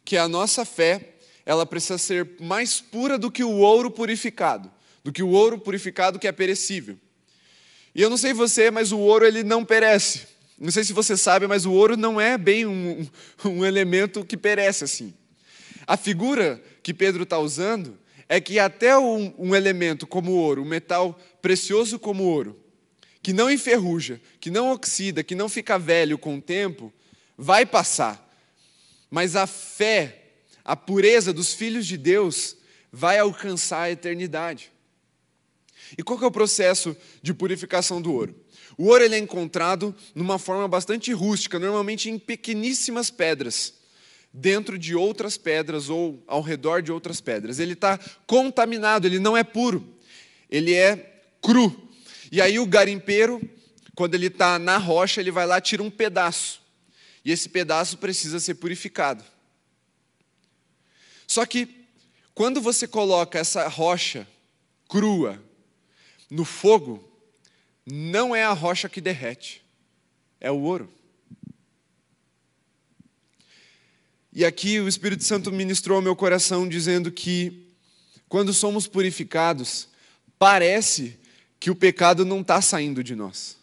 que 0.03 0.17
a 0.17 0.27
nossa 0.27 0.65
fé 0.65 1.15
ela 1.45 1.65
precisa 1.65 1.97
ser 1.97 2.29
mais 2.39 2.79
pura 2.79 3.17
do 3.17 3.31
que 3.31 3.43
o 3.43 3.57
ouro 3.57 3.89
purificado, 3.89 4.71
do 5.03 5.11
que 5.11 5.23
o 5.23 5.29
ouro 5.29 5.57
purificado 5.57 6.19
que 6.19 6.27
é 6.27 6.31
perecível. 6.31 6.97
E 7.93 8.01
eu 8.01 8.09
não 8.09 8.17
sei 8.17 8.33
você, 8.33 8.71
mas 8.71 8.91
o 8.91 8.99
ouro 8.99 9.25
ele 9.25 9.43
não 9.43 9.65
perece. 9.65 10.27
Não 10.57 10.71
sei 10.71 10.83
se 10.83 10.93
você 10.93 11.17
sabe, 11.17 11.47
mas 11.47 11.65
o 11.65 11.71
ouro 11.71 11.97
não 11.97 12.21
é 12.21 12.37
bem 12.37 12.65
um, 12.65 13.07
um 13.43 13.65
elemento 13.65 14.23
que 14.23 14.37
perece 14.37 14.83
assim. 14.83 15.13
A 15.87 15.97
figura 15.97 16.61
que 16.83 16.93
Pedro 16.93 17.23
está 17.23 17.39
usando 17.39 17.97
é 18.29 18.39
que 18.39 18.59
até 18.59 18.97
um, 18.97 19.33
um 19.37 19.55
elemento 19.55 20.07
como 20.07 20.31
o 20.31 20.35
ouro, 20.35 20.61
um 20.61 20.65
metal 20.65 21.19
precioso 21.41 21.99
como 21.99 22.23
o 22.23 22.27
ouro, 22.27 22.59
que 23.21 23.33
não 23.33 23.51
enferruja, 23.51 24.21
que 24.39 24.49
não 24.49 24.71
oxida, 24.71 25.23
que 25.23 25.35
não 25.35 25.49
fica 25.49 25.77
velho 25.77 26.17
com 26.17 26.37
o 26.37 26.41
tempo, 26.41 26.93
vai 27.37 27.65
passar. 27.65 28.25
Mas 29.09 29.35
a 29.35 29.45
fé, 29.45 30.20
a 30.63 30.75
pureza 30.75 31.33
dos 31.33 31.53
filhos 31.53 31.85
de 31.85 31.97
Deus 31.97 32.57
vai 32.91 33.19
alcançar 33.19 33.83
a 33.83 33.91
eternidade. 33.91 34.71
E 35.97 36.03
qual 36.03 36.21
é 36.21 36.25
o 36.25 36.31
processo 36.31 36.95
de 37.21 37.33
purificação 37.33 38.01
do 38.01 38.13
ouro? 38.13 38.35
O 38.77 38.87
ouro 38.87 39.03
ele 39.03 39.15
é 39.15 39.17
encontrado 39.17 39.95
numa 40.15 40.39
forma 40.39 40.67
bastante 40.67 41.11
rústica, 41.11 41.59
normalmente 41.59 42.09
em 42.09 42.17
pequeníssimas 42.17 43.09
pedras, 43.09 43.73
dentro 44.33 44.77
de 44.77 44.95
outras 44.95 45.37
pedras 45.37 45.89
ou 45.89 46.23
ao 46.25 46.41
redor 46.41 46.81
de 46.81 46.91
outras 46.91 47.19
pedras. 47.19 47.59
Ele 47.59 47.73
está 47.73 47.99
contaminado, 48.25 49.05
ele 49.05 49.19
não 49.19 49.35
é 49.35 49.43
puro, 49.43 49.85
ele 50.49 50.73
é 50.73 51.21
cru. 51.41 51.89
E 52.31 52.41
aí 52.41 52.59
o 52.59 52.65
garimpeiro, 52.65 53.41
quando 53.93 54.15
ele 54.15 54.27
está 54.27 54.57
na 54.57 54.77
rocha, 54.77 55.19
ele 55.19 55.31
vai 55.31 55.45
lá 55.45 55.59
tira 55.59 55.83
um 55.83 55.91
pedaço. 55.91 56.61
E 57.25 57.31
esse 57.31 57.49
pedaço 57.49 57.97
precisa 57.97 58.39
ser 58.39 58.55
purificado. 58.55 59.23
Só 61.31 61.45
que 61.45 61.87
quando 62.33 62.59
você 62.59 62.85
coloca 62.85 63.39
essa 63.39 63.65
rocha 63.69 64.27
crua 64.89 65.41
no 66.29 66.43
fogo, 66.43 67.01
não 67.85 68.35
é 68.35 68.43
a 68.43 68.51
rocha 68.51 68.89
que 68.89 68.99
derrete, 68.99 69.63
é 70.41 70.51
o 70.51 70.59
ouro. 70.59 70.91
E 74.33 74.43
aqui 74.43 74.81
o 74.81 74.89
Espírito 74.89 75.23
Santo 75.23 75.53
ministrou 75.53 75.95
ao 75.95 76.01
meu 76.01 76.17
coração 76.17 76.67
dizendo 76.67 77.09
que 77.09 77.65
quando 78.27 78.51
somos 78.51 78.85
purificados, 78.85 79.87
parece 80.37 81.17
que 81.61 81.71
o 81.71 81.75
pecado 81.77 82.25
não 82.25 82.41
está 82.41 82.61
saindo 82.61 83.01
de 83.01 83.15
nós. 83.15 83.55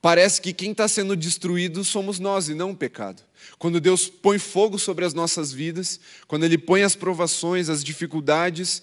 Parece 0.00 0.40
que 0.40 0.54
quem 0.54 0.72
está 0.72 0.88
sendo 0.88 1.14
destruído 1.14 1.84
somos 1.84 2.18
nós 2.18 2.48
e 2.48 2.54
não 2.54 2.70
o 2.70 2.76
pecado. 2.76 3.22
Quando 3.58 3.80
Deus 3.80 4.08
põe 4.08 4.38
fogo 4.38 4.78
sobre 4.78 5.04
as 5.04 5.14
nossas 5.14 5.52
vidas, 5.52 6.00
quando 6.26 6.44
Ele 6.44 6.56
põe 6.56 6.82
as 6.82 6.94
provações, 6.94 7.68
as 7.68 7.84
dificuldades, 7.84 8.82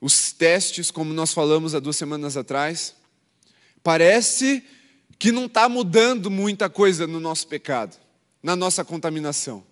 os 0.00 0.32
testes, 0.32 0.90
como 0.90 1.14
nós 1.14 1.32
falamos 1.32 1.74
há 1.74 1.80
duas 1.80 1.96
semanas 1.96 2.36
atrás, 2.36 2.94
parece 3.82 4.64
que 5.18 5.30
não 5.30 5.46
está 5.46 5.68
mudando 5.68 6.30
muita 6.30 6.68
coisa 6.68 7.06
no 7.06 7.20
nosso 7.20 7.46
pecado, 7.46 7.96
na 8.42 8.56
nossa 8.56 8.84
contaminação. 8.84 9.64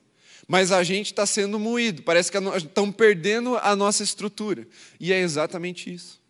Mas 0.46 0.72
a 0.72 0.82
gente 0.82 1.06
está 1.06 1.24
sendo 1.26 1.58
moído, 1.58 2.02
parece 2.02 2.30
que 2.30 2.38
estão 2.56 2.90
perdendo 2.90 3.56
a 3.56 3.76
nossa 3.76 4.02
estrutura. 4.02 4.66
E 4.98 5.12
é 5.12 5.20
exatamente 5.20 5.92
isso. 5.92 6.20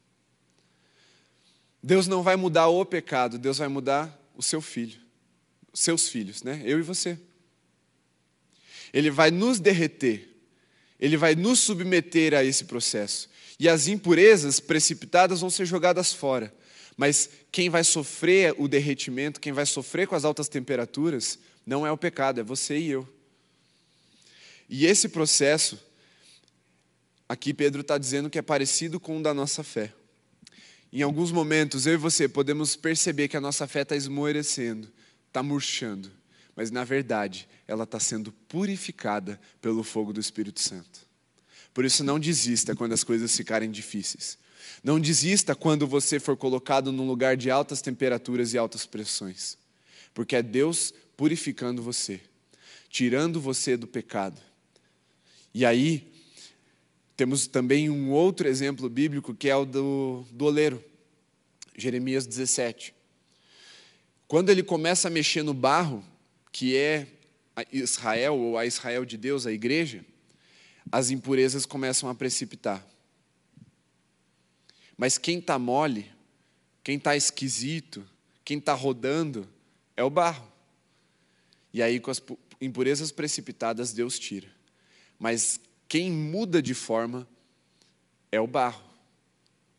Deus 1.82 2.06
não 2.06 2.22
vai 2.22 2.36
mudar 2.36 2.68
o 2.68 2.84
pecado, 2.84 3.38
Deus 3.38 3.58
vai 3.58 3.68
mudar 3.68 4.14
o 4.36 4.42
seu 4.42 4.60
filho, 4.60 4.99
seus 5.80 6.08
filhos, 6.10 6.42
né? 6.42 6.60
Eu 6.64 6.78
e 6.78 6.82
você. 6.82 7.18
Ele 8.92 9.10
vai 9.10 9.30
nos 9.30 9.58
derreter, 9.58 10.28
ele 10.98 11.16
vai 11.16 11.34
nos 11.34 11.60
submeter 11.60 12.34
a 12.34 12.44
esse 12.44 12.64
processo. 12.64 13.30
E 13.58 13.68
as 13.68 13.88
impurezas 13.88 14.60
precipitadas 14.60 15.40
vão 15.40 15.48
ser 15.48 15.64
jogadas 15.64 16.12
fora. 16.12 16.52
Mas 16.96 17.30
quem 17.50 17.70
vai 17.70 17.82
sofrer 17.82 18.54
o 18.58 18.68
derretimento, 18.68 19.40
quem 19.40 19.52
vai 19.52 19.64
sofrer 19.64 20.06
com 20.06 20.14
as 20.14 20.24
altas 20.24 20.48
temperaturas, 20.48 21.38
não 21.64 21.86
é 21.86 21.90
o 21.90 21.96
pecado, 21.96 22.40
é 22.40 22.42
você 22.42 22.76
e 22.78 22.90
eu. 22.90 23.08
E 24.68 24.84
esse 24.84 25.08
processo, 25.08 25.78
aqui 27.28 27.54
Pedro 27.54 27.80
está 27.80 27.96
dizendo 27.96 28.28
que 28.28 28.38
é 28.38 28.42
parecido 28.42 29.00
com 29.00 29.18
o 29.18 29.22
da 29.22 29.32
nossa 29.32 29.62
fé. 29.62 29.92
Em 30.92 31.00
alguns 31.02 31.32
momentos, 31.32 31.86
eu 31.86 31.94
e 31.94 31.96
você 31.96 32.28
podemos 32.28 32.76
perceber 32.76 33.28
que 33.28 33.36
a 33.36 33.40
nossa 33.40 33.66
fé 33.66 33.82
está 33.82 33.96
esmorecendo, 33.96 34.90
está 35.30 35.42
murchando, 35.42 36.10
mas 36.56 36.70
na 36.70 36.84
verdade, 36.84 37.48
ela 37.66 37.84
está 37.84 38.00
sendo 38.00 38.32
purificada 38.48 39.40
pelo 39.62 39.82
fogo 39.82 40.12
do 40.12 40.20
Espírito 40.20 40.60
Santo. 40.60 41.08
Por 41.72 41.84
isso, 41.84 42.02
não 42.02 42.18
desista 42.18 42.74
quando 42.74 42.92
as 42.92 43.04
coisas 43.04 43.34
ficarem 43.34 43.70
difíceis. 43.70 44.36
Não 44.82 44.98
desista 44.98 45.54
quando 45.54 45.86
você 45.86 46.18
for 46.18 46.36
colocado 46.36 46.90
num 46.90 47.06
lugar 47.06 47.36
de 47.36 47.50
altas 47.50 47.80
temperaturas 47.80 48.52
e 48.52 48.58
altas 48.58 48.84
pressões, 48.86 49.56
porque 50.12 50.36
é 50.36 50.42
Deus 50.42 50.92
purificando 51.16 51.82
você, 51.82 52.20
tirando 52.88 53.40
você 53.40 53.76
do 53.76 53.86
pecado. 53.86 54.40
E 55.54 55.64
aí, 55.64 56.12
temos 57.16 57.46
também 57.46 57.88
um 57.88 58.10
outro 58.10 58.48
exemplo 58.48 58.88
bíblico 58.88 59.34
que 59.34 59.48
é 59.48 59.56
o 59.56 59.64
do, 59.64 60.24
do 60.32 60.46
oleiro, 60.46 60.82
Jeremias 61.76 62.26
17. 62.26 62.94
Quando 64.30 64.48
ele 64.50 64.62
começa 64.62 65.08
a 65.08 65.10
mexer 65.10 65.42
no 65.42 65.52
barro, 65.52 66.04
que 66.52 66.76
é 66.76 67.08
Israel, 67.72 68.36
ou 68.36 68.56
a 68.56 68.64
Israel 68.64 69.04
de 69.04 69.16
Deus, 69.16 69.44
a 69.44 69.50
igreja, 69.50 70.06
as 70.92 71.10
impurezas 71.10 71.66
começam 71.66 72.08
a 72.08 72.14
precipitar. 72.14 72.86
Mas 74.96 75.18
quem 75.18 75.40
está 75.40 75.58
mole, 75.58 76.08
quem 76.84 76.96
está 76.96 77.16
esquisito, 77.16 78.08
quem 78.44 78.58
está 78.58 78.72
rodando, 78.72 79.48
é 79.96 80.04
o 80.04 80.08
barro. 80.08 80.46
E 81.72 81.82
aí, 81.82 81.98
com 81.98 82.12
as 82.12 82.22
impurezas 82.60 83.10
precipitadas, 83.10 83.92
Deus 83.92 84.16
tira. 84.16 84.46
Mas 85.18 85.58
quem 85.88 86.08
muda 86.08 86.62
de 86.62 86.72
forma 86.72 87.26
é 88.30 88.40
o 88.40 88.46
barro, 88.46 88.84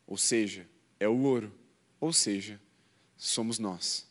ou 0.06 0.18
seja, 0.18 0.68
é 1.00 1.08
o 1.08 1.20
ouro, 1.20 1.54
ou 2.02 2.12
seja, 2.12 2.60
somos 3.16 3.58
nós. 3.58 4.11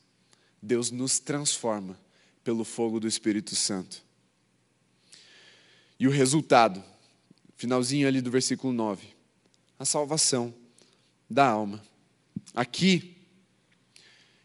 Deus 0.62 0.90
nos 0.90 1.18
transforma 1.18 1.98
pelo 2.44 2.64
fogo 2.64 3.00
do 3.00 3.08
Espírito 3.08 3.54
Santo. 3.54 4.02
E 5.98 6.06
o 6.06 6.11
resultado, 6.11 6.82
finalzinho 7.56 8.08
ali 8.08 8.20
do 8.20 8.30
versículo 8.30 8.72
9, 8.72 9.06
a 9.78 9.84
salvação 9.84 10.54
da 11.28 11.46
alma. 11.46 11.82
Aqui, 12.54 13.16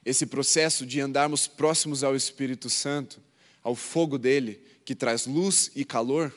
esse 0.03 0.25
processo 0.25 0.85
de 0.85 0.99
andarmos 1.01 1.47
próximos 1.47 2.03
ao 2.03 2.15
Espírito 2.15 2.69
Santo, 2.69 3.21
ao 3.63 3.75
fogo 3.75 4.17
dele, 4.17 4.61
que 4.85 4.93
traz 4.93 5.25
luz 5.25 5.71
e 5.75 5.83
calor, 5.83 6.33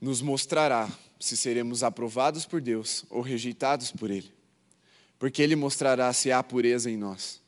nos 0.00 0.20
mostrará 0.20 0.90
se 1.20 1.36
seremos 1.36 1.84
aprovados 1.84 2.44
por 2.44 2.60
Deus 2.60 3.04
ou 3.08 3.20
rejeitados 3.20 3.92
por 3.92 4.10
Ele. 4.10 4.32
Porque 5.22 5.40
Ele 5.40 5.54
mostrará 5.54 6.12
se 6.12 6.32
há 6.32 6.42
pureza 6.42 6.90
em 6.90 6.96
nós. 6.96 7.40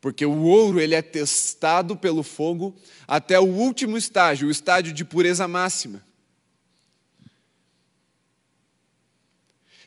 Porque 0.00 0.26
o 0.26 0.42
ouro 0.42 0.80
ele 0.80 0.96
é 0.96 1.00
testado 1.00 1.96
pelo 1.96 2.24
fogo 2.24 2.74
até 3.06 3.38
o 3.38 3.44
último 3.44 3.96
estágio, 3.96 4.48
o 4.48 4.50
estágio 4.50 4.92
de 4.92 5.04
pureza 5.04 5.46
máxima. 5.46 6.04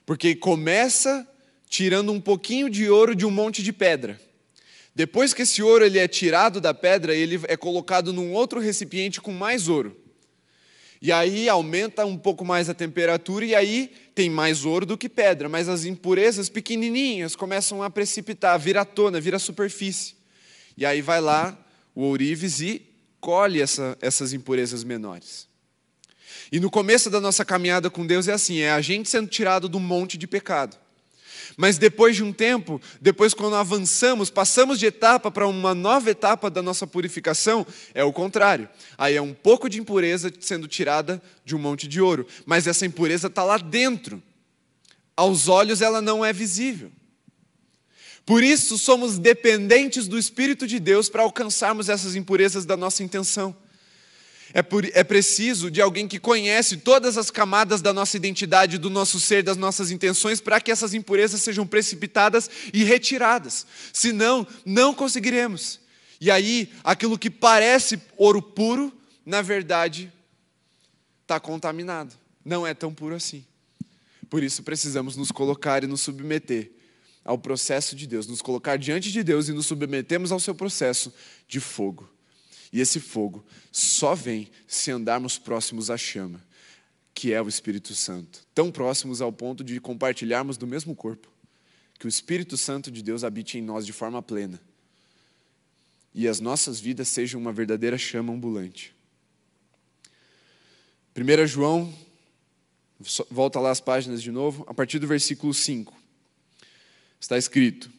Porque 0.05 0.35
começa 0.35 1.27
tirando 1.67 2.13
um 2.13 2.21
pouquinho 2.21 2.69
de 2.69 2.89
ouro 2.89 3.13
de 3.13 3.25
um 3.25 3.31
monte 3.31 3.61
de 3.61 3.73
pedra. 3.73 4.17
Depois 4.95 5.33
que 5.33 5.41
esse 5.41 5.61
ouro 5.61 5.83
ele 5.83 5.99
é 5.99 6.07
tirado 6.07 6.61
da 6.61 6.73
pedra, 6.73 7.13
ele 7.13 7.41
é 7.49 7.57
colocado 7.57 8.13
num 8.13 8.31
outro 8.31 8.61
recipiente 8.61 9.19
com 9.19 9.33
mais 9.33 9.67
ouro. 9.67 10.01
E 11.01 11.11
aí 11.11 11.49
aumenta 11.49 12.05
um 12.05 12.17
pouco 12.17 12.45
mais 12.45 12.69
a 12.69 12.73
temperatura 12.73 13.43
e 13.43 13.53
aí 13.53 13.91
tem 14.17 14.31
mais 14.31 14.65
ouro 14.65 14.83
do 14.83 14.97
que 14.97 15.07
pedra, 15.07 15.47
mas 15.47 15.69
as 15.69 15.85
impurezas 15.85 16.49
pequenininhas 16.49 17.35
começam 17.35 17.83
a 17.83 17.89
precipitar, 17.91 18.59
vira 18.59 18.83
tona, 18.83 19.21
vira 19.21 19.37
superfície. 19.37 20.15
E 20.75 20.87
aí 20.87 21.03
vai 21.03 21.21
lá 21.21 21.55
o 21.93 22.01
ourives 22.01 22.59
e 22.59 22.81
colhe 23.21 23.61
essa, 23.61 23.95
essas 24.01 24.33
impurezas 24.33 24.83
menores. 24.83 25.47
E 26.51 26.59
no 26.59 26.71
começo 26.71 27.11
da 27.11 27.21
nossa 27.21 27.45
caminhada 27.45 27.91
com 27.91 28.07
Deus 28.07 28.27
é 28.27 28.33
assim, 28.33 28.57
é 28.57 28.71
a 28.71 28.81
gente 28.81 29.07
sendo 29.07 29.27
tirado 29.27 29.69
do 29.69 29.79
monte 29.79 30.17
de 30.17 30.25
pecado. 30.25 30.75
Mas 31.59 31.79
depois 31.79 32.15
de 32.15 32.23
um 32.23 32.31
tempo, 32.31 32.79
depois 33.01 33.33
quando 33.33 33.55
avançamos, 33.55 34.29
passamos 34.29 34.77
de 34.77 34.85
etapa 34.85 35.31
para 35.31 35.47
uma 35.47 35.73
nova 35.73 36.11
etapa 36.11 36.51
da 36.51 36.61
nossa 36.61 36.85
purificação, 36.85 37.65
é 37.95 38.03
o 38.03 38.13
contrário. 38.13 38.69
Aí 38.95 39.15
é 39.15 39.21
um 39.21 39.33
pouco 39.33 39.67
de 39.67 39.79
impureza 39.79 40.31
sendo 40.39 40.67
tirada 40.67 41.19
de 41.43 41.55
um 41.55 41.59
monte 41.59 41.87
de 41.87 41.99
ouro, 41.99 42.27
mas 42.45 42.67
essa 42.67 42.85
impureza 42.85 43.25
está 43.25 43.43
lá 43.43 43.57
dentro. 43.57 44.21
Aos 45.15 45.47
olhos 45.47 45.81
ela 45.81 45.99
não 45.99 46.23
é 46.23 46.31
visível. 46.31 46.91
Por 48.23 48.43
isso 48.43 48.77
somos 48.77 49.17
dependentes 49.17 50.07
do 50.07 50.19
Espírito 50.19 50.67
de 50.67 50.79
Deus 50.79 51.09
para 51.09 51.23
alcançarmos 51.23 51.89
essas 51.89 52.15
impurezas 52.15 52.65
da 52.65 52.77
nossa 52.77 53.01
intenção. 53.01 53.55
É, 54.53 54.61
por, 54.61 54.85
é 54.85 55.03
preciso 55.03 55.69
de 55.69 55.81
alguém 55.81 56.07
que 56.07 56.19
conhece 56.19 56.77
todas 56.77 57.17
as 57.17 57.29
camadas 57.29 57.81
da 57.81 57.91
nossa 57.91 58.15
identidade, 58.15 58.77
do 58.77 58.89
nosso 58.89 59.19
ser, 59.19 59.43
das 59.43 59.57
nossas 59.57 59.91
intenções, 59.91 60.39
para 60.39 60.61
que 60.61 60.71
essas 60.71 60.93
impurezas 60.93 61.41
sejam 61.41 61.67
precipitadas 61.67 62.49
e 62.73 62.83
retiradas. 62.83 63.65
Senão, 63.91 64.47
não 64.65 64.93
conseguiremos. 64.93 65.79
E 66.19 66.31
aí, 66.31 66.71
aquilo 66.83 67.17
que 67.17 67.29
parece 67.29 68.01
ouro 68.15 68.41
puro, 68.41 68.91
na 69.25 69.41
verdade, 69.41 70.11
está 71.21 71.39
contaminado. 71.39 72.13
Não 72.43 72.65
é 72.65 72.73
tão 72.73 72.93
puro 72.93 73.15
assim. 73.15 73.45
Por 74.29 74.41
isso, 74.41 74.63
precisamos 74.63 75.15
nos 75.15 75.31
colocar 75.31 75.83
e 75.83 75.87
nos 75.87 76.01
submeter 76.01 76.71
ao 77.23 77.37
processo 77.37 77.95
de 77.95 78.07
Deus, 78.07 78.25
nos 78.25 78.41
colocar 78.41 78.77
diante 78.77 79.11
de 79.11 79.21
Deus 79.21 79.49
e 79.49 79.53
nos 79.53 79.65
submetemos 79.65 80.31
ao 80.31 80.39
seu 80.39 80.55
processo 80.55 81.13
de 81.47 81.59
fogo. 81.59 82.09
E 82.71 82.81
esse 82.81 82.99
fogo 82.99 83.45
só 83.71 84.13
vem 84.13 84.49
se 84.67 84.91
andarmos 84.91 85.37
próximos 85.37 85.89
à 85.89 85.97
chama, 85.97 86.43
que 87.13 87.33
é 87.33 87.41
o 87.41 87.47
Espírito 87.47 87.95
Santo. 87.95 88.45
Tão 88.53 88.71
próximos 88.71 89.21
ao 89.21 89.31
ponto 89.31 89.63
de 89.63 89.79
compartilharmos 89.79 90.57
do 90.57 90.67
mesmo 90.67 90.95
corpo. 90.95 91.29
Que 91.97 92.05
o 92.05 92.09
Espírito 92.09 92.57
Santo 92.57 92.91
de 92.91 93.01
Deus 93.01 93.23
habite 93.23 93.57
em 93.57 93.61
nós 93.61 93.85
de 93.85 93.93
forma 93.93 94.21
plena. 94.21 94.61
E 96.13 96.27
as 96.27 96.39
nossas 96.39 96.79
vidas 96.79 97.07
sejam 97.07 97.39
uma 97.39 97.53
verdadeira 97.53 97.97
chama 97.97 98.33
ambulante. 98.33 98.93
1 101.15 101.47
João, 101.47 101.91
volta 103.31 103.59
lá 103.59 103.71
as 103.71 103.79
páginas 103.79 104.21
de 104.21 104.31
novo, 104.31 104.63
a 104.67 104.73
partir 104.73 104.99
do 104.99 105.07
versículo 105.07 105.53
5. 105.53 105.95
Está 107.19 107.37
escrito: 107.37 107.89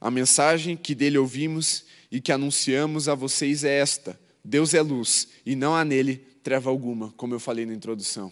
A 0.00 0.10
mensagem 0.10 0.76
que 0.76 0.94
dele 0.94 1.18
ouvimos 1.18 1.84
e 2.12 2.20
que 2.20 2.30
anunciamos 2.30 3.08
a 3.08 3.14
vocês 3.14 3.64
é 3.64 3.78
esta: 3.78 4.20
Deus 4.44 4.74
é 4.74 4.82
luz 4.82 5.28
e 5.46 5.56
não 5.56 5.74
há 5.74 5.82
nele 5.82 6.16
treva 6.42 6.68
alguma, 6.68 7.10
como 7.16 7.34
eu 7.34 7.40
falei 7.40 7.64
na 7.64 7.72
introdução. 7.72 8.30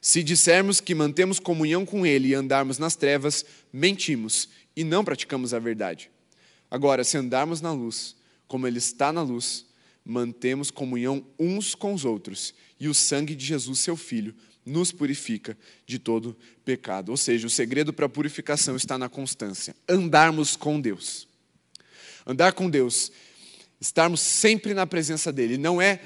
Se 0.00 0.22
dissermos 0.22 0.80
que 0.80 0.94
mantemos 0.94 1.40
comunhão 1.40 1.84
com 1.84 2.06
Ele 2.06 2.28
e 2.28 2.34
andarmos 2.34 2.78
nas 2.78 2.94
trevas, 2.94 3.44
mentimos 3.72 4.48
e 4.76 4.84
não 4.84 5.02
praticamos 5.04 5.52
a 5.52 5.58
verdade. 5.58 6.10
Agora, 6.70 7.02
se 7.02 7.16
andarmos 7.16 7.60
na 7.60 7.72
luz, 7.72 8.14
como 8.46 8.66
Ele 8.66 8.78
está 8.78 9.12
na 9.12 9.22
luz, 9.22 9.64
mantemos 10.04 10.70
comunhão 10.70 11.24
uns 11.38 11.74
com 11.74 11.94
os 11.94 12.04
outros, 12.04 12.54
e 12.78 12.86
o 12.86 12.94
sangue 12.94 13.34
de 13.34 13.46
Jesus, 13.46 13.78
seu 13.78 13.96
Filho, 13.96 14.34
nos 14.64 14.92
purifica 14.92 15.56
de 15.86 15.98
todo 15.98 16.36
pecado. 16.64 17.08
Ou 17.08 17.16
seja, 17.16 17.46
o 17.46 17.50
segredo 17.50 17.92
para 17.92 18.04
a 18.04 18.08
purificação 18.08 18.76
está 18.76 18.98
na 18.98 19.08
constância. 19.08 19.74
Andarmos 19.88 20.54
com 20.54 20.78
Deus. 20.78 21.26
Andar 22.26 22.52
com 22.52 22.70
Deus, 22.70 23.12
estarmos 23.80 24.20
sempre 24.20 24.72
na 24.72 24.86
presença 24.86 25.32
dEle, 25.32 25.58
não 25.58 25.80
é 25.80 26.00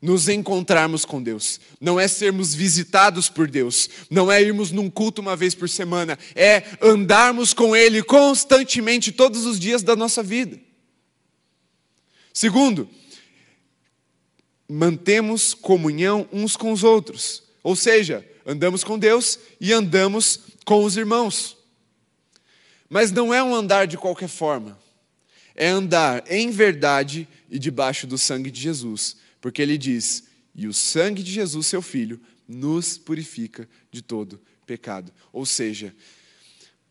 nos 0.00 0.28
encontrarmos 0.28 1.04
com 1.04 1.22
Deus, 1.22 1.58
não 1.80 1.98
é 1.98 2.06
sermos 2.06 2.54
visitados 2.54 3.28
por 3.28 3.48
Deus, 3.48 3.88
não 4.10 4.30
é 4.30 4.40
irmos 4.40 4.70
num 4.70 4.90
culto 4.90 5.20
uma 5.20 5.34
vez 5.34 5.54
por 5.54 5.68
semana, 5.68 6.18
é 6.34 6.62
andarmos 6.80 7.52
com 7.52 7.74
Ele 7.74 8.02
constantemente, 8.02 9.10
todos 9.10 9.46
os 9.46 9.58
dias 9.58 9.82
da 9.82 9.96
nossa 9.96 10.22
vida. 10.22 10.60
Segundo, 12.32 12.88
mantemos 14.68 15.54
comunhão 15.54 16.28
uns 16.32 16.56
com 16.56 16.70
os 16.70 16.84
outros. 16.84 17.42
Ou 17.62 17.74
seja, 17.74 18.24
andamos 18.44 18.84
com 18.84 18.98
Deus 18.98 19.38
e 19.60 19.72
andamos 19.72 20.40
com 20.64 20.84
os 20.84 20.96
irmãos. 20.96 21.56
Mas 22.88 23.10
não 23.10 23.32
é 23.32 23.42
um 23.42 23.54
andar 23.54 23.86
de 23.86 23.96
qualquer 23.96 24.28
forma. 24.28 24.78
É 25.56 25.68
andar 25.68 26.22
em 26.30 26.50
verdade 26.50 27.26
e 27.50 27.58
debaixo 27.58 28.06
do 28.06 28.18
sangue 28.18 28.50
de 28.50 28.60
Jesus. 28.60 29.16
Porque 29.40 29.62
ele 29.62 29.78
diz: 29.78 30.24
E 30.54 30.66
o 30.66 30.74
sangue 30.74 31.22
de 31.22 31.32
Jesus, 31.32 31.66
seu 31.66 31.82
filho, 31.82 32.20
nos 32.46 32.98
purifica 32.98 33.68
de 33.90 34.02
todo 34.02 34.40
pecado. 34.66 35.12
Ou 35.32 35.46
seja, 35.46 35.94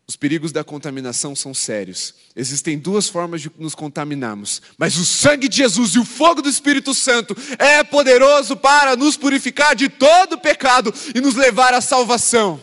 os 0.08 0.14
perigos 0.14 0.52
da 0.52 0.62
contaminação 0.62 1.34
são 1.34 1.52
sérios. 1.52 2.14
Existem 2.34 2.78
duas 2.78 3.08
formas 3.08 3.40
de 3.40 3.50
nos 3.58 3.74
contaminarmos, 3.74 4.62
mas 4.78 4.96
o 4.96 5.04
sangue 5.04 5.48
de 5.48 5.56
Jesus 5.56 5.94
e 5.94 5.98
o 5.98 6.04
fogo 6.04 6.40
do 6.40 6.48
Espírito 6.48 6.94
Santo 6.94 7.36
é 7.58 7.82
poderoso 7.82 8.56
para 8.56 8.94
nos 8.94 9.16
purificar 9.16 9.74
de 9.74 9.88
todo 9.88 10.38
pecado 10.38 10.94
e 11.12 11.20
nos 11.20 11.34
levar 11.34 11.74
à 11.74 11.80
salvação. 11.80 12.60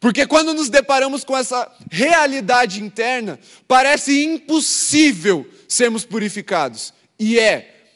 Porque 0.00 0.26
quando 0.26 0.54
nos 0.54 0.68
deparamos 0.68 1.24
com 1.24 1.36
essa 1.36 1.70
realidade 1.90 2.82
interna, 2.82 3.38
parece 3.66 4.24
impossível 4.24 5.48
sermos 5.66 6.04
purificados. 6.04 6.92
E 7.18 7.38
é, 7.38 7.86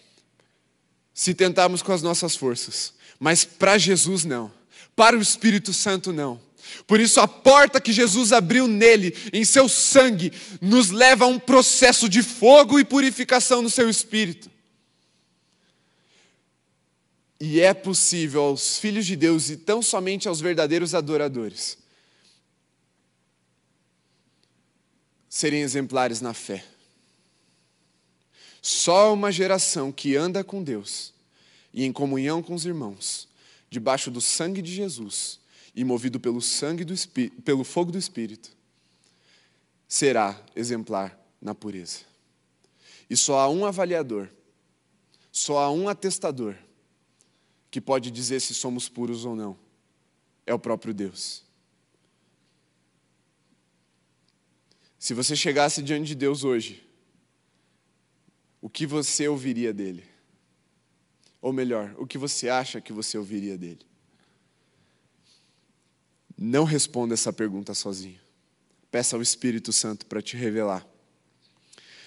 se 1.14 1.32
tentarmos 1.32 1.80
com 1.80 1.92
as 1.92 2.02
nossas 2.02 2.34
forças. 2.34 2.92
Mas 3.20 3.44
para 3.44 3.78
Jesus, 3.78 4.24
não. 4.24 4.52
Para 4.96 5.16
o 5.16 5.22
Espírito 5.22 5.72
Santo, 5.72 6.12
não. 6.12 6.40
Por 6.86 6.98
isso, 6.98 7.20
a 7.20 7.28
porta 7.28 7.80
que 7.80 7.92
Jesus 7.92 8.32
abriu 8.32 8.66
nele, 8.66 9.14
em 9.32 9.44
seu 9.44 9.68
sangue, 9.68 10.32
nos 10.60 10.90
leva 10.90 11.24
a 11.24 11.28
um 11.28 11.38
processo 11.38 12.08
de 12.08 12.22
fogo 12.22 12.80
e 12.80 12.84
purificação 12.84 13.62
no 13.62 13.70
seu 13.70 13.88
espírito. 13.88 14.50
E 17.38 17.60
é 17.60 17.74
possível 17.74 18.42
aos 18.42 18.78
filhos 18.78 19.06
de 19.06 19.14
Deus 19.14 19.50
e 19.50 19.56
tão 19.56 19.82
somente 19.82 20.26
aos 20.26 20.40
verdadeiros 20.40 20.94
adoradores 20.94 21.81
serem 25.32 25.62
exemplares 25.62 26.20
na 26.20 26.34
fé. 26.34 26.62
Só 28.60 29.14
uma 29.14 29.32
geração 29.32 29.90
que 29.90 30.14
anda 30.14 30.44
com 30.44 30.62
Deus 30.62 31.14
e 31.72 31.84
em 31.84 31.90
comunhão 31.90 32.42
com 32.42 32.54
os 32.54 32.66
irmãos, 32.66 33.26
debaixo 33.70 34.10
do 34.10 34.20
sangue 34.20 34.60
de 34.60 34.70
Jesus, 34.70 35.40
e 35.74 35.84
movido 35.84 36.20
pelo 36.20 36.42
sangue 36.42 36.84
do 36.84 36.92
Espírito, 36.92 37.40
pelo 37.40 37.64
fogo 37.64 37.90
do 37.90 37.96
Espírito, 37.96 38.54
será 39.88 40.38
exemplar 40.54 41.18
na 41.40 41.54
pureza. 41.54 42.00
E 43.08 43.16
só 43.16 43.38
há 43.38 43.48
um 43.48 43.64
avaliador, 43.64 44.28
só 45.32 45.60
há 45.60 45.72
um 45.72 45.88
atestador 45.88 46.54
que 47.70 47.80
pode 47.80 48.10
dizer 48.10 48.38
se 48.40 48.52
somos 48.52 48.86
puros 48.86 49.24
ou 49.24 49.34
não. 49.34 49.56
É 50.46 50.52
o 50.52 50.58
próprio 50.58 50.92
Deus. 50.92 51.41
Se 55.02 55.14
você 55.14 55.34
chegasse 55.34 55.82
diante 55.82 56.06
de 56.06 56.14
Deus 56.14 56.44
hoje, 56.44 56.80
o 58.60 58.70
que 58.70 58.86
você 58.86 59.26
ouviria 59.26 59.72
dele? 59.72 60.04
Ou 61.40 61.52
melhor, 61.52 61.92
o 61.98 62.06
que 62.06 62.16
você 62.16 62.48
acha 62.48 62.80
que 62.80 62.92
você 62.92 63.18
ouviria 63.18 63.58
dele? 63.58 63.84
Não 66.38 66.62
responda 66.62 67.14
essa 67.14 67.32
pergunta 67.32 67.74
sozinho. 67.74 68.20
Peça 68.92 69.16
ao 69.16 69.22
Espírito 69.22 69.72
Santo 69.72 70.06
para 70.06 70.22
te 70.22 70.36
revelar. 70.36 70.86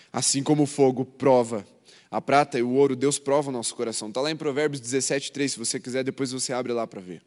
Assim 0.10 0.42
como 0.42 0.64
o 0.64 0.66
fogo 0.66 1.04
prova 1.04 1.68
a 2.10 2.22
prata 2.22 2.58
e 2.58 2.64
o 2.64 2.70
ouro, 2.70 2.96
Deus 2.96 3.20
prova 3.20 3.50
o 3.50 3.52
nosso 3.52 3.76
coração. 3.76 4.08
Está 4.08 4.22
lá 4.22 4.32
em 4.32 4.38
Provérbios 4.38 4.80
17, 4.80 5.34
3. 5.34 5.52
Se 5.52 5.60
você 5.60 5.82
quiser, 5.82 6.02
depois 6.06 6.32
você 6.32 6.54
abre 6.54 6.72
lá 6.72 6.88
para 6.88 7.02
ver. 7.02 7.22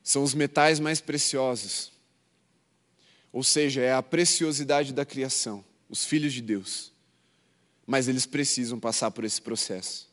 São 0.00 0.22
os 0.22 0.32
metais 0.32 0.78
mais 0.78 1.00
preciosos. 1.00 1.98
Ou 3.32 3.42
seja, 3.44 3.80
é 3.80 3.92
a 3.92 4.02
preciosidade 4.02 4.92
da 4.92 5.04
criação, 5.04 5.64
os 5.88 6.04
filhos 6.04 6.32
de 6.32 6.42
Deus. 6.42 6.92
Mas 7.86 8.08
eles 8.08 8.26
precisam 8.26 8.78
passar 8.78 9.10
por 9.10 9.24
esse 9.24 9.40
processo. 9.40 10.08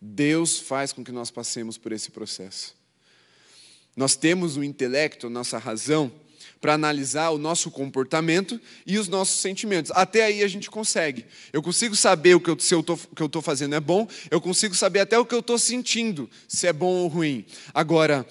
Deus 0.00 0.58
faz 0.58 0.92
com 0.92 1.02
que 1.02 1.12
nós 1.12 1.30
passemos 1.30 1.78
por 1.78 1.92
esse 1.92 2.10
processo. 2.10 2.76
Nós 3.96 4.14
temos 4.14 4.56
o 4.56 4.64
intelecto, 4.64 5.26
a 5.26 5.30
nossa 5.30 5.56
razão, 5.56 6.12
para 6.60 6.74
analisar 6.74 7.30
o 7.30 7.38
nosso 7.38 7.70
comportamento 7.70 8.60
e 8.86 8.98
os 8.98 9.08
nossos 9.08 9.40
sentimentos. 9.40 9.90
Até 9.94 10.24
aí 10.24 10.42
a 10.42 10.48
gente 10.48 10.70
consegue. 10.70 11.24
Eu 11.52 11.62
consigo 11.62 11.96
saber 11.96 12.34
o 12.34 12.40
que 12.40 12.50
eu, 12.50 12.58
se 12.58 12.74
eu 12.74 12.80
estou 12.80 13.42
fazendo 13.42 13.74
é 13.74 13.80
bom, 13.80 14.06
eu 14.30 14.40
consigo 14.40 14.74
saber 14.74 15.00
até 15.00 15.18
o 15.18 15.24
que 15.24 15.34
eu 15.34 15.40
estou 15.40 15.58
sentindo, 15.58 16.28
se 16.46 16.66
é 16.66 16.72
bom 16.72 16.92
ou 16.92 17.08
ruim. 17.08 17.44
Agora, 17.72 18.26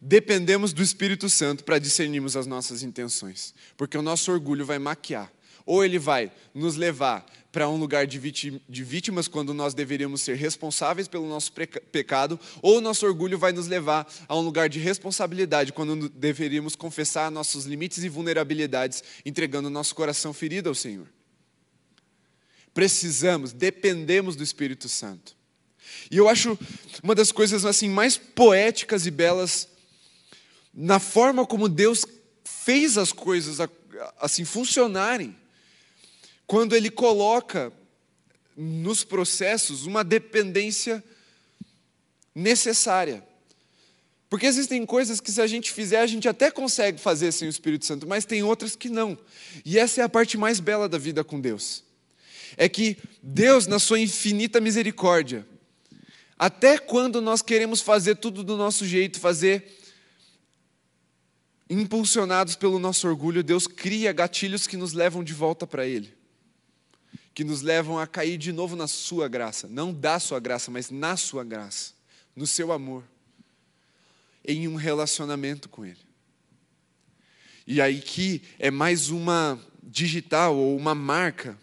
dependemos 0.00 0.72
do 0.72 0.82
Espírito 0.82 1.28
Santo 1.28 1.64
para 1.64 1.78
discernirmos 1.78 2.36
as 2.36 2.46
nossas 2.46 2.82
intenções, 2.82 3.54
porque 3.76 3.98
o 3.98 4.02
nosso 4.02 4.32
orgulho 4.32 4.64
vai 4.64 4.78
maquiar. 4.78 5.30
Ou 5.66 5.84
ele 5.84 5.98
vai 5.98 6.32
nos 6.54 6.74
levar 6.76 7.24
para 7.52 7.68
um 7.68 7.76
lugar 7.76 8.06
de 8.06 8.18
vítimas 8.18 9.28
quando 9.28 9.52
nós 9.52 9.74
deveríamos 9.74 10.22
ser 10.22 10.36
responsáveis 10.36 11.06
pelo 11.06 11.28
nosso 11.28 11.52
pecado, 11.92 12.40
ou 12.62 12.78
o 12.78 12.80
nosso 12.80 13.06
orgulho 13.06 13.38
vai 13.38 13.52
nos 13.52 13.66
levar 13.66 14.10
a 14.26 14.36
um 14.36 14.40
lugar 14.40 14.68
de 14.68 14.78
responsabilidade 14.78 15.72
quando 15.72 16.08
deveríamos 16.08 16.74
confessar 16.74 17.30
nossos 17.30 17.66
limites 17.66 18.02
e 18.02 18.08
vulnerabilidades, 18.08 19.04
entregando 19.24 19.68
nosso 19.68 19.94
coração 19.94 20.32
ferido 20.32 20.68
ao 20.68 20.74
Senhor. 20.74 21.06
Precisamos, 22.72 23.52
dependemos 23.52 24.34
do 24.34 24.42
Espírito 24.42 24.88
Santo. 24.88 25.36
E 26.10 26.16
eu 26.16 26.28
acho 26.28 26.58
uma 27.02 27.14
das 27.14 27.30
coisas 27.32 27.64
assim 27.64 27.88
mais 27.88 28.16
poéticas 28.16 29.06
e 29.06 29.10
belas 29.10 29.68
na 30.72 30.98
forma 30.98 31.46
como 31.46 31.68
Deus 31.68 32.04
fez 32.44 32.96
as 32.96 33.12
coisas 33.12 33.58
assim 34.18 34.44
funcionarem 34.44 35.36
quando 36.46 36.74
ele 36.74 36.90
coloca 36.90 37.72
nos 38.56 39.04
processos 39.04 39.86
uma 39.86 40.02
dependência 40.02 41.02
necessária. 42.34 43.24
Porque 44.28 44.46
existem 44.46 44.86
coisas 44.86 45.20
que, 45.20 45.32
se 45.32 45.40
a 45.40 45.46
gente 45.46 45.72
fizer, 45.72 46.00
a 46.00 46.06
gente 46.06 46.28
até 46.28 46.50
consegue 46.50 47.00
fazer 47.00 47.32
sem 47.32 47.48
o 47.48 47.50
Espírito 47.50 47.84
Santo, 47.84 48.06
mas 48.06 48.24
tem 48.24 48.42
outras 48.44 48.76
que 48.76 48.88
não. 48.88 49.18
E 49.64 49.78
essa 49.78 50.00
é 50.00 50.04
a 50.04 50.08
parte 50.08 50.38
mais 50.38 50.60
bela 50.60 50.88
da 50.88 50.98
vida 50.98 51.24
com 51.24 51.40
Deus. 51.40 51.82
É 52.56 52.68
que 52.68 52.96
Deus, 53.22 53.66
na 53.66 53.80
sua 53.80 53.98
infinita 53.98 54.60
misericórdia, 54.60 55.44
até 56.38 56.78
quando 56.78 57.20
nós 57.20 57.42
queremos 57.42 57.80
fazer 57.80 58.16
tudo 58.16 58.44
do 58.44 58.56
nosso 58.56 58.86
jeito, 58.86 59.18
fazer 59.18 59.79
impulsionados 61.70 62.56
pelo 62.56 62.78
nosso 62.78 63.08
orgulho, 63.08 63.42
Deus 63.42 63.66
cria 63.66 64.12
gatilhos 64.12 64.66
que 64.66 64.76
nos 64.76 64.92
levam 64.92 65.24
de 65.24 65.32
volta 65.32 65.66
para 65.66 65.86
Ele 65.86 66.20
que 67.34 67.44
nos 67.44 67.62
levam 67.62 67.98
a 67.98 68.06
cair 68.06 68.36
de 68.36 68.52
novo 68.52 68.76
na 68.76 68.86
Sua 68.86 69.28
graça, 69.28 69.68
não 69.68 69.92
da 69.92 70.18
Sua 70.18 70.40
graça, 70.40 70.70
mas 70.70 70.90
na 70.90 71.16
Sua 71.16 71.44
graça, 71.44 71.94
no 72.34 72.46
Seu 72.46 72.72
amor, 72.72 73.04
em 74.44 74.66
um 74.66 74.74
relacionamento 74.74 75.68
com 75.68 75.84
Ele. 75.84 76.00
E 77.66 77.80
aí 77.80 78.00
que 78.00 78.42
é 78.58 78.70
mais 78.70 79.10
uma 79.10 79.58
digital 79.82 80.56
ou 80.56 80.76
uma 80.76 80.94
marca 80.94 81.58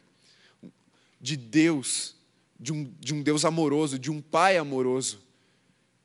de 1.19 1.35
Deus, 1.35 2.15
de 2.59 2.71
um, 2.71 2.91
de 2.99 3.13
um 3.13 3.21
Deus 3.21 3.43
amoroso, 3.43 3.99
de 3.99 4.09
um 4.09 4.21
Pai 4.21 4.57
amoroso, 4.57 5.21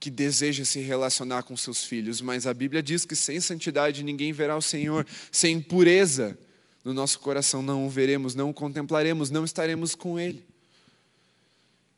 que 0.02 0.10
deseja 0.10 0.64
se 0.64 0.80
relacionar 0.80 1.44
com 1.44 1.56
seus 1.56 1.84
filhos, 1.84 2.20
mas 2.20 2.44
a 2.44 2.52
Bíblia 2.52 2.82
diz 2.82 3.04
que 3.04 3.14
sem 3.14 3.38
santidade 3.40 4.02
ninguém 4.02 4.32
verá 4.32 4.56
o 4.56 4.60
Senhor, 4.60 5.06
sem 5.30 5.60
pureza 5.60 6.36
no 6.84 6.92
nosso 6.92 7.20
coração, 7.20 7.62
não 7.62 7.86
o 7.86 7.88
veremos, 7.88 8.34
não 8.34 8.50
o 8.50 8.52
contemplaremos, 8.52 9.30
não 9.30 9.44
estaremos 9.44 9.94
com 9.94 10.18
Ele. 10.18 10.44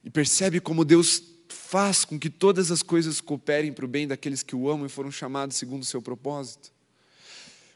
E 0.04 0.10
percebe 0.10 0.60
como 0.60 0.84
Deus 0.84 1.22
faz 1.48 2.04
com 2.04 2.18
que 2.18 2.28
todas 2.28 2.70
as 2.70 2.82
coisas 2.82 3.22
cooperem 3.22 3.72
para 3.72 3.86
o 3.86 3.88
bem 3.88 4.06
daqueles 4.06 4.42
que 4.42 4.54
o 4.54 4.68
amam 4.68 4.84
e 4.84 4.90
foram 4.90 5.10
chamados 5.10 5.56
segundo 5.56 5.80
o 5.80 5.86
seu 5.86 6.02
propósito. 6.02 6.70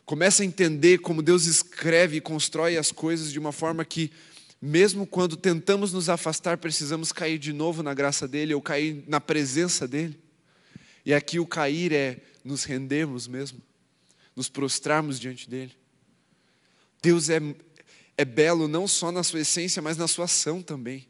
Começa 0.04 0.42
a 0.42 0.46
entender 0.46 0.98
como 0.98 1.22
Deus 1.22 1.46
escreve 1.46 2.18
e 2.18 2.20
constrói 2.20 2.76
as 2.76 2.92
coisas 2.92 3.32
de 3.32 3.38
uma 3.38 3.50
forma 3.50 3.82
que, 3.82 4.12
mesmo 4.60 5.06
quando 5.06 5.36
tentamos 5.36 5.92
nos 5.92 6.08
afastar, 6.08 6.58
precisamos 6.58 7.12
cair 7.12 7.38
de 7.38 7.52
novo 7.52 7.82
na 7.82 7.94
graça 7.94 8.26
dEle 8.26 8.54
ou 8.54 8.60
cair 8.60 9.04
na 9.06 9.20
presença 9.20 9.86
dEle. 9.86 10.18
E 11.04 11.14
aqui 11.14 11.38
o 11.38 11.46
cair 11.46 11.92
é 11.92 12.18
nos 12.44 12.64
rendermos 12.64 13.28
mesmo, 13.28 13.60
nos 14.34 14.48
prostrarmos 14.48 15.20
diante 15.20 15.48
dEle. 15.48 15.76
Deus 17.00 17.30
é, 17.30 17.40
é 18.16 18.24
belo 18.24 18.66
não 18.66 18.88
só 18.88 19.12
na 19.12 19.22
sua 19.22 19.40
essência, 19.40 19.80
mas 19.80 19.96
na 19.96 20.08
sua 20.08 20.24
ação 20.24 20.60
também. 20.60 21.06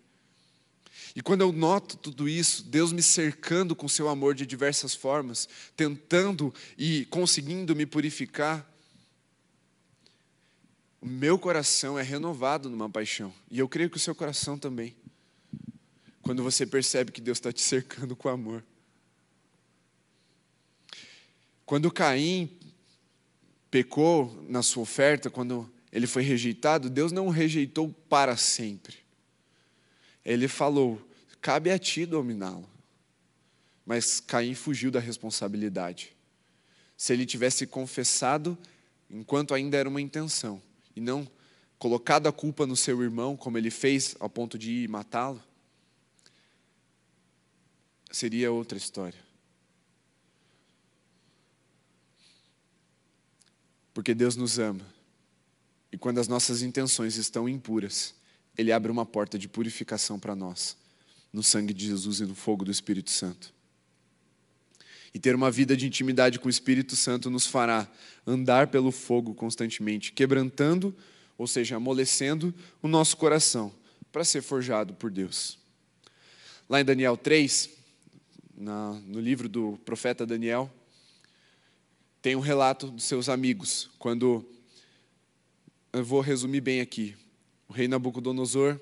E 1.16 1.22
quando 1.22 1.40
eu 1.40 1.51
noto 1.51 1.96
tudo 1.96 2.28
isso, 2.28 2.62
Deus 2.62 2.92
me 2.92 3.03
cercando 3.03 3.74
com 3.74 3.88
seu 3.88 4.09
amor 4.09 4.34
de 4.34 4.46
diversas 4.46 4.94
formas, 4.94 5.49
tentando 5.74 6.55
e 6.76 7.07
conseguindo 7.07 7.74
me 7.74 7.86
purificar, 7.86 8.64
o 11.01 11.07
meu 11.07 11.38
coração 11.38 11.99
é 11.99 12.03
renovado 12.03 12.68
numa 12.68 12.90
paixão. 12.90 13.32
E 13.51 13.59
eu 13.59 13.68
creio 13.68 13.88
que 13.88 13.96
o 13.96 14.01
seu 14.01 14.14
coração 14.14 14.59
também. 14.59 14.96
Quando 16.22 16.42
você 16.42 16.66
percebe 16.66 17.12
que 17.12 17.20
Deus 17.20 17.38
está 17.38 17.53
te 17.53 17.62
cercando 17.62 18.16
com 18.16 18.28
amor. 18.28 18.64
Quando 21.64 21.90
Caim 21.90 22.51
pecou 23.70 24.44
na 24.49 24.62
sua 24.62 24.82
oferta, 24.82 25.30
quando 25.30 25.70
ele 25.92 26.07
foi 26.07 26.22
rejeitado, 26.22 26.90
Deus 26.90 27.12
não 27.12 27.26
o 27.26 27.30
rejeitou 27.30 27.90
para 28.09 28.36
sempre. 28.36 28.96
Ele 30.24 30.49
falou: 30.49 31.01
cabe 31.40 31.70
a 31.70 31.78
ti 31.78 32.05
dominá-lo. 32.05 32.68
Mas 33.86 34.20
Caim 34.20 34.55
fugiu 34.55 34.90
da 34.90 35.01
responsabilidade. 35.01 36.14
Se 36.96 37.12
ele 37.12 37.24
tivesse 37.24 37.66
confessado 37.66 38.59
enquanto 39.09 39.55
ainda 39.55 39.76
era 39.76 39.88
uma 39.88 40.01
intenção, 40.01 40.61
e 40.99 41.01
não 41.01 41.26
colocado 41.78 42.26
a 42.26 42.32
culpa 42.32 42.66
no 42.66 42.76
seu 42.76 43.01
irmão, 43.03 43.36
como 43.36 43.57
ele 43.57 43.70
fez 43.70 44.16
ao 44.18 44.28
ponto 44.28 44.59
de 44.59 44.70
ir 44.70 44.88
matá-lo, 44.88 45.42
seria 48.11 48.51
outra 48.51 48.76
história. 48.76 49.18
Porque 53.94 54.14
Deus 54.14 54.36
nos 54.36 54.59
ama. 54.59 54.84
E 55.90 55.96
quando 55.96 56.18
as 56.18 56.28
nossas 56.28 56.62
intenções 56.62 57.16
estão 57.16 57.49
impuras, 57.49 58.14
Ele 58.57 58.72
abre 58.72 58.90
uma 58.92 59.07
porta 59.07 59.38
de 59.38 59.49
purificação 59.49 60.18
para 60.18 60.34
nós 60.34 60.76
no 61.32 61.42
sangue 61.42 61.72
de 61.72 61.86
Jesus 61.86 62.20
e 62.20 62.26
no 62.26 62.34
fogo 62.34 62.64
do 62.64 62.70
Espírito 62.70 63.11
Santo. 63.11 63.53
E 65.12 65.18
ter 65.18 65.34
uma 65.34 65.50
vida 65.50 65.76
de 65.76 65.86
intimidade 65.86 66.38
com 66.38 66.46
o 66.46 66.50
Espírito 66.50 66.94
Santo 66.94 67.30
nos 67.30 67.46
fará 67.46 67.88
andar 68.26 68.68
pelo 68.68 68.92
fogo 68.92 69.34
constantemente, 69.34 70.12
quebrantando, 70.12 70.94
ou 71.36 71.46
seja, 71.46 71.76
amolecendo 71.76 72.54
o 72.82 72.88
nosso 72.88 73.16
coração 73.16 73.72
para 74.12 74.24
ser 74.24 74.42
forjado 74.42 74.94
por 74.94 75.11
Deus. 75.11 75.59
Lá 76.68 76.80
em 76.80 76.84
Daniel 76.84 77.16
3, 77.16 77.70
na, 78.56 78.92
no 79.06 79.20
livro 79.20 79.48
do 79.48 79.78
profeta 79.84 80.26
Daniel, 80.26 80.70
tem 82.20 82.34
um 82.34 82.40
relato 82.40 82.88
dos 82.88 83.04
seus 83.04 83.28
amigos, 83.28 83.88
quando 83.98 84.44
eu 85.92 86.04
vou 86.04 86.20
resumir 86.20 86.61
bem 86.61 86.80
aqui. 86.80 87.16
O 87.68 87.72
rei 87.72 87.88
Nabucodonosor 87.88 88.78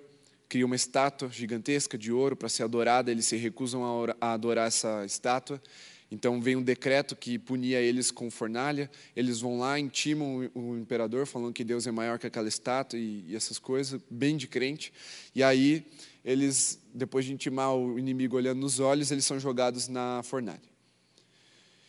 cria 0.48 0.64
uma 0.64 0.76
estátua 0.76 1.28
gigantesca 1.28 1.98
de 1.98 2.10
ouro 2.10 2.34
para 2.34 2.48
ser 2.48 2.62
adorada, 2.62 3.10
eles 3.10 3.26
se 3.26 3.36
recusam 3.36 3.82
a 4.20 4.32
adorar 4.32 4.68
essa 4.68 5.04
estátua. 5.04 5.62
Então 6.10 6.40
vem 6.40 6.54
um 6.54 6.62
decreto 6.62 7.16
que 7.16 7.38
punia 7.38 7.80
eles 7.80 8.10
com 8.10 8.30
fornalha. 8.30 8.90
Eles 9.14 9.40
vão 9.40 9.58
lá, 9.58 9.78
intimam 9.78 10.48
o 10.54 10.76
imperador, 10.76 11.26
falando 11.26 11.52
que 11.52 11.64
Deus 11.64 11.86
é 11.86 11.90
maior 11.90 12.18
que 12.18 12.26
aquela 12.26 12.48
estátua 12.48 12.98
e, 12.98 13.24
e 13.28 13.34
essas 13.36 13.58
coisas, 13.58 14.00
bem 14.08 14.36
de 14.36 14.46
crente. 14.46 14.92
E 15.34 15.42
aí 15.42 15.84
eles, 16.24 16.80
depois 16.94 17.24
de 17.24 17.32
intimar 17.32 17.74
o 17.74 17.98
inimigo 17.98 18.36
olhando 18.36 18.60
nos 18.60 18.78
olhos, 18.78 19.10
eles 19.10 19.24
são 19.24 19.38
jogados 19.38 19.88
na 19.88 20.22
fornalha. 20.22 20.60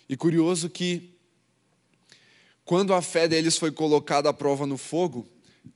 E 0.09 0.15
curioso 0.15 0.69
que 0.69 1.13
quando 2.65 2.93
a 2.93 3.01
fé 3.01 3.27
deles 3.27 3.57
foi 3.57 3.71
colocada 3.71 4.29
à 4.29 4.33
prova 4.33 4.65
no 4.65 4.77
fogo, 4.77 5.27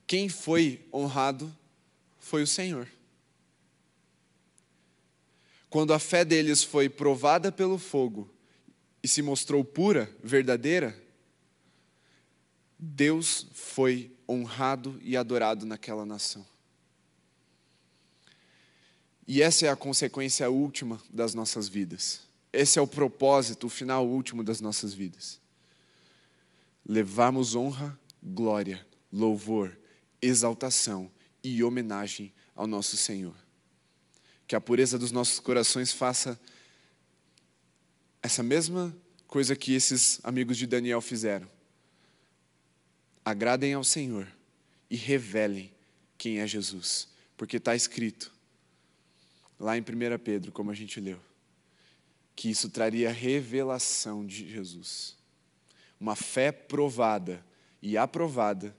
quem 0.06 0.28
foi 0.28 0.80
honrado 0.92 1.54
foi 2.18 2.42
o 2.42 2.46
Senhor. 2.46 2.88
Quando 5.72 5.94
a 5.94 5.98
fé 5.98 6.22
deles 6.22 6.62
foi 6.62 6.86
provada 6.86 7.50
pelo 7.50 7.78
fogo 7.78 8.28
e 9.02 9.08
se 9.08 9.22
mostrou 9.22 9.64
pura, 9.64 10.14
verdadeira, 10.22 10.94
Deus 12.78 13.46
foi 13.54 14.14
honrado 14.28 15.00
e 15.00 15.16
adorado 15.16 15.64
naquela 15.64 16.04
nação. 16.04 16.46
E 19.26 19.40
essa 19.40 19.64
é 19.64 19.70
a 19.70 19.74
consequência 19.74 20.50
última 20.50 21.00
das 21.08 21.32
nossas 21.32 21.70
vidas. 21.70 22.20
Esse 22.52 22.78
é 22.78 22.82
o 22.82 22.86
propósito, 22.86 23.66
o 23.66 23.70
final 23.70 24.06
último 24.06 24.44
das 24.44 24.60
nossas 24.60 24.92
vidas. 24.92 25.40
Levarmos 26.84 27.56
honra, 27.56 27.98
glória, 28.22 28.86
louvor, 29.10 29.74
exaltação 30.20 31.10
e 31.42 31.64
homenagem 31.64 32.30
ao 32.54 32.66
nosso 32.66 32.94
Senhor. 32.94 33.41
Que 34.52 34.56
a 34.56 34.60
pureza 34.60 34.98
dos 34.98 35.10
nossos 35.10 35.40
corações 35.40 35.92
faça 35.92 36.38
essa 38.22 38.42
mesma 38.42 38.94
coisa 39.26 39.56
que 39.56 39.72
esses 39.72 40.20
amigos 40.22 40.58
de 40.58 40.66
Daniel 40.66 41.00
fizeram. 41.00 41.48
Agradem 43.24 43.72
ao 43.72 43.82
Senhor 43.82 44.28
e 44.90 44.94
revelem 44.94 45.72
quem 46.18 46.40
é 46.40 46.46
Jesus, 46.46 47.08
porque 47.34 47.56
está 47.56 47.74
escrito 47.74 48.30
lá 49.58 49.74
em 49.78 49.80
1 49.80 50.18
Pedro, 50.22 50.52
como 50.52 50.70
a 50.70 50.74
gente 50.74 51.00
leu, 51.00 51.18
que 52.36 52.50
isso 52.50 52.68
traria 52.68 53.10
revelação 53.10 54.26
de 54.26 54.50
Jesus. 54.50 55.16
Uma 55.98 56.14
fé 56.14 56.52
provada 56.52 57.42
e 57.80 57.96
aprovada 57.96 58.76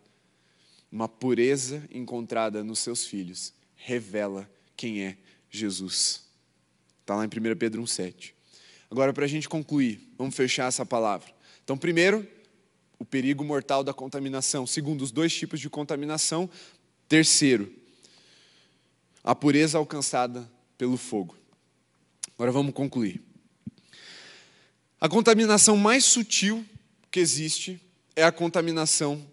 uma 0.91 1.09
pureza 1.09 1.84
encontrada 1.89 2.63
nos 2.63 2.78
seus 2.78 3.07
filhos 3.07 3.55
revela 3.76 4.47
quem 4.78 5.03
é 5.03 5.17
Jesus. 5.58 6.24
Está 7.01 7.16
lá 7.16 7.24
em 7.24 7.28
1 7.28 7.56
Pedro 7.58 7.84
1,7. 7.84 8.34
Agora, 8.89 9.14
para 9.14 9.26
a 9.26 9.28
gente 9.28 9.47
concluir, 9.47 10.01
vamos 10.18 10.36
fechar 10.36 10.68
essa 10.68 10.86
palavra. 10.86 11.32
Então, 11.64 11.78
primeiro, 11.78 12.28
o 12.99 13.06
perigo 13.06 13.43
mortal 13.43 13.84
da 13.84 13.93
contaminação. 13.93 14.66
Segundo, 14.66 15.01
os 15.01 15.12
dois 15.12 15.34
tipos 15.34 15.60
de 15.60 15.70
contaminação. 15.70 16.49
Terceiro, 17.08 17.72
a 19.24 19.36
pureza 19.36 19.78
alcançada 19.78 20.49
pelo 20.78 20.97
fogo. 20.97 21.36
Agora 22.36 22.51
vamos 22.51 22.74
concluir. 22.74 23.22
A 24.99 25.08
contaminação 25.08 25.78
mais 25.78 26.04
sutil 26.06 26.66
que 27.12 27.20
existe 27.20 27.80
é 28.16 28.24
a 28.24 28.32
contaminação 28.32 29.26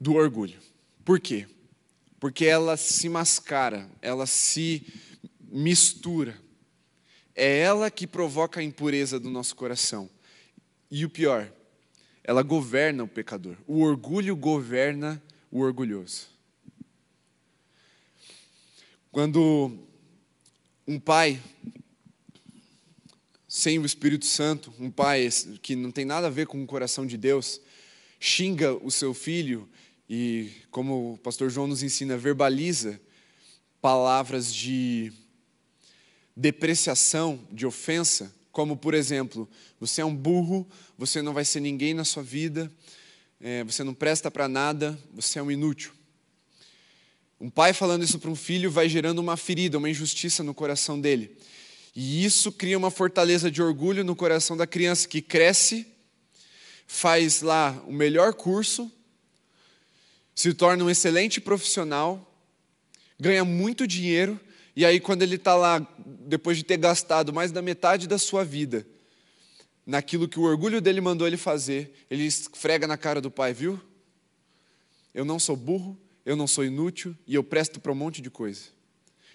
do 0.00 0.14
orgulho. 0.14 0.58
Por 1.04 1.20
quê? 1.20 1.46
Porque 2.20 2.44
ela 2.44 2.76
se 2.76 3.08
mascara, 3.08 3.90
ela 4.02 4.26
se 4.26 4.86
mistura. 5.40 6.38
É 7.34 7.60
ela 7.60 7.90
que 7.90 8.06
provoca 8.06 8.60
a 8.60 8.62
impureza 8.62 9.18
do 9.18 9.30
nosso 9.30 9.56
coração. 9.56 10.08
E 10.90 11.04
o 11.06 11.10
pior, 11.10 11.50
ela 12.22 12.42
governa 12.42 13.02
o 13.02 13.08
pecador. 13.08 13.56
O 13.66 13.80
orgulho 13.80 14.36
governa 14.36 15.20
o 15.50 15.60
orgulhoso. 15.60 16.28
Quando 19.10 19.78
um 20.86 21.00
pai 21.00 21.40
sem 23.48 23.78
o 23.78 23.86
Espírito 23.86 24.26
Santo, 24.26 24.72
um 24.78 24.90
pai 24.90 25.28
que 25.60 25.74
não 25.74 25.90
tem 25.90 26.04
nada 26.04 26.28
a 26.28 26.30
ver 26.30 26.46
com 26.46 26.62
o 26.62 26.66
coração 26.66 27.04
de 27.06 27.16
Deus, 27.16 27.60
xinga 28.20 28.74
o 28.74 28.90
seu 28.90 29.12
filho 29.12 29.68
e, 30.12 30.50
como 30.72 31.12
o 31.12 31.18
pastor 31.18 31.48
João 31.50 31.68
nos 31.68 31.84
ensina, 31.84 32.18
verbaliza 32.18 33.00
palavras 33.80 34.52
de 34.52 35.12
depreciação, 36.36 37.38
de 37.52 37.64
ofensa, 37.64 38.34
como, 38.50 38.76
por 38.76 38.92
exemplo, 38.92 39.48
você 39.78 40.00
é 40.00 40.04
um 40.04 40.14
burro, 40.14 40.68
você 40.98 41.22
não 41.22 41.32
vai 41.32 41.44
ser 41.44 41.60
ninguém 41.60 41.94
na 41.94 42.04
sua 42.04 42.24
vida, 42.24 42.68
é, 43.40 43.62
você 43.62 43.84
não 43.84 43.94
presta 43.94 44.32
para 44.32 44.48
nada, 44.48 44.98
você 45.12 45.38
é 45.38 45.42
um 45.44 45.50
inútil. 45.50 45.92
Um 47.40 47.48
pai 47.48 47.72
falando 47.72 48.02
isso 48.02 48.18
para 48.18 48.30
um 48.30 48.36
filho 48.36 48.68
vai 48.68 48.88
gerando 48.88 49.20
uma 49.20 49.36
ferida, 49.36 49.78
uma 49.78 49.88
injustiça 49.88 50.42
no 50.42 50.52
coração 50.52 51.00
dele. 51.00 51.36
E 51.94 52.24
isso 52.24 52.50
cria 52.50 52.76
uma 52.76 52.90
fortaleza 52.90 53.48
de 53.48 53.62
orgulho 53.62 54.02
no 54.02 54.16
coração 54.16 54.56
da 54.56 54.66
criança 54.66 55.06
que 55.06 55.22
cresce, 55.22 55.86
faz 56.84 57.42
lá 57.42 57.80
o 57.86 57.92
melhor 57.92 58.34
curso, 58.34 58.90
se 60.40 60.54
torna 60.54 60.82
um 60.82 60.88
excelente 60.88 61.38
profissional, 61.38 62.34
ganha 63.20 63.44
muito 63.44 63.86
dinheiro, 63.86 64.40
e 64.74 64.86
aí, 64.86 64.98
quando 64.98 65.20
ele 65.20 65.34
está 65.34 65.54
lá, 65.54 65.86
depois 65.98 66.56
de 66.56 66.64
ter 66.64 66.78
gastado 66.78 67.30
mais 67.30 67.52
da 67.52 67.60
metade 67.60 68.08
da 68.08 68.16
sua 68.16 68.42
vida 68.42 68.86
naquilo 69.84 70.26
que 70.26 70.40
o 70.40 70.44
orgulho 70.44 70.80
dele 70.80 70.98
mandou 70.98 71.26
ele 71.26 71.36
fazer, 71.36 71.92
ele 72.08 72.24
esfrega 72.24 72.86
na 72.86 72.96
cara 72.96 73.20
do 73.20 73.30
pai, 73.30 73.52
viu? 73.52 73.78
Eu 75.12 75.26
não 75.26 75.38
sou 75.38 75.54
burro, 75.54 75.94
eu 76.24 76.34
não 76.34 76.46
sou 76.46 76.64
inútil 76.64 77.14
e 77.26 77.34
eu 77.34 77.44
presto 77.44 77.78
para 77.78 77.92
um 77.92 77.94
monte 77.94 78.22
de 78.22 78.30
coisa. 78.30 78.62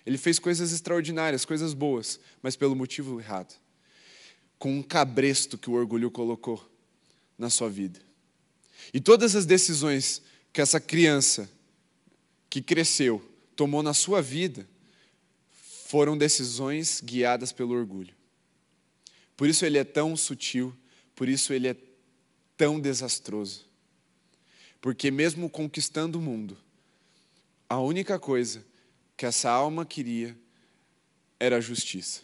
Ele 0.07 0.17
fez 0.17 0.39
coisas 0.39 0.71
extraordinárias, 0.71 1.45
coisas 1.45 1.75
boas, 1.75 2.19
mas 2.41 2.55
pelo 2.55 2.75
motivo 2.75 3.19
errado. 3.19 3.53
Com 4.57 4.79
um 4.79 4.81
cabresto 4.81 5.55
que 5.55 5.69
o 5.69 5.73
orgulho 5.73 6.09
colocou 6.09 6.67
na 7.37 7.51
sua 7.51 7.69
vida. 7.69 7.99
E 8.91 8.99
todas 8.99 9.35
as 9.35 9.45
decisões 9.45 10.23
que 10.55 10.61
essa 10.61 10.79
criança 10.79 11.51
que 12.49 12.61
cresceu 12.61 13.21
tomou 13.57 13.83
na 13.83 13.93
sua 13.93 14.21
vida 14.21 14.65
foram 15.85 16.17
decisões 16.17 17.01
guiadas 17.01 17.51
pelo 17.51 17.73
orgulho. 17.73 18.15
Por 19.35 19.49
isso 19.49 19.65
ele 19.65 19.77
é 19.77 19.83
tão 19.83 20.15
sutil, 20.15 20.73
por 21.13 21.27
isso 21.27 21.51
ele 21.51 21.67
é 21.67 21.75
tão 22.55 22.79
desastroso. 22.79 23.65
Porque 24.79 25.11
mesmo 25.11 25.49
conquistando 25.49 26.19
o 26.19 26.21
mundo, 26.21 26.57
a 27.67 27.81
única 27.81 28.17
coisa 28.17 28.65
que 29.17 29.25
essa 29.25 29.49
alma 29.49 29.85
queria 29.85 30.37
era 31.37 31.57
a 31.57 31.61
justiça. 31.61 32.21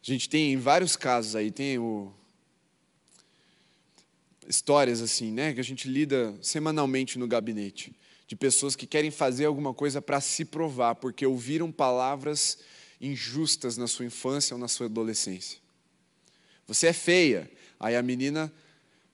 A 0.00 0.06
gente 0.06 0.28
tem 0.28 0.56
vários 0.56 0.94
casos 0.94 1.34
aí, 1.34 1.50
tem 1.50 1.76
o 1.76 2.14
histórias 4.50 5.00
assim, 5.00 5.30
né, 5.30 5.54
que 5.54 5.60
a 5.60 5.64
gente 5.64 5.88
lida 5.88 6.36
semanalmente 6.42 7.18
no 7.18 7.28
gabinete, 7.28 7.94
de 8.26 8.34
pessoas 8.34 8.74
que 8.74 8.86
querem 8.86 9.10
fazer 9.10 9.44
alguma 9.44 9.72
coisa 9.72 10.02
para 10.02 10.20
se 10.20 10.44
provar, 10.44 10.96
porque 10.96 11.24
ouviram 11.24 11.70
palavras 11.70 12.58
injustas 13.00 13.76
na 13.76 13.86
sua 13.86 14.04
infância 14.04 14.54
ou 14.54 14.60
na 14.60 14.68
sua 14.68 14.86
adolescência. 14.86 15.58
Você 16.66 16.88
é 16.88 16.92
feia. 16.92 17.50
Aí 17.78 17.96
a 17.96 18.02
menina 18.02 18.52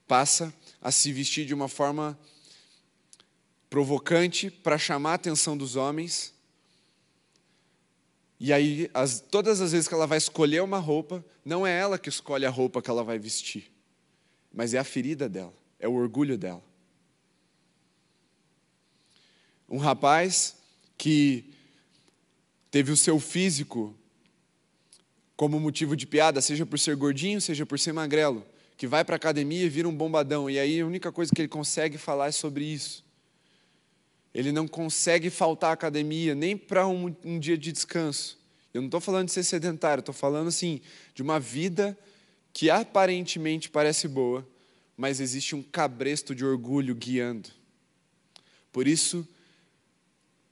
passa 0.07 0.53
a 0.81 0.91
se 0.91 1.13
vestir 1.13 1.45
de 1.45 1.53
uma 1.53 1.67
forma 1.67 2.19
provocante 3.69 4.49
para 4.49 4.77
chamar 4.77 5.11
a 5.11 5.15
atenção 5.15 5.55
dos 5.55 5.75
homens. 5.75 6.33
E 8.39 8.51
aí, 8.51 8.89
as, 8.93 9.19
todas 9.19 9.61
as 9.61 9.71
vezes 9.71 9.87
que 9.87 9.93
ela 9.93 10.07
vai 10.07 10.17
escolher 10.17 10.61
uma 10.61 10.79
roupa, 10.79 11.23
não 11.45 11.65
é 11.65 11.79
ela 11.79 11.97
que 11.97 12.09
escolhe 12.09 12.45
a 12.45 12.49
roupa 12.49 12.81
que 12.81 12.89
ela 12.89 13.03
vai 13.03 13.17
vestir, 13.17 13.71
mas 14.53 14.73
é 14.73 14.77
a 14.77 14.83
ferida 14.83 15.27
dela, 15.29 15.53
é 15.79 15.87
o 15.87 15.93
orgulho 15.93 16.37
dela. 16.37 16.63
Um 19.69 19.77
rapaz 19.77 20.55
que 20.97 21.45
teve 22.71 22.91
o 22.91 22.97
seu 22.97 23.19
físico 23.19 23.95
como 25.35 25.59
motivo 25.59 25.95
de 25.95 26.07
piada, 26.07 26.41
seja 26.41 26.65
por 26.65 26.79
ser 26.79 26.95
gordinho, 26.95 27.39
seja 27.39 27.65
por 27.65 27.77
ser 27.77 27.93
magrelo, 27.93 28.43
que 28.75 28.87
vai 28.87 29.05
para 29.05 29.15
a 29.15 29.17
academia 29.17 29.63
e 29.63 29.69
vira 29.69 29.87
um 29.87 29.95
bombadão, 29.95 30.49
e 30.49 30.57
aí 30.57 30.81
a 30.81 30.85
única 30.85 31.11
coisa 31.11 31.31
que 31.33 31.41
ele 31.41 31.47
consegue 31.47 31.97
falar 31.97 32.27
é 32.27 32.31
sobre 32.31 32.65
isso. 32.65 33.05
Ele 34.33 34.51
não 34.51 34.67
consegue 34.67 35.29
faltar 35.29 35.71
à 35.71 35.73
academia 35.73 36.35
nem 36.35 36.55
para 36.55 36.87
um, 36.87 37.15
um, 37.23 37.39
dia 37.39 37.57
de 37.57 37.71
descanso. 37.71 38.37
Eu 38.73 38.81
não 38.81 38.87
estou 38.87 39.01
falando 39.01 39.27
de 39.27 39.31
ser 39.31 39.43
sedentário, 39.43 40.01
estou 40.01 40.13
falando 40.13 40.47
assim 40.47 40.81
de 41.13 41.21
uma 41.21 41.39
vida 41.39 41.97
que 42.57 42.71
aparentemente 42.71 43.69
parece 43.69 44.07
boa, 44.07 44.43
mas 44.97 45.19
existe 45.19 45.55
um 45.55 45.61
cabresto 45.61 46.33
de 46.33 46.43
orgulho 46.43 46.95
guiando. 46.95 47.49
Por 48.71 48.87
isso, 48.87 49.27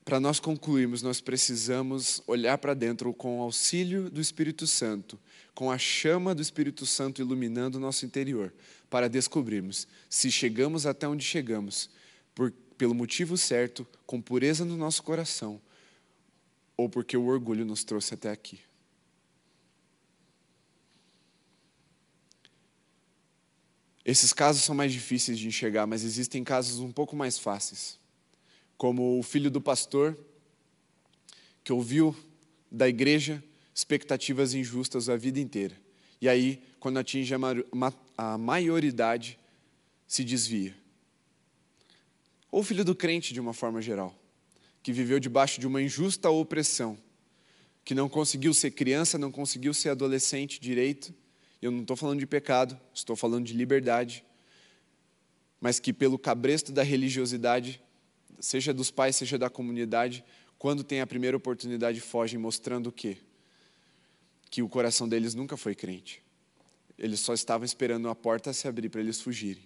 para 0.03 0.19
nós 0.19 0.39
concluirmos, 0.39 1.01
nós 1.01 1.19
precisamos 1.19 2.21
olhar 2.27 2.59
para 2.59 2.75
dentro 2.75 3.11
com 3.11 3.39
o 3.39 3.41
auxílio 3.41 4.07
do 4.07 4.21
Espírito 4.21 4.67
Santo, 4.67 5.19
com 5.55 5.71
a 5.71 5.79
chama 5.79 6.35
do 6.35 6.43
Espírito 6.43 6.85
Santo 6.85 7.23
iluminando 7.23 7.79
o 7.79 7.81
nosso 7.81 8.05
interior, 8.05 8.53
para 8.87 9.09
descobrirmos 9.09 9.87
se 10.07 10.29
chegamos 10.29 10.85
até 10.85 11.07
onde 11.07 11.25
chegamos 11.25 11.89
por 12.35 12.53
pelo 12.77 12.93
motivo 12.93 13.35
certo, 13.35 13.87
com 14.05 14.21
pureza 14.21 14.63
no 14.63 14.77
nosso 14.77 15.01
coração, 15.01 15.59
ou 16.77 16.87
porque 16.87 17.17
o 17.17 17.25
orgulho 17.25 17.65
nos 17.65 17.83
trouxe 17.83 18.13
até 18.13 18.29
aqui. 18.29 18.59
Esses 24.05 24.31
casos 24.31 24.61
são 24.63 24.75
mais 24.75 24.93
difíceis 24.93 25.39
de 25.39 25.47
enxergar, 25.47 25.87
mas 25.87 26.03
existem 26.03 26.43
casos 26.43 26.79
um 26.79 26.91
pouco 26.91 27.15
mais 27.15 27.39
fáceis, 27.39 27.99
como 28.77 29.17
o 29.17 29.23
filho 29.23 29.49
do 29.49 29.59
pastor, 29.59 30.15
que 31.63 31.73
ouviu 31.73 32.15
da 32.71 32.87
igreja 32.87 33.43
expectativas 33.73 34.53
injustas 34.53 35.09
a 35.09 35.17
vida 35.17 35.39
inteira. 35.39 35.75
E 36.21 36.29
aí, 36.29 36.61
quando 36.79 36.99
atinge 36.99 37.33
a 38.17 38.37
maioridade, 38.37 39.39
se 40.07 40.23
desvia. 40.23 40.75
Ou 42.51 42.63
filho 42.63 42.85
do 42.85 42.95
crente, 42.95 43.33
de 43.33 43.39
uma 43.39 43.53
forma 43.53 43.81
geral, 43.81 44.15
que 44.83 44.93
viveu 44.93 45.19
debaixo 45.19 45.59
de 45.59 45.65
uma 45.65 45.81
injusta 45.81 46.29
opressão, 46.29 46.97
que 47.83 47.95
não 47.95 48.07
conseguiu 48.07 48.53
ser 48.53 48.71
criança, 48.71 49.17
não 49.17 49.31
conseguiu 49.31 49.73
ser 49.73 49.89
adolescente 49.89 50.59
direito. 50.59 51.13
Eu 51.65 51.71
não 51.71 51.81
estou 51.81 51.97
falando 51.97 52.19
de 52.19 52.27
pecado, 52.27 52.79
estou 52.93 53.15
falando 53.15 53.43
de 53.43 53.53
liberdade, 53.55 54.23
mas 55.59 55.79
que 55.79 55.91
pelo 55.91 56.19
cabresto 56.19 56.71
da 56.71 56.83
religiosidade, 56.83 57.81
seja 58.39 58.71
dos 58.71 58.91
pais, 58.91 59.15
seja 59.15 59.35
da 59.35 59.49
comunidade, 59.49 60.23
quando 60.59 60.83
tem 60.83 61.01
a 61.01 61.07
primeira 61.07 61.35
oportunidade, 61.35 61.99
fogem 61.99 62.37
mostrando 62.37 62.89
o 62.89 62.91
quê? 62.91 63.17
Que 64.51 64.61
o 64.61 64.69
coração 64.69 65.09
deles 65.09 65.33
nunca 65.33 65.57
foi 65.57 65.73
crente. 65.73 66.21
Eles 66.99 67.19
só 67.19 67.33
estavam 67.33 67.65
esperando 67.65 68.09
a 68.09 68.13
porta 68.13 68.53
se 68.53 68.67
abrir 68.67 68.89
para 68.89 69.01
eles 69.01 69.19
fugirem. 69.19 69.63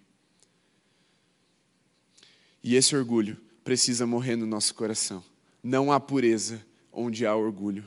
E 2.64 2.78
esse 2.78 2.96
orgulho 2.96 3.36
precisa 3.62 4.08
morrer 4.08 4.38
no 4.38 4.46
nosso 4.46 4.74
coração. 4.74 5.22
Não 5.62 5.92
há 5.92 6.00
pureza 6.00 6.66
onde 6.94 7.26
há 7.26 7.36
orgulho. 7.36 7.84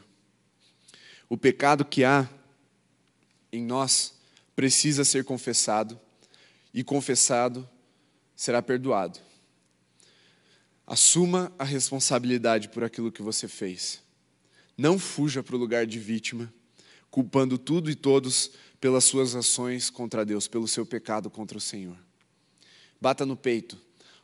O 1.30 1.38
pecado 1.38 1.82
que 1.82 2.04
há 2.04 2.28
em 3.52 3.62
nós 3.62 4.14
precisa 4.56 5.04
ser 5.04 5.24
confessado, 5.24 6.00
e 6.74 6.82
confessado 6.82 7.68
será 8.34 8.62
perdoado. 8.62 9.20
Assuma 10.86 11.52
a 11.58 11.64
responsabilidade 11.64 12.70
por 12.70 12.82
aquilo 12.82 13.12
que 13.12 13.22
você 13.22 13.46
fez. 13.46 14.00
Não 14.76 14.98
fuja 14.98 15.42
para 15.42 15.54
o 15.54 15.58
lugar 15.58 15.86
de 15.86 15.98
vítima, 15.98 16.52
culpando 17.10 17.58
tudo 17.58 17.90
e 17.90 17.94
todos 17.94 18.52
pelas 18.80 19.04
suas 19.04 19.34
ações 19.34 19.90
contra 19.90 20.24
Deus, 20.24 20.48
pelo 20.48 20.66
seu 20.66 20.84
pecado 20.84 21.30
contra 21.30 21.58
o 21.58 21.60
Senhor. 21.60 21.96
Bata 23.00 23.26
no 23.26 23.36
peito 23.36 23.78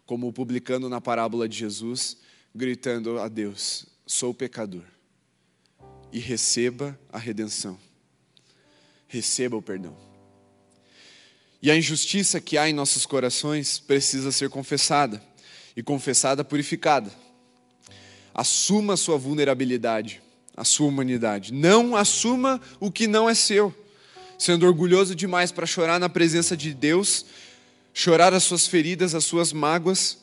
como 0.06 0.26
o 0.26 0.32
publicano 0.32 0.88
na 0.88 1.02
parábola 1.02 1.46
de 1.46 1.58
Jesus, 1.58 2.16
gritando 2.54 3.20
a 3.20 3.28
Deus: 3.28 3.84
Sou 4.06 4.32
pecador. 4.32 4.84
E 6.10 6.18
receba 6.18 6.98
a 7.12 7.18
redenção. 7.18 7.78
Receba 9.08 9.56
o 9.56 9.62
perdão. 9.62 9.96
E 11.60 11.70
a 11.70 11.76
injustiça 11.76 12.40
que 12.40 12.56
há 12.56 12.68
em 12.68 12.72
nossos 12.72 13.04
corações 13.04 13.80
precisa 13.80 14.30
ser 14.30 14.48
confessada, 14.48 15.20
e 15.76 15.82
confessada 15.82 16.44
purificada. 16.44 17.10
Assuma 18.32 18.94
a 18.94 18.96
sua 18.96 19.18
vulnerabilidade, 19.18 20.22
a 20.56 20.62
sua 20.62 20.86
humanidade. 20.86 21.52
Não 21.52 21.96
assuma 21.96 22.60
o 22.78 22.92
que 22.92 23.08
não 23.08 23.28
é 23.28 23.34
seu, 23.34 23.74
sendo 24.38 24.66
orgulhoso 24.66 25.14
demais 25.14 25.50
para 25.50 25.66
chorar 25.66 25.98
na 25.98 26.08
presença 26.08 26.56
de 26.56 26.72
Deus 26.72 27.24
chorar 27.98 28.32
as 28.32 28.44
suas 28.44 28.64
feridas, 28.64 29.12
as 29.12 29.24
suas 29.24 29.52
mágoas, 29.52 30.18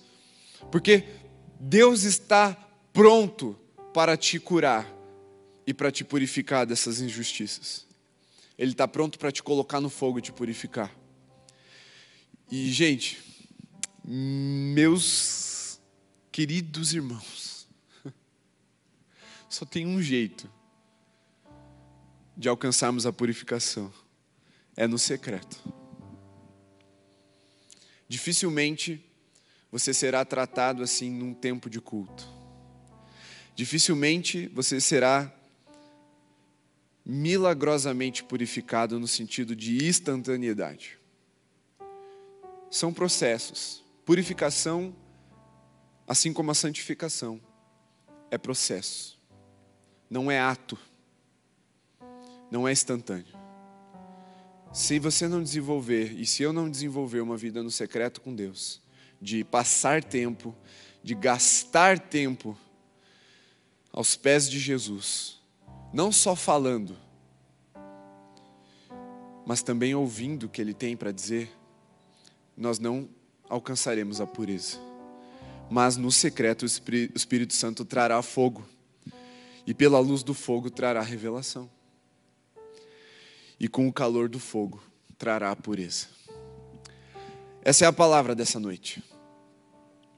porque 0.71 1.03
Deus 1.59 2.03
está 2.03 2.55
pronto 2.93 3.59
para 3.93 4.15
te 4.15 4.39
curar 4.39 4.89
e 5.67 5.73
para 5.73 5.91
te 5.91 6.01
purificar 6.05 6.65
dessas 6.65 7.01
injustiças. 7.01 7.84
Ele 8.57 8.71
está 8.71 8.87
pronto 8.87 9.19
para 9.19 9.31
te 9.31 9.43
colocar 9.43 9.81
no 9.81 9.89
fogo 9.89 10.19
e 10.19 10.21
te 10.21 10.31
purificar. 10.31 10.93
E, 12.51 12.71
gente, 12.71 13.21
meus 14.03 15.79
queridos 16.31 16.93
irmãos, 16.93 17.67
só 19.49 19.65
tem 19.65 19.85
um 19.85 20.01
jeito 20.01 20.49
de 22.37 22.47
alcançarmos 22.47 23.05
a 23.05 23.11
purificação: 23.11 23.91
é 24.75 24.87
no 24.87 24.99
secreto 24.99 25.61
dificilmente 28.07 29.03
você 29.71 29.93
será 29.93 30.23
tratado 30.23 30.83
assim 30.83 31.11
num 31.11 31.33
tempo 31.33 31.69
de 31.69 31.81
culto. 31.81 32.27
Dificilmente 33.55 34.47
você 34.47 34.79
será 34.79 35.33
milagrosamente 37.05 38.23
purificado 38.23 38.99
no 38.99 39.07
sentido 39.07 39.55
de 39.55 39.85
instantaneidade. 39.85 40.97
São 42.69 42.93
processos. 42.93 43.83
Purificação 44.03 44.95
assim 46.07 46.31
como 46.31 46.51
a 46.51 46.55
santificação, 46.55 47.41
é 48.29 48.37
processo, 48.37 49.19
não 50.09 50.29
é 50.29 50.39
ato, 50.39 50.77
não 52.51 52.67
é 52.67 52.71
instantâneo. 52.71 53.35
Se 54.71 54.99
você 54.99 55.27
não 55.27 55.41
desenvolver, 55.41 56.13
e 56.19 56.25
se 56.25 56.43
eu 56.43 56.51
não 56.51 56.69
desenvolver 56.69 57.21
uma 57.21 57.37
vida 57.37 57.63
no 57.63 57.71
secreto 57.71 58.21
com 58.21 58.35
Deus, 58.35 58.81
de 59.21 59.43
passar 59.43 60.03
tempo, 60.03 60.55
de 61.01 61.15
gastar 61.15 61.97
tempo 61.97 62.57
aos 63.91 64.15
pés 64.15 64.49
de 64.49 64.59
Jesus, 64.59 65.34
não 65.95 66.11
só 66.11 66.35
falando, 66.35 66.97
mas 69.45 69.63
também 69.63 69.95
ouvindo 69.95 70.43
o 70.43 70.49
que 70.49 70.59
Ele 70.59 70.73
tem 70.73 70.97
para 70.97 71.11
dizer, 71.11 71.49
nós 72.57 72.79
não 72.79 73.07
alcançaremos 73.49 74.19
a 74.19 74.27
pureza. 74.27 74.77
Mas 75.69 75.95
no 75.95 76.11
secreto 76.11 76.63
o 76.63 76.65
Espírito 76.65 77.53
Santo 77.53 77.85
trará 77.85 78.21
fogo, 78.21 78.65
e 79.65 79.73
pela 79.73 79.97
luz 79.99 80.21
do 80.21 80.33
fogo 80.33 80.69
trará 80.69 81.01
revelação 81.01 81.69
e 83.59 83.67
com 83.67 83.87
o 83.87 83.93
calor 83.93 84.27
do 84.27 84.39
fogo 84.39 84.83
trará 85.17 85.49
a 85.51 85.55
pureza. 85.55 86.07
Essa 87.61 87.85
é 87.85 87.87
a 87.87 87.93
palavra 87.93 88.35
dessa 88.35 88.59
noite. 88.59 89.01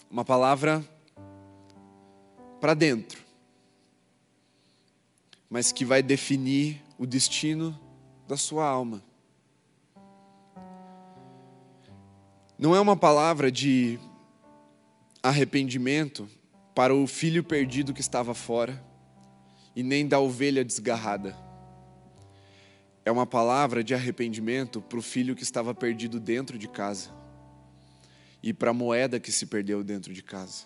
Uma 0.10 0.26
palavra 0.26 0.84
para 2.60 2.74
dentro, 2.74 3.24
mas 5.50 5.72
que 5.72 5.86
vai 5.86 6.02
definir 6.02 6.82
o 6.98 7.06
destino 7.06 7.78
da 8.28 8.38
sua 8.38 8.68
alma. 8.68 9.04
Não 12.58 12.76
é 12.76 12.80
uma 12.80 12.98
palavra 12.98 13.52
de 13.52 14.00
arrependimento 15.22 16.28
para 16.74 16.94
o 16.94 17.06
filho 17.08 17.44
perdido 17.44 17.94
que 17.94 18.02
estava 18.02 18.34
fora 18.34 18.84
e 19.76 19.84
nem 19.84 20.08
da 20.08 20.20
ovelha 20.20 20.66
desgarrada 20.66 21.48
é 23.08 23.12
uma 23.12 23.26
palavra 23.26 23.82
de 23.82 23.94
arrependimento 23.94 24.82
para 24.82 25.00
o 25.00 25.02
filho 25.02 25.34
que 25.34 25.42
estava 25.42 25.74
perdido 25.74 26.20
dentro 26.20 26.58
de 26.58 26.68
casa 26.68 27.10
e 28.44 28.52
para 28.52 28.72
a 28.72 28.74
moeda 28.74 29.18
que 29.18 29.32
se 29.32 29.46
perdeu 29.46 29.82
dentro 29.82 30.14
de 30.14 30.22
casa. 30.22 30.66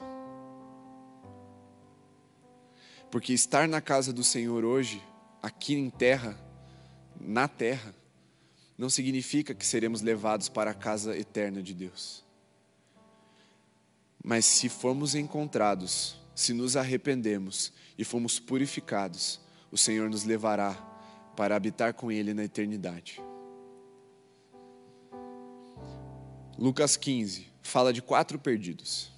Porque 3.11 3.33
estar 3.33 3.67
na 3.67 3.81
casa 3.81 4.13
do 4.13 4.23
Senhor 4.23 4.63
hoje, 4.63 5.03
aqui 5.43 5.75
em 5.75 5.89
terra, 5.89 6.39
na 7.19 7.47
terra, 7.47 7.93
não 8.77 8.89
significa 8.89 9.53
que 9.53 9.65
seremos 9.65 10.01
levados 10.01 10.47
para 10.47 10.71
a 10.71 10.73
casa 10.73 11.15
eterna 11.15 11.61
de 11.61 11.73
Deus. 11.73 12.23
Mas 14.23 14.45
se 14.45 14.69
formos 14.69 15.13
encontrados, 15.13 16.15
se 16.33 16.53
nos 16.53 16.77
arrependemos 16.77 17.73
e 17.97 18.05
fomos 18.05 18.39
purificados, 18.39 19.41
o 19.69 19.77
Senhor 19.77 20.09
nos 20.09 20.23
levará 20.23 20.73
para 21.35 21.55
habitar 21.55 21.93
com 21.93 22.11
Ele 22.11 22.33
na 22.33 22.45
eternidade. 22.45 23.21
Lucas 26.57 26.95
15 26.95 27.47
fala 27.61 27.91
de 27.91 28.01
quatro 28.01 28.39
perdidos: 28.39 29.11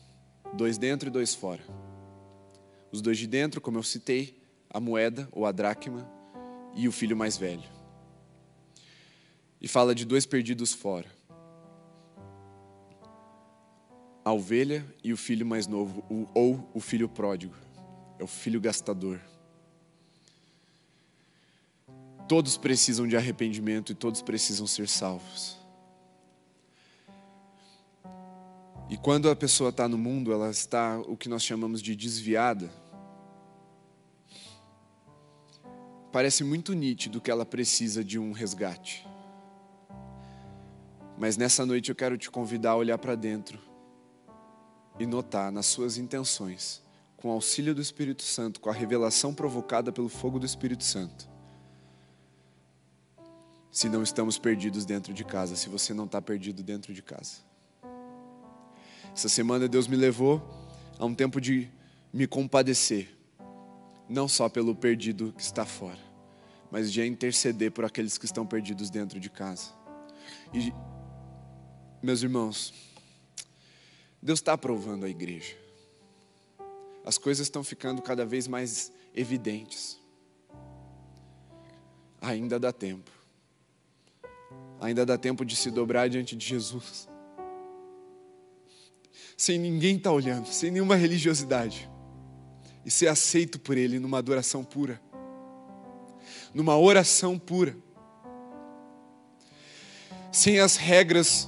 dois 0.53 0.77
dentro 0.77 1.09
e 1.09 1.11
dois 1.11 1.35
fora. 1.35 1.63
Os 2.93 3.01
dois 3.01 3.17
de 3.17 3.25
dentro, 3.25 3.59
como 3.59 3.79
eu 3.79 3.83
citei, 3.83 4.39
a 4.69 4.79
moeda 4.79 5.27
ou 5.31 5.47
a 5.47 5.51
dracma 5.51 6.07
e 6.75 6.87
o 6.87 6.91
filho 6.91 7.17
mais 7.17 7.35
velho. 7.35 7.67
E 9.59 9.67
fala 9.67 9.95
de 9.95 10.05
dois 10.05 10.27
perdidos 10.27 10.73
fora: 10.73 11.09
a 14.23 14.31
ovelha 14.31 14.85
e 15.03 15.11
o 15.11 15.17
filho 15.17 15.43
mais 15.43 15.65
novo, 15.65 16.03
ou 16.35 16.69
o 16.71 16.79
filho 16.79 17.09
pródigo, 17.09 17.55
é 18.19 18.23
o 18.23 18.27
filho 18.27 18.61
gastador. 18.61 19.19
Todos 22.29 22.57
precisam 22.57 23.07
de 23.07 23.17
arrependimento 23.17 23.91
e 23.91 23.95
todos 23.95 24.21
precisam 24.21 24.67
ser 24.67 24.87
salvos. 24.87 25.57
E 28.87 28.97
quando 28.97 29.31
a 29.31 29.35
pessoa 29.35 29.71
está 29.71 29.87
no 29.87 29.97
mundo, 29.97 30.31
ela 30.31 30.51
está 30.51 30.99
o 31.07 31.17
que 31.17 31.27
nós 31.27 31.41
chamamos 31.41 31.81
de 31.81 31.95
desviada. 31.95 32.82
Parece 36.13 36.43
muito 36.43 36.73
nítido 36.73 37.19
que 37.19 37.31
ela 37.31 37.43
precisa 37.43 38.03
de 38.03 38.19
um 38.19 38.33
resgate. 38.33 39.03
Mas 41.17 41.37
nessa 41.37 41.65
noite 41.65 41.89
eu 41.89 41.95
quero 41.95 42.15
te 42.19 42.29
convidar 42.29 42.71
a 42.71 42.75
olhar 42.75 42.99
para 42.99 43.15
dentro 43.15 43.59
e 44.99 45.07
notar 45.07 45.51
nas 45.51 45.65
suas 45.65 45.97
intenções, 45.97 46.83
com 47.17 47.29
o 47.29 47.31
auxílio 47.31 47.73
do 47.73 47.81
Espírito 47.81 48.21
Santo, 48.21 48.59
com 48.59 48.69
a 48.69 48.73
revelação 48.73 49.33
provocada 49.33 49.91
pelo 49.91 50.07
fogo 50.07 50.37
do 50.37 50.45
Espírito 50.45 50.83
Santo, 50.83 51.27
se 53.71 53.89
não 53.89 54.03
estamos 54.03 54.37
perdidos 54.37 54.85
dentro 54.85 55.15
de 55.15 55.25
casa, 55.25 55.55
se 55.55 55.67
você 55.67 55.95
não 55.95 56.05
está 56.05 56.21
perdido 56.21 56.61
dentro 56.61 56.93
de 56.93 57.01
casa. 57.01 57.37
Essa 59.15 59.29
semana 59.29 59.67
Deus 59.67 59.87
me 59.87 59.95
levou 59.95 60.39
a 60.99 61.05
um 61.05 61.15
tempo 61.15 61.41
de 61.41 61.71
me 62.13 62.27
compadecer, 62.27 63.09
não 64.13 64.27
só 64.27 64.47
pelo 64.47 64.75
perdido 64.75 65.33
que 65.35 65.41
está 65.41 65.65
fora, 65.65 65.99
mas 66.69 66.93
de 66.93 67.03
interceder 67.03 67.71
por 67.71 67.83
aqueles 67.83 68.15
que 68.15 68.25
estão 68.25 68.45
perdidos 68.45 68.91
dentro 68.91 69.19
de 69.19 69.27
casa. 69.27 69.71
E, 70.53 70.71
meus 72.01 72.21
irmãos, 72.21 72.73
Deus 74.21 74.39
está 74.39 74.53
aprovando 74.53 75.05
a 75.05 75.09
igreja. 75.09 75.57
As 77.03 77.17
coisas 77.17 77.47
estão 77.47 77.63
ficando 77.63 78.03
cada 78.03 78.23
vez 78.23 78.47
mais 78.47 78.91
evidentes. 79.15 79.99
Ainda 82.21 82.59
dá 82.59 82.71
tempo. 82.71 83.11
Ainda 84.79 85.05
dá 85.05 85.17
tempo 85.17 85.43
de 85.43 85.55
se 85.55 85.71
dobrar 85.71 86.07
diante 86.07 86.35
de 86.35 86.45
Jesus. 86.45 87.09
Sem 89.35 89.57
ninguém 89.57 89.97
estar 89.97 90.11
tá 90.11 90.15
olhando, 90.15 90.47
sem 90.47 90.69
nenhuma 90.69 90.95
religiosidade. 90.95 91.89
E 92.85 92.91
ser 92.91 93.07
aceito 93.07 93.59
por 93.59 93.77
Ele 93.77 93.99
numa 93.99 94.17
adoração 94.17 94.63
pura. 94.63 95.01
Numa 96.53 96.77
oração 96.77 97.39
pura. 97.39 97.75
Sem 100.31 100.59
as 100.59 100.75
regras 100.75 101.47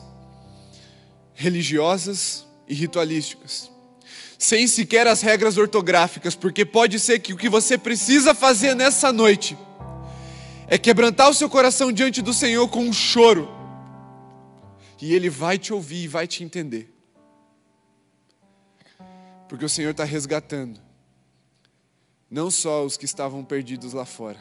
religiosas 1.34 2.46
e 2.68 2.74
ritualísticas. 2.74 3.70
Sem 4.38 4.68
sequer 4.68 5.08
as 5.08 5.22
regras 5.22 5.58
ortográficas, 5.58 6.36
porque 6.36 6.66
pode 6.66 7.00
ser 7.00 7.20
que 7.20 7.34
o 7.34 7.38
que 7.38 7.50
você 7.50 7.78
precisa 7.78 8.34
fazer 8.34 8.76
nessa 8.76 9.12
noite 9.12 9.58
é 10.68 10.78
quebrantar 10.78 11.30
o 11.30 11.34
seu 11.34 11.49
coração 11.49 11.91
diante 11.91 12.22
do 12.22 12.34
Senhor 12.34 12.68
com 12.68 12.82
um 12.82 12.94
choro, 12.94 13.49
e 15.02 15.14
Ele 15.14 15.30
vai 15.30 15.57
te 15.57 15.74
ouvir 15.74 16.03
e 16.03 16.07
vai 16.07 16.28
te 16.28 16.44
entender, 16.44 16.94
porque 19.48 19.64
o 19.64 19.70
Senhor 19.70 19.91
está 19.91 20.03
resgatando, 20.03 20.82
não 22.30 22.49
só 22.49 22.85
os 22.85 22.97
que 22.97 23.06
estavam 23.06 23.43
perdidos 23.43 23.93
lá 23.93 24.06
fora, 24.06 24.39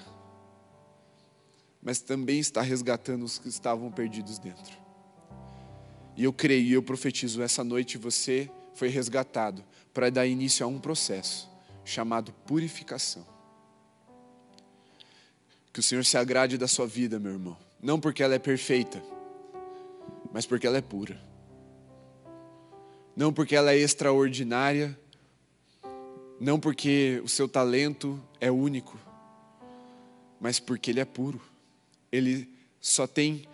mas 1.82 2.00
também 2.00 2.38
está 2.38 2.62
resgatando 2.62 3.24
os 3.24 3.38
que 3.38 3.48
estavam 3.48 3.90
perdidos 3.92 4.38
dentro. 4.38 4.74
E 6.16 6.24
eu 6.24 6.32
creio 6.32 6.64
e 6.64 6.72
eu 6.72 6.82
profetizo 6.82 7.42
essa 7.42 7.62
noite 7.62 7.98
você 7.98 8.50
foi 8.74 8.88
resgatado 8.88 9.64
para 9.92 10.10
dar 10.10 10.26
início 10.26 10.64
a 10.64 10.68
um 10.68 10.78
processo 10.78 11.48
chamado 11.84 12.32
purificação. 12.46 13.26
Que 15.72 15.80
o 15.80 15.82
Senhor 15.82 16.04
se 16.04 16.16
agrade 16.16 16.56
da 16.56 16.68
sua 16.68 16.86
vida, 16.86 17.18
meu 17.18 17.32
irmão. 17.32 17.56
Não 17.82 18.00
porque 18.00 18.22
ela 18.22 18.34
é 18.34 18.38
perfeita, 18.38 19.02
mas 20.32 20.46
porque 20.46 20.66
ela 20.66 20.78
é 20.78 20.80
pura. 20.80 21.20
Não 23.16 23.32
porque 23.32 23.54
ela 23.54 23.72
é 23.72 23.76
extraordinária, 23.76 24.98
não 26.40 26.58
porque 26.58 27.20
o 27.24 27.28
seu 27.28 27.48
talento 27.48 28.20
é 28.40 28.50
único, 28.50 28.98
mas 30.40 30.58
porque 30.60 30.90
ele 30.90 31.00
é 31.00 31.04
puro. 31.04 31.40
Ele 32.10 32.48
só 32.80 33.06
tem 33.06 33.46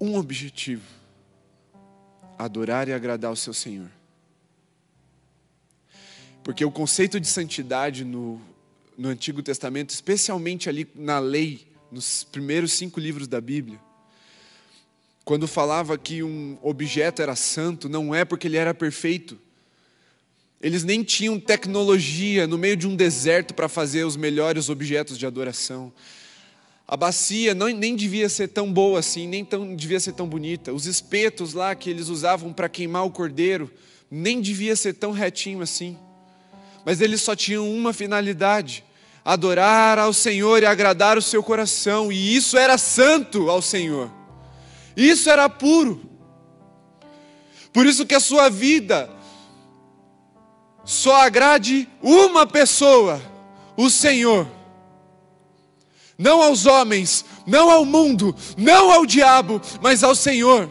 um 0.00 0.16
objetivo: 0.16 0.84
adorar 2.38 2.88
e 2.88 2.92
agradar 2.92 3.30
o 3.30 3.36
seu 3.36 3.54
Senhor. 3.54 3.90
Porque 6.42 6.64
o 6.64 6.72
conceito 6.72 7.20
de 7.20 7.28
santidade 7.28 8.04
no 8.04 8.40
no 8.96 9.08
Antigo 9.08 9.42
Testamento, 9.42 9.90
especialmente 9.90 10.68
ali 10.68 10.88
na 10.94 11.18
lei, 11.18 11.66
nos 11.90 12.24
primeiros 12.24 12.72
cinco 12.72 13.00
livros 13.00 13.26
da 13.26 13.40
Bíblia, 13.40 13.80
quando 15.24 15.46
falava 15.46 15.96
que 15.96 16.22
um 16.22 16.58
objeto 16.62 17.22
era 17.22 17.36
santo, 17.36 17.88
não 17.88 18.14
é 18.14 18.24
porque 18.24 18.46
ele 18.46 18.56
era 18.56 18.74
perfeito. 18.74 19.38
Eles 20.62 20.84
nem 20.84 21.02
tinham 21.02 21.40
tecnologia 21.40 22.46
no 22.46 22.56
meio 22.56 22.76
de 22.76 22.86
um 22.86 22.94
deserto 22.94 23.52
para 23.52 23.68
fazer 23.68 24.04
os 24.04 24.16
melhores 24.16 24.68
objetos 24.68 25.18
de 25.18 25.26
adoração. 25.26 25.92
A 26.86 26.96
bacia 26.96 27.52
não, 27.52 27.66
nem 27.68 27.96
devia 27.96 28.28
ser 28.28 28.46
tão 28.48 28.72
boa 28.72 29.00
assim, 29.00 29.26
nem 29.26 29.44
tão, 29.44 29.74
devia 29.74 29.98
ser 29.98 30.12
tão 30.12 30.28
bonita. 30.28 30.72
Os 30.72 30.86
espetos 30.86 31.52
lá 31.52 31.74
que 31.74 31.90
eles 31.90 32.08
usavam 32.08 32.52
para 32.52 32.68
queimar 32.68 33.04
o 33.04 33.10
cordeiro, 33.10 33.72
nem 34.08 34.40
devia 34.40 34.76
ser 34.76 34.92
tão 34.92 35.10
retinho 35.10 35.62
assim, 35.62 35.98
mas 36.84 37.00
eles 37.00 37.22
só 37.22 37.34
tinham 37.34 37.68
uma 37.68 37.92
finalidade: 37.92 38.84
adorar 39.24 39.98
ao 39.98 40.12
Senhor 40.12 40.62
e 40.62 40.66
agradar 40.66 41.18
o 41.18 41.22
seu 41.22 41.42
coração, 41.42 42.12
e 42.12 42.36
isso 42.36 42.56
era 42.56 42.78
santo 42.78 43.50
ao 43.50 43.62
Senhor, 43.62 44.12
isso 44.96 45.28
era 45.28 45.48
puro. 45.48 46.08
Por 47.72 47.86
isso 47.86 48.04
que 48.04 48.14
a 48.14 48.20
sua 48.20 48.50
vida 48.50 49.08
só 50.84 51.16
agrade 51.16 51.88
uma 52.02 52.46
pessoa, 52.46 53.20
o 53.76 53.88
Senhor. 53.88 54.46
Não 56.18 56.42
aos 56.42 56.66
homens, 56.66 57.24
não 57.46 57.70
ao 57.70 57.84
mundo, 57.84 58.34
não 58.56 58.90
ao 58.90 59.06
diabo, 59.06 59.60
mas 59.80 60.02
ao 60.02 60.14
Senhor. 60.14 60.70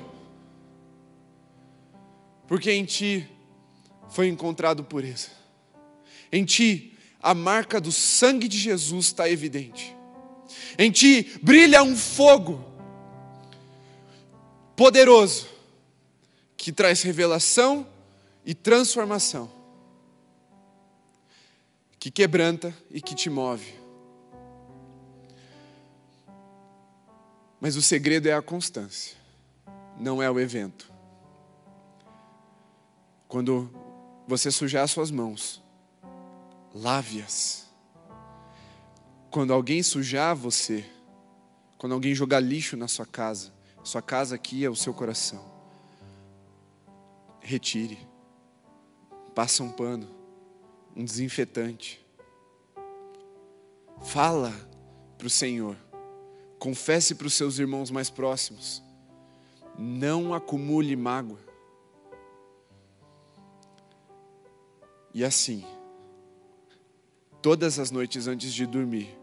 Porque 2.48 2.72
em 2.72 2.86
ti 2.86 3.28
foi 4.10 4.28
encontrado 4.28 4.84
pureza. 4.84 5.30
Em 6.32 6.46
ti 6.46 6.98
a 7.22 7.34
marca 7.34 7.80
do 7.80 7.92
sangue 7.92 8.48
de 8.48 8.58
Jesus 8.58 9.08
está 9.08 9.30
evidente. 9.30 9.96
Em 10.78 10.92
ti 10.92 11.40
brilha 11.42 11.84
um 11.84 11.96
fogo 11.96 12.64
poderoso 14.76 15.48
que 16.58 16.72
traz 16.72 17.02
revelação 17.02 17.88
e 18.46 18.54
transformação, 18.54 19.52
que 22.02 22.10
quebranta 22.10 22.76
e 22.90 23.00
que 23.00 23.14
te 23.14 23.30
move. 23.30 23.76
Mas 27.60 27.76
o 27.76 27.82
segredo 27.82 28.28
é 28.28 28.34
a 28.34 28.42
constância, 28.42 29.16
não 30.00 30.20
é 30.20 30.30
o 30.30 30.40
evento. 30.40 30.92
Quando 33.28 33.70
você 34.28 34.50
sujar 34.50 34.88
suas 34.88 35.12
mãos, 35.12 35.62
lave-as. 36.74 37.68
Quando 39.30 39.54
alguém 39.54 39.84
sujar 39.84 40.36
você, 40.36 40.84
quando 41.78 41.94
alguém 41.94 42.16
jogar 42.16 42.40
lixo 42.40 42.76
na 42.76 42.88
sua 42.88 43.06
casa, 43.06 43.54
sua 43.84 44.02
casa 44.02 44.34
aqui 44.34 44.66
é 44.66 44.70
o 44.72 44.76
seu 44.76 44.92
coração. 44.92 45.46
Retire. 47.40 48.00
Passa 49.36 49.62
um 49.62 49.70
pano, 49.70 50.21
um 50.96 51.04
desinfetante. 51.04 52.04
Fala 54.02 54.54
para 55.18 55.28
o 55.28 55.30
Senhor. 55.30 55.76
Confesse 56.60 57.16
para 57.16 57.28
os 57.28 57.34
seus 57.34 57.60
irmãos 57.60 57.92
mais 57.92 58.10
próximos. 58.10 58.84
Não 59.78 60.34
acumule 60.34 60.96
mágoa. 60.96 61.40
E 65.14 65.26
assim, 65.26 65.66
todas 67.42 67.80
as 67.80 67.92
noites 67.92 68.28
antes 68.28 68.54
de 68.54 68.66
dormir, 68.66 69.18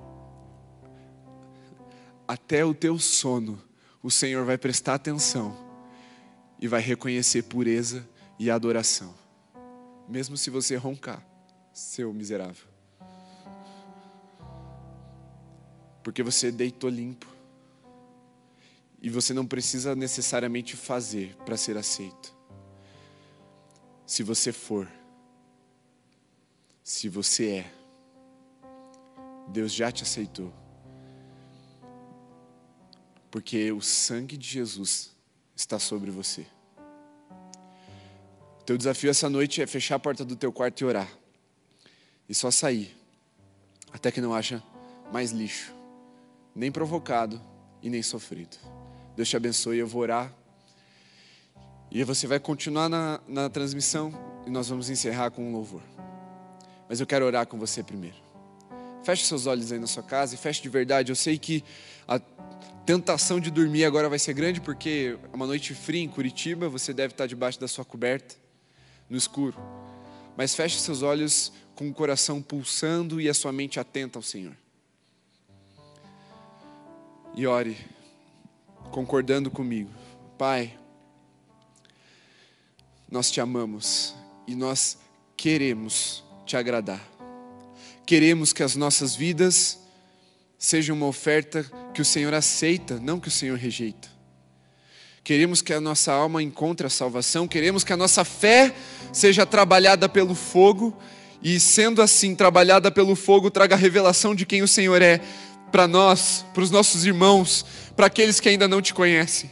até 2.27 2.65
o 2.65 2.74
teu 2.74 2.99
sono, 2.99 3.59
o 4.03 4.11
Senhor 4.11 4.45
vai 4.45 4.59
prestar 4.59 4.95
atenção 4.95 5.57
e 6.61 6.69
vai 6.69 6.81
reconhecer 6.81 7.43
pureza 7.43 8.07
e 8.39 8.51
adoração, 8.51 9.15
mesmo 10.09 10.36
se 10.36 10.51
você 10.51 10.77
roncar, 10.77 11.24
seu 11.78 12.12
miserável. 12.12 12.66
Porque 16.02 16.22
você 16.22 16.50
deitou 16.50 16.90
limpo. 16.90 17.26
E 19.00 19.09
você 19.09 19.32
não 19.32 19.46
precisa 19.46 19.94
necessariamente 19.94 20.74
fazer 20.74 21.36
para 21.44 21.56
ser 21.56 21.76
aceito. 21.76 22.34
Se 24.05 24.24
você 24.24 24.50
for, 24.52 24.90
se 26.82 27.09
você 27.09 27.59
é, 27.59 27.72
Deus 29.48 29.72
já 29.72 29.92
te 29.92 30.02
aceitou. 30.02 30.52
Porque 33.30 33.70
o 33.70 33.80
sangue 33.80 34.36
de 34.36 34.48
Jesus 34.48 35.14
está 35.55 35.78
sobre 35.78 36.10
você. 36.10 36.44
O 38.60 38.64
teu 38.64 38.76
desafio 38.76 39.10
essa 39.10 39.30
noite 39.30 39.62
é 39.62 39.66
fechar 39.66 39.94
a 39.94 40.00
porta 40.00 40.24
do 40.24 40.34
teu 40.34 40.52
quarto 40.52 40.80
e 40.80 40.84
orar. 40.84 41.09
E 42.28 42.34
só 42.34 42.50
sair. 42.50 42.96
Até 43.92 44.10
que 44.10 44.20
não 44.20 44.34
haja 44.34 44.62
mais 45.12 45.30
lixo, 45.30 45.72
nem 46.55 46.70
provocado 46.70 47.40
e 47.82 47.88
nem 47.88 48.02
sofrido. 48.02 48.56
Deus 49.16 49.28
te 49.28 49.36
abençoe, 49.36 49.78
eu 49.78 49.86
vou 49.86 50.02
orar. 50.02 50.32
E 51.90 52.05
você 52.05 52.26
vai 52.26 52.38
continuar 52.38 52.88
na, 52.88 53.20
na 53.26 53.48
transmissão 53.48 54.12
e 54.46 54.50
nós 54.50 54.68
vamos 54.68 54.90
encerrar 54.90 55.30
com 55.30 55.48
um 55.48 55.52
louvor. 55.52 55.82
Mas 56.88 57.00
eu 57.00 57.06
quero 57.06 57.24
orar 57.24 57.46
com 57.46 57.59
você 57.59 57.82
primeiro. 57.82 58.16
Feche 59.02 59.24
seus 59.24 59.46
olhos 59.46 59.72
aí 59.72 59.78
na 59.78 59.86
sua 59.86 60.02
casa 60.02 60.34
e 60.34 60.38
feche 60.38 60.60
de 60.60 60.68
verdade. 60.68 61.10
Eu 61.10 61.16
sei 61.16 61.38
que 61.38 61.64
a 62.06 62.20
tentação 62.84 63.40
de 63.40 63.50
dormir 63.50 63.84
agora 63.84 64.09
vai 64.09 64.18
ser 64.18 64.34
grande 64.34 64.60
porque 64.60 65.18
é 65.32 65.36
uma 65.36 65.46
noite 65.46 65.74
fria 65.74 66.02
em 66.02 66.09
Curitiba, 66.09 66.68
você 66.68 66.92
deve 66.92 67.12
estar 67.12 67.26
debaixo 67.26 67.59
da 67.59 67.68
sua 67.68 67.84
coberta, 67.84 68.34
no 69.09 69.16
escuro. 69.16 69.56
Mas 70.36 70.55
feche 70.55 70.78
seus 70.78 71.02
olhos 71.02 71.52
com 71.78 71.88
o 71.88 71.94
coração 71.94 72.42
pulsando 72.42 73.20
e 73.20 73.28
a 73.28 73.34
sua 73.34 73.52
mente 73.52 73.78
atenta 73.78 74.18
ao 74.18 74.22
Senhor. 74.22 74.52
E 77.36 77.46
ore, 77.46 77.76
concordando 78.90 79.48
comigo. 79.48 79.88
Pai, 80.36 80.76
nós 83.09 83.30
te 83.30 83.40
amamos 83.40 84.12
e 84.44 84.56
nós 84.56 84.98
queremos 85.36 86.24
te 86.44 86.56
agradar. 86.56 87.00
Queremos 88.05 88.52
que 88.52 88.64
as 88.64 88.74
nossas 88.74 89.14
vidas 89.14 89.78
seja 90.59 90.92
uma 90.92 91.06
oferta 91.06 91.62
que 91.94 92.02
o 92.02 92.05
Senhor 92.05 92.34
aceita, 92.34 92.98
não 92.98 93.20
que 93.20 93.28
o 93.28 93.30
Senhor 93.30 93.56
rejeita. 93.56 94.09
Queremos 95.22 95.62
que 95.62 95.72
a 95.72 95.80
nossa 95.80 96.12
alma 96.12 96.42
encontre 96.42 96.88
a 96.88 96.90
salvação, 96.90 97.46
queremos 97.46 97.84
que 97.84 97.92
a 97.92 97.96
nossa 97.96 98.24
fé 98.24 98.74
seja 99.12 99.46
trabalhada 99.46 100.09
pelo 100.09 100.34
fogo 100.34 101.00
e, 101.43 101.59
sendo 101.60 102.02
assim 102.02 102.35
trabalhada 102.35 102.90
pelo 102.90 103.15
fogo, 103.15 103.51
traga 103.51 103.74
a 103.74 103.78
revelação 103.78 104.35
de 104.35 104.44
quem 104.44 104.62
o 104.62 104.69
Senhor 104.69 105.01
é 105.01 105.20
para 105.70 105.86
nós, 105.86 106.44
para 106.52 106.62
os 106.62 106.70
nossos 106.70 107.05
irmãos, 107.05 107.65
para 107.94 108.06
aqueles 108.06 108.40
que 108.40 108.48
ainda 108.48 108.66
não 108.66 108.82
te 108.82 108.93
conhecem. 108.93 109.51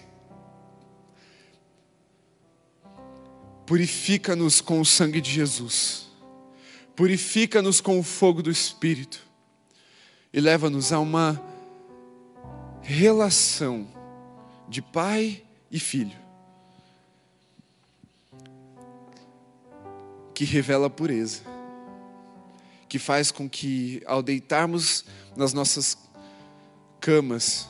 Purifica-nos 3.64 4.60
com 4.60 4.80
o 4.80 4.84
sangue 4.84 5.20
de 5.20 5.30
Jesus, 5.30 6.06
purifica-nos 6.94 7.80
com 7.80 7.98
o 7.98 8.02
fogo 8.02 8.42
do 8.42 8.50
Espírito. 8.50 9.24
E 10.32 10.40
leva-nos 10.40 10.92
a 10.92 11.00
uma 11.00 11.40
relação 12.82 13.88
de 14.68 14.82
pai 14.82 15.42
e 15.70 15.80
filho 15.80 16.26
que 20.34 20.44
revela 20.44 20.88
a 20.88 20.90
pureza, 20.90 21.40
que 22.88 22.98
faz 22.98 23.30
com 23.30 23.48
que 23.48 24.02
ao 24.06 24.22
deitarmos 24.22 25.04
nas 25.36 25.52
nossas 25.52 25.96
camas, 27.00 27.66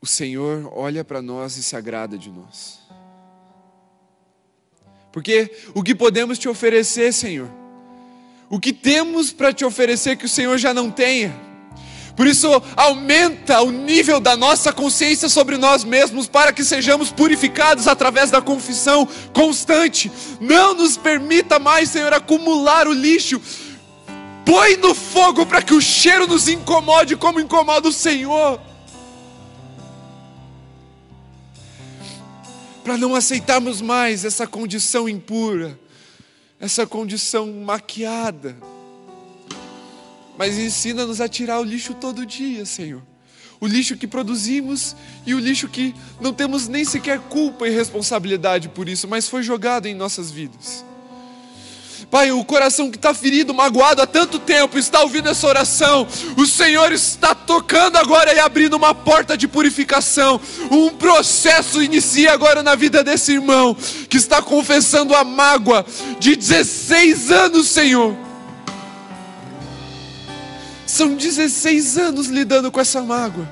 o 0.00 0.06
Senhor 0.06 0.70
olha 0.72 1.04
para 1.04 1.22
nós 1.22 1.56
e 1.56 1.62
se 1.62 1.76
agrada 1.76 2.16
de 2.18 2.30
nós. 2.30 2.80
Porque 5.12 5.50
o 5.74 5.82
que 5.82 5.94
podemos 5.94 6.38
te 6.38 6.48
oferecer, 6.48 7.12
Senhor? 7.12 7.64
o 8.54 8.60
que 8.60 8.72
temos 8.72 9.32
para 9.32 9.52
te 9.52 9.64
oferecer 9.64 10.16
que 10.16 10.26
o 10.26 10.28
Senhor 10.28 10.56
já 10.58 10.72
não 10.72 10.90
tenha. 10.90 11.34
Por 12.16 12.26
isso, 12.26 12.48
aumenta 12.76 13.60
o 13.62 13.70
nível 13.70 14.20
da 14.20 14.36
nossa 14.36 14.72
consciência 14.72 15.28
sobre 15.28 15.56
nós 15.56 15.82
mesmos, 15.82 16.28
para 16.28 16.52
que 16.52 16.62
sejamos 16.62 17.10
purificados 17.10 17.88
através 17.88 18.30
da 18.30 18.40
confissão 18.40 19.08
constante. 19.32 20.10
Não 20.40 20.74
nos 20.74 20.96
permita 20.96 21.58
mais, 21.58 21.90
Senhor, 21.90 22.12
acumular 22.12 22.86
o 22.86 22.92
lixo. 22.92 23.40
Põe 24.46 24.76
no 24.76 24.94
fogo 24.94 25.44
para 25.44 25.62
que 25.62 25.74
o 25.74 25.80
cheiro 25.80 26.26
nos 26.26 26.48
incomode, 26.48 27.16
como 27.16 27.40
incomoda 27.40 27.88
o 27.88 27.92
Senhor. 27.92 28.60
Para 32.84 32.96
não 32.96 33.14
aceitarmos 33.14 33.80
mais 33.80 34.24
essa 34.24 34.46
condição 34.46 35.08
impura 35.08 35.78
essa 36.64 36.86
condição 36.86 37.52
maquiada. 37.52 38.56
Mas 40.36 40.58
ensina-nos 40.58 41.20
a 41.20 41.28
tirar 41.28 41.60
o 41.60 41.64
lixo 41.64 41.94
todo 41.94 42.26
dia, 42.26 42.64
Senhor. 42.66 43.02
O 43.60 43.66
lixo 43.66 43.96
que 43.96 44.06
produzimos 44.06 44.94
e 45.24 45.34
o 45.34 45.38
lixo 45.38 45.68
que 45.68 45.94
não 46.20 46.32
temos 46.32 46.68
nem 46.68 46.84
sequer 46.84 47.18
culpa 47.18 47.66
e 47.66 47.70
responsabilidade 47.70 48.68
por 48.68 48.88
isso, 48.88 49.08
mas 49.08 49.28
foi 49.28 49.42
jogado 49.42 49.86
em 49.86 49.94
nossas 49.94 50.30
vidas. 50.30 50.84
Pai, 52.10 52.30
o 52.30 52.44
coração 52.44 52.90
que 52.90 52.96
está 52.96 53.14
ferido, 53.14 53.54
magoado 53.54 54.02
há 54.02 54.06
tanto 54.06 54.38
tempo, 54.38 54.78
está 54.78 55.00
ouvindo 55.00 55.28
essa 55.28 55.46
oração. 55.46 56.06
O 56.36 56.46
Senhor 56.46 56.92
está 56.92 57.34
tocando 57.34 57.96
agora 57.96 58.32
e 58.32 58.38
abrindo 58.38 58.74
uma 58.74 58.94
porta 58.94 59.36
de 59.36 59.48
purificação. 59.48 60.40
Um 60.70 60.90
processo 60.90 61.82
inicia 61.82 62.32
agora 62.32 62.62
na 62.62 62.74
vida 62.74 63.02
desse 63.02 63.32
irmão 63.32 63.74
que 64.08 64.16
está 64.16 64.42
confessando 64.42 65.14
a 65.14 65.24
mágoa 65.24 65.84
de 66.20 66.36
16 66.36 67.32
anos, 67.32 67.68
Senhor. 67.68 68.23
São 70.94 71.16
16 71.16 71.98
anos 71.98 72.28
lidando 72.28 72.70
com 72.70 72.80
essa 72.80 73.02
mágoa. 73.02 73.48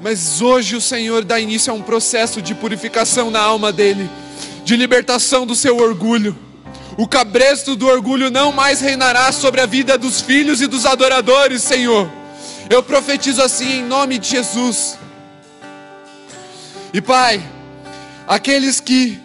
Mas 0.00 0.40
hoje 0.40 0.76
o 0.76 0.80
Senhor 0.80 1.24
dá 1.24 1.40
início 1.40 1.72
a 1.72 1.74
um 1.74 1.82
processo 1.82 2.40
de 2.40 2.54
purificação 2.54 3.32
na 3.32 3.40
alma 3.40 3.72
dele, 3.72 4.08
de 4.64 4.76
libertação 4.76 5.44
do 5.44 5.56
seu 5.56 5.78
orgulho. 5.78 6.38
O 6.96 7.08
cabresto 7.08 7.74
do 7.74 7.88
orgulho 7.88 8.30
não 8.30 8.52
mais 8.52 8.80
reinará 8.80 9.32
sobre 9.32 9.60
a 9.60 9.66
vida 9.66 9.98
dos 9.98 10.20
filhos 10.20 10.60
e 10.60 10.68
dos 10.68 10.86
adoradores, 10.86 11.62
Senhor. 11.62 12.08
Eu 12.70 12.80
profetizo 12.80 13.42
assim 13.42 13.80
em 13.80 13.84
nome 13.84 14.20
de 14.20 14.28
Jesus. 14.28 14.96
E 16.94 17.00
Pai, 17.00 17.42
aqueles 18.28 18.78
que, 18.78 19.20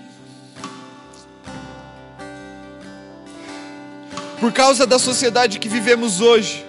por 4.39 4.51
causa 4.51 4.85
da 4.85 4.99
sociedade 4.99 5.59
que 5.59 5.69
vivemos 5.69 6.21
hoje, 6.21 6.65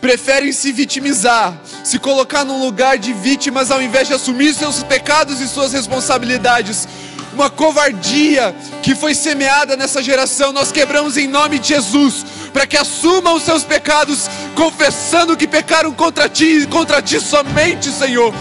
preferem 0.00 0.52
se 0.52 0.72
vitimizar, 0.72 1.54
se 1.84 1.98
colocar 1.98 2.44
num 2.44 2.60
lugar 2.60 2.98
de 2.98 3.12
vítimas 3.12 3.70
ao 3.70 3.82
invés 3.82 4.08
de 4.08 4.14
assumir 4.14 4.54
seus 4.54 4.82
pecados 4.82 5.40
e 5.40 5.48
suas 5.48 5.72
responsabilidades. 5.72 6.88
Uma 7.34 7.50
covardia 7.50 8.54
que 8.82 8.94
foi 8.94 9.14
semeada 9.14 9.76
nessa 9.76 10.02
geração, 10.02 10.52
nós 10.52 10.72
quebramos 10.72 11.16
em 11.16 11.28
nome 11.28 11.58
de 11.58 11.68
Jesus, 11.68 12.24
para 12.52 12.66
que 12.66 12.76
assumam 12.76 13.36
os 13.36 13.44
seus 13.44 13.62
pecados, 13.62 14.28
confessando 14.56 15.36
que 15.36 15.46
pecaram 15.46 15.92
contra 15.92 16.28
ti, 16.28 16.66
contra 16.68 17.00
ti 17.00 17.20
somente, 17.20 17.90
Senhor, 17.90 18.34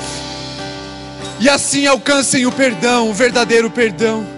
e 1.39 1.47
assim 1.47 1.85
alcancem 1.85 2.47
o 2.47 2.51
perdão, 2.51 3.09
o 3.09 3.13
verdadeiro 3.13 3.69
perdão. 3.69 4.36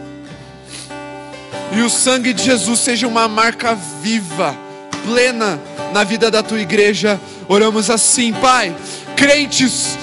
E 1.71 1.81
o 1.81 1.89
sangue 1.89 2.33
de 2.33 2.43
Jesus 2.43 2.79
seja 2.79 3.07
uma 3.07 3.27
marca 3.27 3.75
viva, 4.01 4.55
plena 5.05 5.59
na 5.93 6.03
vida 6.03 6.31
da 6.31 6.41
tua 6.41 6.59
igreja. 6.59 7.19
Oramos 7.47 7.89
assim, 7.89 8.33
Pai, 8.33 8.75
crentes, 9.15 9.97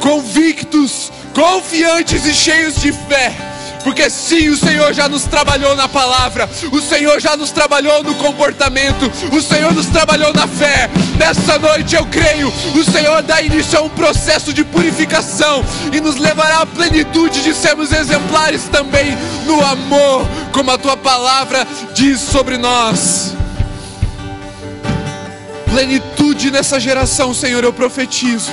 convictos, 0.00 1.12
confiantes 1.32 2.26
e 2.26 2.34
cheios 2.34 2.76
de 2.76 2.92
fé. 2.92 3.53
Porque 3.84 4.08
sim, 4.08 4.48
o 4.48 4.56
Senhor 4.56 4.92
já 4.94 5.08
nos 5.08 5.24
trabalhou 5.24 5.76
na 5.76 5.86
palavra, 5.86 6.48
o 6.72 6.80
Senhor 6.80 7.20
já 7.20 7.36
nos 7.36 7.50
trabalhou 7.50 8.02
no 8.02 8.14
comportamento, 8.14 9.12
o 9.30 9.40
Senhor 9.40 9.72
nos 9.72 9.86
trabalhou 9.86 10.32
na 10.32 10.48
fé. 10.48 10.90
Nessa 11.18 11.58
noite 11.58 11.94
eu 11.94 12.06
creio, 12.06 12.48
o 12.48 12.84
Senhor 12.90 13.22
dá 13.22 13.42
início 13.42 13.78
a 13.78 13.82
um 13.82 13.90
processo 13.90 14.52
de 14.52 14.64
purificação 14.64 15.62
e 15.92 16.00
nos 16.00 16.16
levará 16.16 16.62
à 16.62 16.66
plenitude 16.66 17.42
de 17.42 17.54
sermos 17.54 17.92
exemplares 17.92 18.64
também 18.64 19.16
no 19.46 19.62
amor, 19.64 20.26
como 20.50 20.70
a 20.70 20.78
tua 20.78 20.96
palavra 20.96 21.66
diz 21.94 22.20
sobre 22.20 22.56
nós 22.56 23.34
plenitude 25.74 26.52
nessa 26.52 26.78
geração, 26.78 27.34
Senhor, 27.34 27.64
eu 27.64 27.72
profetizo. 27.72 28.48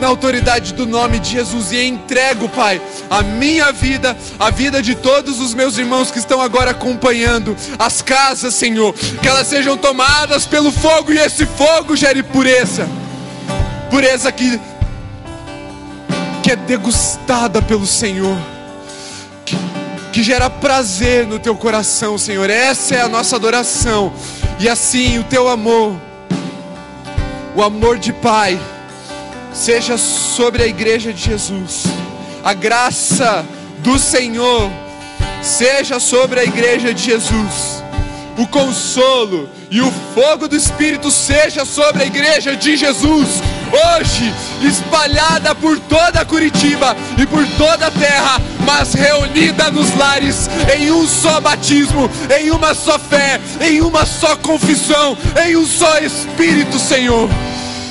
Na 0.00 0.06
autoridade 0.06 0.72
do 0.72 0.86
nome 0.86 1.18
de 1.18 1.30
Jesus, 1.30 1.72
e 1.72 1.84
entrego, 1.84 2.48
Pai, 2.48 2.80
a 3.10 3.22
minha 3.22 3.70
vida, 3.70 4.16
a 4.38 4.50
vida 4.50 4.80
de 4.82 4.94
todos 4.94 5.38
os 5.38 5.52
meus 5.52 5.76
irmãos 5.76 6.10
que 6.10 6.18
estão 6.18 6.40
agora 6.40 6.70
acompanhando, 6.70 7.54
as 7.78 8.00
casas, 8.00 8.54
Senhor, 8.54 8.94
que 8.94 9.28
elas 9.28 9.46
sejam 9.46 9.76
tomadas 9.76 10.46
pelo 10.46 10.72
fogo, 10.72 11.12
e 11.12 11.18
esse 11.18 11.44
fogo 11.44 11.94
gere 11.94 12.22
pureza, 12.22 12.88
pureza 13.90 14.32
que, 14.32 14.58
que 16.42 16.52
é 16.52 16.56
degustada 16.56 17.60
pelo 17.60 17.86
Senhor, 17.86 18.38
que, 19.44 19.56
que 20.14 20.22
gera 20.22 20.48
prazer 20.48 21.26
no 21.26 21.38
teu 21.38 21.54
coração, 21.54 22.16
Senhor. 22.16 22.48
Essa 22.48 22.94
é 22.94 23.00
a 23.02 23.08
nossa 23.08 23.36
adoração, 23.36 24.14
e 24.58 24.66
assim 24.66 25.18
o 25.18 25.24
teu 25.24 25.46
amor 25.46 25.94
o 27.54 27.62
amor 27.62 27.98
de 27.98 28.12
Pai 28.12 28.58
seja 29.52 29.96
sobre 29.98 30.62
a 30.62 30.66
igreja 30.66 31.12
de 31.12 31.22
Jesus, 31.22 31.84
a 32.42 32.52
graça 32.54 33.44
do 33.78 33.98
Senhor 33.98 34.70
seja 35.42 35.98
sobre 35.98 36.40
a 36.40 36.44
igreja 36.44 36.92
de 36.92 37.02
Jesus, 37.02 37.82
o 38.36 38.46
consolo 38.46 39.48
e 39.70 39.80
o 39.80 39.92
fogo 40.14 40.48
do 40.48 40.56
Espírito 40.56 41.10
seja 41.10 41.64
sobre 41.64 42.02
a 42.02 42.06
igreja 42.06 42.56
de 42.56 42.76
Jesus, 42.76 43.28
hoje 43.72 44.32
espalhada 44.62 45.54
por 45.54 45.78
toda 45.80 46.24
Curitiba 46.24 46.96
e 47.18 47.26
por 47.26 47.46
toda 47.56 47.86
a 47.86 47.90
terra, 47.90 48.40
mas 48.64 48.94
reunida 48.94 49.70
nos 49.70 49.94
lares 49.96 50.48
em 50.76 50.90
um 50.90 51.06
só 51.06 51.40
batismo, 51.40 52.10
em 52.38 52.50
uma 52.50 52.74
só 52.74 52.98
fé, 52.98 53.40
em 53.60 53.80
uma 53.80 54.06
só 54.06 54.36
confissão, 54.36 55.16
em 55.44 55.56
um 55.56 55.66
só 55.66 55.98
Espírito, 55.98 56.78
Senhor 56.78 57.28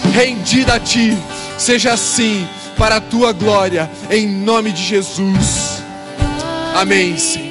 rendida 0.10 0.76
a 0.76 0.80
Ti. 0.80 1.18
Seja 1.60 1.94
assim 1.94 2.48
para 2.78 2.96
a 2.96 3.02
Tua 3.02 3.34
glória, 3.34 3.92
em 4.10 4.26
nome 4.26 4.72
de 4.72 4.82
Jesus. 4.82 5.84
Amém, 6.74 7.18
Senhor. 7.18 7.49